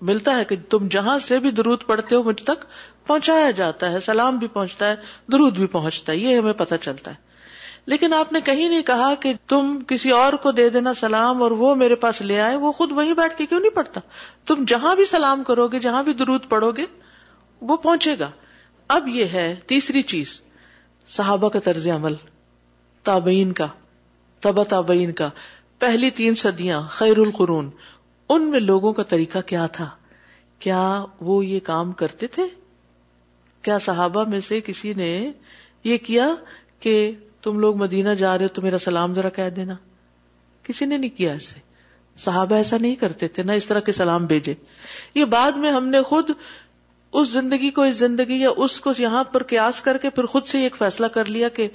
ملتا 0.09 0.35
ہے 0.37 0.43
کہ 0.49 0.55
تم 0.69 0.87
جہاں 0.97 1.17
سے 1.27 1.39
بھی 1.45 1.51
درود 1.61 1.85
پڑھتے 1.87 2.15
ہو 2.15 2.21
مجھ 2.23 2.41
تک 2.43 2.63
پہنچایا 3.07 3.49
جاتا 3.61 3.91
ہے 3.91 3.99
سلام 4.09 4.37
بھی 4.39 4.47
پہنچتا 4.57 4.89
ہے 4.89 4.95
درود 5.31 5.57
بھی 5.57 5.67
پہنچتا 5.77 6.11
ہے 6.11 6.17
یہ 6.17 6.37
ہمیں 6.37 6.53
پتہ 6.65 6.75
چلتا 6.85 7.11
ہے 7.11 7.27
لیکن 7.89 8.13
آپ 8.13 8.31
نے 8.33 8.39
کہیں 8.45 8.67
نہیں 8.69 8.81
کہا 8.87 9.13
کہ 9.21 9.31
تم 9.49 9.69
کسی 9.87 10.11
اور 10.15 10.33
کو 10.41 10.51
دے 10.57 10.67
دینا 10.73 10.93
سلام 10.97 11.41
اور 11.43 11.51
وہ 11.61 11.73
میرے 11.75 11.95
پاس 12.01 12.21
لے 12.31 12.39
آئے 12.39 12.55
وہ 12.63 12.71
خود 12.79 12.91
وہیں 12.97 13.13
بیٹھ 13.19 13.37
کے 13.37 13.45
کیوں 13.45 13.59
نہیں 13.59 13.75
پڑتا 13.75 14.01
تم 14.51 14.63
جہاں 14.67 14.93
بھی 14.95 15.05
سلام 15.11 15.43
کرو 15.43 15.67
گے 15.71 15.79
جہاں 15.85 16.01
بھی 16.09 16.13
درود 16.19 16.41
پڑھو 16.49 16.69
گے 16.79 16.83
وہ 17.71 17.77
پہنچے 17.85 18.13
گا 18.19 18.29
اب 18.97 19.07
یہ 19.13 19.33
ہے 19.37 19.45
تیسری 19.71 20.01
چیز 20.11 20.39
صحابہ 21.15 21.49
کا 21.55 21.59
طرز 21.65 21.87
عمل 21.95 22.15
تابعین 23.09 23.51
کا 23.61 23.67
تبا 24.45 24.63
تابعین 24.75 25.11
کا 25.21 25.29
پہلی 25.85 26.09
تین 26.19 26.35
صدیاں 26.43 26.81
خیر 26.99 27.17
القرون 27.25 27.69
ان 28.35 28.49
میں 28.51 28.59
لوگوں 28.59 28.91
کا 28.99 29.03
طریقہ 29.15 29.39
کیا 29.51 29.65
تھا 29.79 29.87
کیا 30.67 30.81
وہ 31.29 31.45
یہ 31.45 31.59
کام 31.71 31.91
کرتے 32.03 32.27
تھے 32.37 32.45
کیا 33.67 33.79
صحابہ 33.85 34.23
میں 34.29 34.39
سے 34.49 34.61
کسی 34.69 34.93
نے 35.03 35.09
یہ 35.91 35.97
کیا 36.09 36.27
کہ 36.85 36.95
تم 37.41 37.59
لوگ 37.59 37.75
مدینہ 37.81 38.09
جا 38.19 38.37
رہے 38.37 38.43
ہو 38.45 38.53
تو 38.55 38.61
میرا 38.61 38.77
سلام 38.87 39.13
ذرا 39.13 39.29
کہہ 39.35 39.49
دینا 39.55 39.73
کسی 40.63 40.85
نے 40.85 40.97
نہیں 40.97 41.09
کیا 41.17 41.31
ایسے 41.31 41.59
صاحب 42.23 42.53
ایسا 42.53 42.77
نہیں 42.81 42.95
کرتے 43.03 43.27
تھے 43.35 43.43
نہ 43.43 43.51
اس 43.61 43.65
طرح 43.67 43.79
کے 43.79 43.91
سلام 43.91 44.25
بھیجے 44.31 44.53
یہ 45.15 45.25
بعد 45.35 45.57
میں 45.65 45.71
ہم 45.71 45.87
نے 45.89 46.01
خود 46.09 46.29
اس 47.19 47.29
زندگی 47.31 47.69
کو 47.77 47.81
اس 47.91 47.95
زندگی 47.99 48.39
یا 48.41 48.49
اس 48.63 48.79
کو 48.87 48.91
یہاں 48.97 49.23
پر 49.31 49.43
قیاس 49.51 49.81
کر 49.81 49.97
کے 50.01 50.09
پھر 50.17 50.25
خود 50.33 50.45
سے 50.45 50.63
ایک 50.63 50.75
فیصلہ 50.77 51.07
کر 51.15 51.25
لیا 51.35 51.49
کہ 51.59 51.67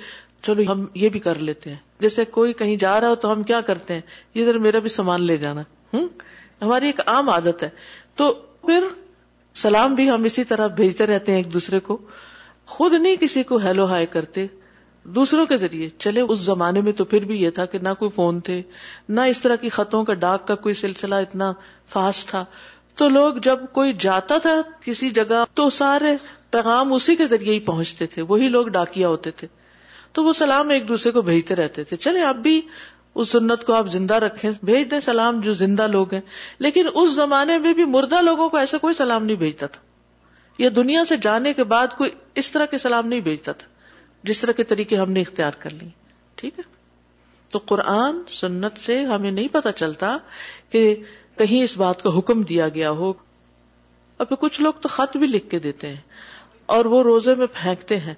چلو 0.46 0.62
ہم 0.70 0.84
یہ 1.02 1.08
بھی 1.08 1.20
کر 1.20 1.38
لیتے 1.48 1.70
ہیں 1.70 1.76
جیسے 2.00 2.24
کوئی 2.36 2.52
کہیں 2.52 2.74
جا 2.84 3.00
رہا 3.00 3.08
ہو 3.08 3.14
تو 3.24 3.30
ہم 3.32 3.42
کیا 3.50 3.60
کرتے 3.68 3.94
ہیں 3.94 4.00
یہ 4.34 4.44
ذرا 4.44 4.58
میرا 4.66 4.78
بھی 4.84 4.88
سامان 4.98 5.22
لے 5.26 5.36
جانا 5.44 5.62
ہوں 5.94 6.08
ہماری 6.62 6.86
ایک 6.86 7.00
عام 7.14 7.28
عادت 7.28 7.62
ہے 7.62 7.68
تو 8.16 8.32
پھر 8.66 8.84
سلام 9.62 9.94
بھی 9.94 10.08
ہم 10.10 10.24
اسی 10.30 10.44
طرح 10.52 10.66
بھیجتے 10.80 11.06
رہتے 11.06 11.32
ہیں 11.32 11.38
ایک 11.38 11.52
دوسرے 11.52 11.80
کو 11.88 11.96
خود 12.74 12.92
نہیں 12.92 13.16
کسی 13.20 13.42
کو 13.52 13.56
ہیلو 13.66 13.86
ہائی 13.86 14.06
کرتے 14.16 14.46
دوسروں 15.14 15.44
کے 15.46 15.56
ذریعے 15.56 15.88
چلے 15.98 16.20
اس 16.20 16.38
زمانے 16.40 16.80
میں 16.82 16.92
تو 16.96 17.04
پھر 17.04 17.24
بھی 17.24 17.40
یہ 17.42 17.50
تھا 17.56 17.64
کہ 17.72 17.78
نہ 17.82 17.88
کوئی 17.98 18.10
فون 18.14 18.38
تھے 18.44 18.60
نہ 19.08 19.20
اس 19.30 19.40
طرح 19.40 19.56
کی 19.64 19.68
خطوں 19.68 20.02
کا 20.04 20.14
ڈاک 20.20 20.46
کا 20.46 20.54
کوئی 20.66 20.74
سلسلہ 20.74 21.14
اتنا 21.24 21.52
فاسٹ 21.92 22.28
تھا 22.30 22.44
تو 23.00 23.08
لوگ 23.08 23.34
جب 23.42 23.60
کوئی 23.72 23.92
جاتا 24.00 24.38
تھا 24.42 24.60
کسی 24.84 25.10
جگہ 25.10 25.44
تو 25.54 25.68
سارے 25.78 26.14
پیغام 26.50 26.92
اسی 26.92 27.16
کے 27.16 27.26
ذریعے 27.26 27.54
ہی 27.54 27.60
پہنچتے 27.70 28.06
تھے 28.14 28.22
وہی 28.28 28.48
لوگ 28.48 28.66
ڈاکیا 28.78 29.08
ہوتے 29.08 29.30
تھے 29.40 29.48
تو 30.16 30.24
وہ 30.24 30.32
سلام 30.38 30.68
ایک 30.70 30.88
دوسرے 30.88 31.12
کو 31.12 31.22
بھیجتے 31.28 31.54
رہتے 31.56 31.84
تھے 31.84 31.96
چلے 31.96 32.22
اب 32.24 32.36
بھی 32.42 32.60
اس 33.22 33.28
سنت 33.28 33.64
کو 33.64 33.72
آپ 33.72 33.86
زندہ 33.90 34.14
رکھیں 34.24 34.50
بھیج 34.62 34.90
دیں 34.90 35.00
سلام 35.00 35.40
جو 35.40 35.52
زندہ 35.54 35.86
لوگ 35.90 36.14
ہیں 36.14 36.20
لیکن 36.66 36.86
اس 36.94 37.10
زمانے 37.14 37.58
میں 37.66 37.72
بھی 37.74 37.84
مردہ 37.96 38.20
لوگوں 38.22 38.48
کو 38.50 38.56
ایسا 38.56 38.78
کوئی 38.82 38.94
سلام 38.94 39.24
نہیں 39.24 39.36
بھیجتا 39.36 39.66
تھا 39.76 39.82
یا 40.62 40.70
دنیا 40.76 41.04
سے 41.04 41.16
جانے 41.22 41.52
کے 41.54 41.64
بعد 41.74 41.96
کوئی 41.98 42.10
اس 42.42 42.50
طرح 42.52 42.66
کے 42.70 42.78
سلام 42.78 43.06
نہیں 43.08 43.20
بھیجتا 43.20 43.52
تھا 43.52 43.68
جس 44.28 44.40
طرح 44.40 44.52
کے 44.58 44.64
طریقے 44.64 44.96
ہم 44.96 45.10
نے 45.12 45.20
اختیار 45.20 45.52
کر 45.62 45.70
لی 45.80 45.86
ٹھیک 46.40 46.58
ہے 46.58 46.62
تو 47.52 47.58
قرآن 47.72 48.22
سنت 48.40 48.78
سے 48.80 49.02
ہمیں 49.12 49.30
نہیں 49.30 49.48
پتا 49.52 49.72
چلتا 49.80 50.16
کہ 50.74 50.82
کہیں 51.38 51.62
اس 51.62 51.76
بات 51.78 52.02
کا 52.02 52.10
حکم 52.18 52.42
دیا 52.52 52.68
گیا 52.74 52.90
ہو 53.00 53.12
اب 54.24 54.32
کچھ 54.40 54.60
لوگ 54.60 54.72
تو 54.82 54.88
خط 54.88 55.16
بھی 55.16 55.26
لکھ 55.26 55.48
کے 55.50 55.58
دیتے 55.58 55.88
ہیں 55.88 56.00
اور 56.74 56.84
وہ 56.94 57.02
روزے 57.02 57.34
میں 57.42 57.46
پھینکتے 57.60 57.96
ہیں 58.00 58.14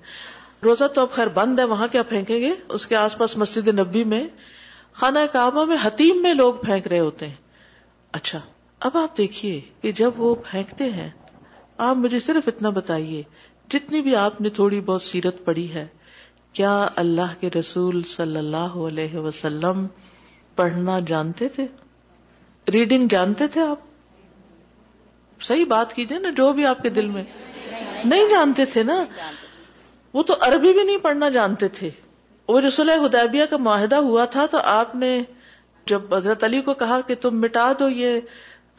روزہ 0.65 0.85
تو 0.95 1.01
اب 1.01 1.11
خیر 1.13 1.27
بند 1.35 1.59
ہے 1.59 1.65
وہاں 1.75 1.87
کیا 1.93 2.03
پھینکیں 2.09 2.39
گے 2.41 2.51
اس 2.77 2.87
کے 2.87 2.97
آس 2.97 3.17
پاس 3.19 3.37
مسجد 3.43 3.69
نبی 3.79 4.05
میں 4.13 4.23
خانہ 5.01 5.19
کعبہ 5.33 5.65
میں 5.73 5.77
حتیم 5.83 6.23
میں 6.23 6.35
لوگ 6.35 6.55
پھینک 6.65 6.87
رہے 6.93 6.99
ہوتے 6.99 7.29
ہیں 7.29 7.65
اچھا 8.21 8.41
اب 8.89 8.97
آپ 9.03 9.17
دیکھیے 9.19 9.61
کہ 9.83 9.93
جب 10.03 10.21
وہ 10.21 10.35
پھینکتے 10.51 10.91
ہیں 10.97 11.09
آپ 11.89 11.97
مجھے 12.05 12.21
صرف 12.27 12.49
اتنا 12.53 12.69
بتائیے 12.81 13.23
جتنی 13.71 14.01
بھی 14.03 14.15
آپ 14.17 14.41
نے 14.41 14.49
تھوڑی 14.59 14.81
بہت 14.91 15.03
سیرت 15.03 15.45
پڑھی 15.45 15.73
ہے 15.75 15.87
کیا 16.57 16.77
اللہ 17.01 17.33
کے 17.41 17.49
رسول 17.59 18.01
صلی 18.11 18.37
اللہ 18.39 18.77
علیہ 18.91 19.19
وسلم 19.25 19.87
پڑھنا 20.61 20.99
جانتے 21.09 21.49
تھے 21.57 21.67
ریڈنگ 22.73 23.09
جانتے 23.15 23.47
تھے 23.57 23.61
آپ 23.61 23.83
صحیح 25.49 25.65
بات 25.73 25.93
کیجیے 25.97 26.19
نا 26.19 26.31
جو 26.37 26.53
بھی 26.61 26.65
آپ 26.67 26.81
کے 26.83 26.91
دل 27.01 27.09
میں 27.17 27.25
نہیں 28.13 28.29
جانتے 28.31 28.65
تھے 28.75 28.83
نا 28.93 28.97
وہ 30.15 30.23
تو 30.31 30.35
عربی 30.49 30.73
بھی 30.79 30.83
نہیں 30.85 31.03
پڑھنا 31.05 31.29
جانتے 31.37 31.69
تھے 31.81 31.91
وہ 32.49 32.61
رسول 32.69 32.91
حدیبیہ 33.05 33.45
کا 33.51 33.57
معاہدہ 33.67 33.97
ہوا 34.09 34.25
تھا 34.39 34.47
تو 34.51 34.59
آپ 34.79 34.95
نے 35.05 35.13
جب 35.95 36.15
حضرت 36.15 36.45
علی 36.51 36.61
کو 36.71 36.75
کہا 36.87 37.01
کہ 37.07 37.15
تم 37.27 37.41
مٹا 37.41 37.71
دو 37.81 37.89
یہ 38.03 38.19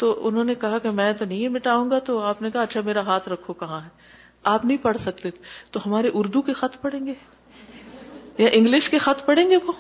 تو 0.04 0.14
انہوں 0.28 0.44
نے 0.52 0.56
کہا 0.68 0.78
کہ 0.88 0.92
میں 1.04 1.12
تو 1.20 1.26
نہیں 1.26 1.48
مٹاؤں 1.60 1.90
گا 1.92 2.00
تو 2.12 2.20
آپ 2.34 2.42
نے 2.42 2.52
کہا 2.54 2.62
اچھا 2.70 2.82
میرا 2.92 3.06
ہاتھ 3.14 3.30
رکھو 3.36 3.54
کہاں 3.64 3.80
ہے 3.84 3.90
آپ 4.58 4.66
نہیں 4.66 4.78
پڑھ 4.90 4.98
سکتے 5.10 5.32
تو 5.72 5.80
ہمارے 5.86 6.12
اردو 6.24 6.42
کے 6.50 6.54
خط 6.66 6.82
پڑھیں 6.82 7.06
گے 7.06 7.14
یا 8.40 8.50
انگلش 8.54 8.90
کے 8.90 8.98
خط 9.06 9.26
پڑھیں 9.26 9.50
گے 9.50 9.58
وہ 9.66 9.74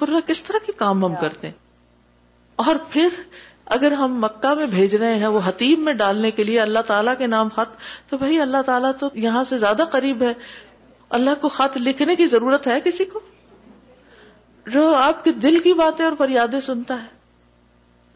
اللہ 0.00 0.26
کس 0.26 0.42
طرح 0.42 0.66
کے 0.66 0.72
کام 0.76 1.04
ہم 1.04 1.14
کرتے 1.20 1.46
ہیں 1.46 1.54
اور 2.64 2.76
پھر 2.90 3.18
اگر 3.76 3.92
ہم 3.98 4.16
مکہ 4.20 4.54
میں 4.54 4.66
بھیج 4.66 4.94
رہے 4.96 5.14
ہیں 5.18 5.26
وہ 5.36 5.40
حتیب 5.44 5.78
میں 5.88 5.92
ڈالنے 6.02 6.30
کے 6.38 6.44
لیے 6.44 6.60
اللہ 6.60 6.86
تعالیٰ 6.86 7.16
کے 7.18 7.26
نام 7.34 7.48
خط 7.54 7.74
تو 8.10 8.18
بھائی 8.18 8.40
اللہ 8.40 8.62
تعالیٰ 8.66 8.90
تو 9.00 9.08
یہاں 9.26 9.44
سے 9.50 9.58
زیادہ 9.58 9.84
قریب 9.90 10.22
ہے 10.22 10.32
اللہ 11.18 11.40
کو 11.40 11.48
خط 11.58 11.76
لکھنے 11.84 12.16
کی 12.16 12.26
ضرورت 12.34 12.66
ہے 12.66 12.80
کسی 12.84 13.04
کو 13.12 13.20
جو 14.72 14.92
آپ 14.94 15.22
کے 15.24 15.32
دل 15.44 15.58
کی 15.62 15.72
باتیں 15.82 16.04
اور 16.04 16.12
فریادیں 16.18 16.60
سنتا 16.70 17.02
ہے 17.02 17.18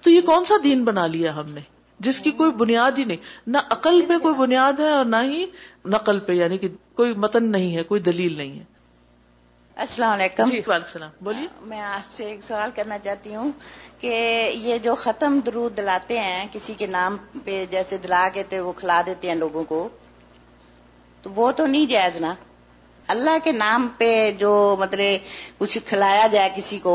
تو 0.05 0.11
یہ 0.11 0.21
کون 0.27 0.45
سا 0.45 0.55
دین 0.65 0.85
بنا 0.85 1.07
لیا 1.17 1.37
ہم 1.37 1.49
نے 1.55 1.61
جس 2.07 2.19
کی 2.21 2.31
کوئی 2.39 2.53
بنیاد 2.59 2.99
ہی 2.99 3.05
نہیں 3.05 3.33
نہ 3.55 3.59
عقل 3.71 4.01
پہ 4.09 4.19
کوئی 4.23 4.35
بنیاد 4.35 4.81
ہے 4.81 4.89
اور 4.93 5.05
نہ 5.07 5.17
ہی 5.31 5.45
نقل 5.95 6.19
پہ 6.29 6.33
یعنی 6.33 6.59
کہ 6.59 6.69
کوئی 7.01 7.15
متن 7.25 7.51
نہیں 7.53 7.75
ہے 7.77 7.83
کوئی 7.91 8.01
دلیل 8.09 8.37
نہیں 8.37 8.59
ہے 8.59 8.65
السلام 9.85 10.13
علیکم 10.13 10.51
جی 10.51 10.61
السلام 10.73 11.11
بولیے 11.25 11.47
میں 11.71 11.81
آپ 11.83 12.13
سے 12.15 12.25
ایک 12.31 12.43
سوال 12.47 12.71
کرنا 12.75 12.99
چاہتی 13.05 13.35
ہوں 13.35 13.51
کہ 14.01 14.15
یہ 14.63 14.79
جو 14.83 14.95
ختم 15.05 15.39
درو 15.47 15.69
دلاتے 15.77 16.19
ہیں 16.21 16.45
کسی 16.53 16.75
کے 16.79 16.87
نام 16.87 17.17
پہ 17.45 17.65
جیسے 17.71 17.97
دلا 18.05 18.29
کے 18.49 18.61
وہ 18.61 18.73
کھلا 18.81 19.01
دیتے 19.07 19.29
ہیں 19.29 19.35
لوگوں 19.37 19.65
کو 19.73 19.89
تو 21.23 21.31
وہ 21.37 21.51
تو 21.57 21.67
نہیں 21.67 21.87
جائز 21.91 22.21
نا 22.21 22.35
اللہ 23.15 23.37
کے 23.45 23.53
نام 23.53 23.89
پہ 23.99 24.11
جو 24.39 24.53
مطلب 24.81 25.59
کچھ 25.59 25.79
کھلایا 25.87 26.27
جائے 26.33 26.49
کسی 26.57 26.79
کو 26.83 26.95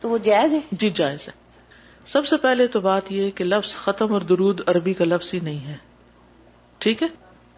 تو 0.00 0.08
وہ 0.10 0.18
جائز 0.28 0.52
ہے 0.54 0.60
جی 0.72 0.90
جائز 1.00 1.26
ہے 1.28 1.32
سب 2.14 2.26
سے 2.26 2.36
پہلے 2.42 2.66
تو 2.74 2.80
بات 2.80 3.10
یہ 3.12 3.30
کہ 3.36 3.44
لفظ 3.44 3.74
ختم 3.84 4.12
اور 4.12 4.20
درود 4.30 4.60
عربی 4.74 4.92
کا 4.94 5.04
لفظ 5.04 5.32
ہی 5.34 5.38
نہیں 5.42 5.64
ہے 5.68 5.76
ٹھیک 6.84 7.02
ہے 7.02 7.06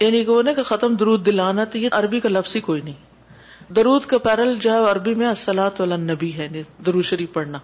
یعنی 0.00 0.24
کہ 0.56 0.62
ختم 0.66 0.94
درود 0.96 1.24
دلانا 1.26 1.64
تو 1.72 1.78
یہ 1.78 1.96
عربی 2.00 2.20
کا 2.20 2.28
لفظ 2.28 2.54
ہی 2.56 2.60
کوئی 2.68 2.80
نہیں 2.84 3.72
درود 3.76 4.04
کا 4.10 4.18
پیرل 4.26 4.54
جو 4.66 4.72
ہے 4.72 4.90
عربی 4.90 5.14
میں 5.14 5.26
السلات 5.28 5.80
والا 5.80 5.96
نبی 6.12 6.32
ہے 6.36 6.44
یعنی 6.44 6.62
دروشری 6.86 7.26
پڑھنا 7.32 7.58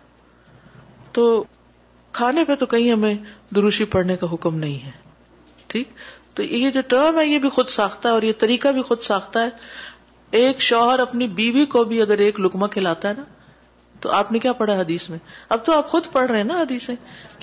تو 1.19 1.25
کھانے 2.19 2.45
پہ 2.49 2.55
تو 2.63 2.67
کہیں 2.75 2.91
ہمیں 2.93 3.15
دروشی 3.55 3.85
پڑھنے 3.95 4.17
کا 4.17 4.27
حکم 4.33 4.59
نہیں 4.65 4.85
ہے 4.87 4.91
ٹھیک 5.75 5.89
تو 6.37 6.43
یہ 6.43 6.71
جو 6.77 6.81
ٹرم 6.89 7.19
ہے 7.19 7.27
یہ 7.27 7.39
بھی 7.39 7.49
خود 7.57 7.69
ساختہ 7.79 8.09
ہے 8.09 8.13
اور 8.13 8.23
یہ 8.23 8.33
طریقہ 8.39 8.69
بھی 8.79 8.83
خود 8.91 9.01
ساختہ 9.11 9.39
ہے 9.49 10.39
ایک 10.45 10.61
شوہر 10.69 10.99
اپنی 10.99 11.29
بیوی 11.41 11.65
کو 11.77 11.85
بھی 11.93 12.03
اگر 12.03 12.19
ایک 12.29 12.41
لکما 12.41 12.67
کھلاتا 12.77 13.09
ہے 13.09 13.15
نا 13.19 13.25
تو 14.05 14.11
آپ 14.13 14.31
نے 14.33 14.39
کیا 14.45 14.53
پڑھا 14.61 14.75
حدیث 14.81 15.09
میں 15.11 15.19
اب 15.55 15.65
تو 15.65 15.73
آپ 15.73 15.87
خود 15.89 16.07
پڑھ 16.13 16.27
رہے 16.31 16.37
ہیں 16.39 16.45
نا 16.45 16.55
حدیث 16.61 16.89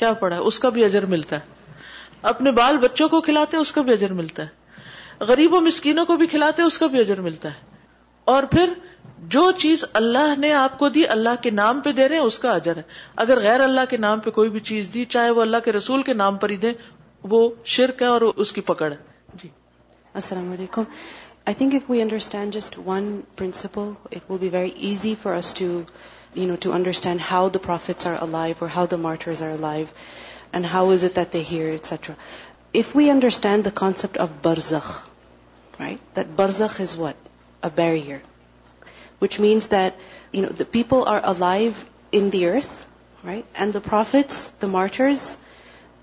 کیا 0.02 0.12
پڑھا 0.24 0.38
اس 0.50 0.60
کا 0.66 0.70
بھی 0.76 0.84
اجر 0.86 1.06
ملتا 1.14 1.36
ہے 1.36 1.74
اپنے 2.32 2.52
بال 2.60 2.78
بچوں 2.84 3.08
کو 3.14 3.22
کھلاتے 3.28 3.58
ہیں 3.58 3.62
اس 3.62 3.72
کا 3.78 3.82
بھی 3.88 3.94
اجر 3.94 4.14
ملتا 4.20 4.44
ہے 4.50 5.24
غریب 5.30 5.54
و 5.54 5.62
مسکینوں 5.70 6.06
کو 6.12 6.18
بھی 6.24 6.28
کھلاتے 6.34 6.62
ہیں 6.62 6.68
اس 6.68 6.78
کا 6.84 6.88
بھی 6.96 7.00
اجر 7.00 7.22
ملتا 7.30 7.50
ہے 7.56 7.70
اور 8.36 8.44
پھر 8.54 8.74
جو 9.38 9.42
چیز 9.66 9.84
اللہ 10.02 10.38
نے 10.44 10.52
آپ 10.60 10.78
کو 10.84 10.90
دی 11.00 11.08
اللہ 11.18 11.42
کے 11.48 11.52
نام 11.62 11.80
پہ 11.88 11.92
دے 12.02 12.08
رہے 12.10 12.18
ہیں 12.22 12.30
اس 12.34 12.38
کا 12.46 12.52
اجر 12.62 12.78
ہے 12.84 12.84
اگر 13.26 13.40
غیر 13.48 13.60
اللہ 13.70 13.90
کے 13.96 14.04
نام 14.06 14.20
پہ 14.28 14.32
کوئی 14.38 14.50
بھی 14.56 14.60
چیز 14.72 14.90
دی 14.94 15.06
چاہے 15.18 15.30
وہ 15.38 15.42
اللہ 15.50 15.64
کے 15.66 15.72
رسول 15.80 16.04
کے 16.12 16.14
نام 16.24 16.38
پر 16.46 16.50
ہی 16.58 16.58
دے 16.70 16.74
وہ 17.36 17.44
شرک 17.80 18.02
ہے 18.08 18.14
اور 18.14 18.30
اس 18.36 18.52
کی 18.58 18.62
پکڑ 18.72 18.94
جی 19.44 19.50
السلام 20.26 20.52
علیکم 20.60 20.84
I 21.50 21.56
think 21.64 21.76
if 21.82 21.90
we 21.92 22.02
understand 22.08 22.54
just 22.62 22.80
one 22.94 23.12
principle 23.38 23.92
it 24.16 24.32
will 24.32 24.40
be 24.50 24.56
very 24.62 24.72
easy 24.90 25.14
for 25.24 25.54
to 25.58 25.68
to 26.34 26.72
understand 26.72 27.22
how 27.22 27.50
the 27.50 27.60
prophets 27.60 28.06
are 28.06 28.22
alive 28.22 28.62
or 28.62 28.68
how 28.68 28.86
the 28.86 28.98
martyrs 28.98 29.42
are 29.42 29.50
alive 29.50 29.94
and 30.54 30.66
how 30.66 30.90
is 30.92 31.04
it 31.04 31.16
that 31.16 31.32
they 31.32 31.44
hear, 31.44 31.72
etc. 31.72 32.16
If 32.74 32.96
we 32.96 33.10
understand 33.10 33.64
the 33.64 33.72
concept 33.72 34.18
of 34.18 34.42
barzakh, 34.42 35.02
right? 35.80 36.00
That 36.14 36.36
barzakh 36.36 36.80
is 36.80 36.96
what? 36.96 37.16
A 37.64 37.70
barrier. 37.70 38.22
Which 39.20 39.40
means 39.40 39.68
that, 39.68 39.98
the 40.32 40.66
people 40.66 41.04
are 41.04 41.22
alive 41.22 41.86
in 42.12 42.30
the 42.30 42.48
earth, 42.48 42.86
right? 43.22 43.46
And 43.54 43.74
the 43.74 43.82
prophets, 43.82 44.48
the 44.62 44.68
martyrs, 44.68 45.38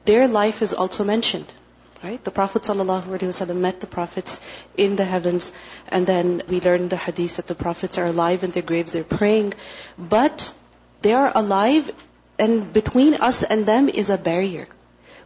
their 0.05 0.29
life 0.29 0.61
is 0.61 0.75
also 0.75 1.05
mentioned. 1.05 1.53
Right? 2.01 2.23
The 2.23 2.31
Prophet 2.31 2.63
sallallahu 2.63 3.07
alaihi 3.07 3.33
wa 3.33 3.39
sallam 3.39 3.57
met 3.57 3.81
the 3.81 3.89
prophets 3.89 4.41
in 4.77 4.95
the 4.95 5.05
heavens, 5.05 5.51
and 5.89 6.07
then 6.07 6.43
we 6.47 6.61
learn 6.61 6.89
the 6.89 6.97
hadith 6.97 7.39
that 7.39 7.49
the 7.49 7.57
prophets 7.57 7.99
are 7.99 8.07
alive 8.07 8.45
in 8.45 8.51
their 8.51 8.63
graves, 8.63 8.93
they're 8.93 9.03
praying, 9.03 9.55
but 9.99 10.55
they 11.03 11.13
are 11.13 11.33
alive 11.43 11.91
and 12.39 12.73
between 12.73 13.15
us 13.15 13.43
and 13.43 13.67
them 13.67 13.89
is 13.89 14.11
a 14.11 14.17
barrier, 14.17 14.69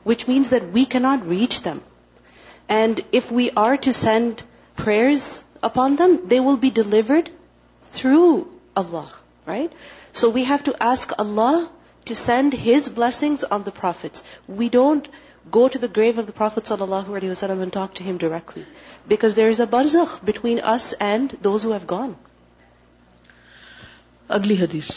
which 0.03 0.27
means 0.27 0.49
that 0.57 0.73
we 0.73 0.87
cannot 0.87 1.29
reach 1.29 1.63
them. 1.63 1.83
And 2.71 3.03
if 3.13 3.31
we 3.31 3.51
are 3.51 3.77
to 3.77 3.93
send 3.93 4.43
prayers 4.75 5.45
upon 5.63 5.97
them, 5.97 6.21
they 6.27 6.41
will 6.41 6.57
be 6.57 6.71
delivered 6.71 7.29
through 7.99 8.51
Allah, 8.75 9.13
right? 9.45 9.71
So 10.13 10.31
we 10.31 10.45
have 10.45 10.65
to 10.65 10.83
ask 10.83 11.13
Allah 11.19 11.71
to 12.07 12.15
send 12.17 12.55
His 12.55 12.89
blessings 12.89 13.45
on 13.45 13.63
the 13.63 13.73
prophets. 13.73 14.25
We 14.49 14.71
don't 14.71 15.07
go 15.55 15.67
to 15.73 15.79
the 15.83 15.87
grave 15.97 16.21
of 16.21 16.31
prophet 16.37 16.67
صلی 16.67 16.83
اللہ 16.83 17.11
علیہ 17.17 17.31
وسلم 17.31 18.13
because 19.09 19.37
there 19.37 19.47
is 19.49 19.61
a 19.61 19.67
برزخ 19.71 20.19
between 20.25 20.59
us 20.75 20.93
and 21.11 21.33
those 21.45 21.65
who 21.67 21.73
اگلی 24.39 24.63
حدیث 24.63 24.91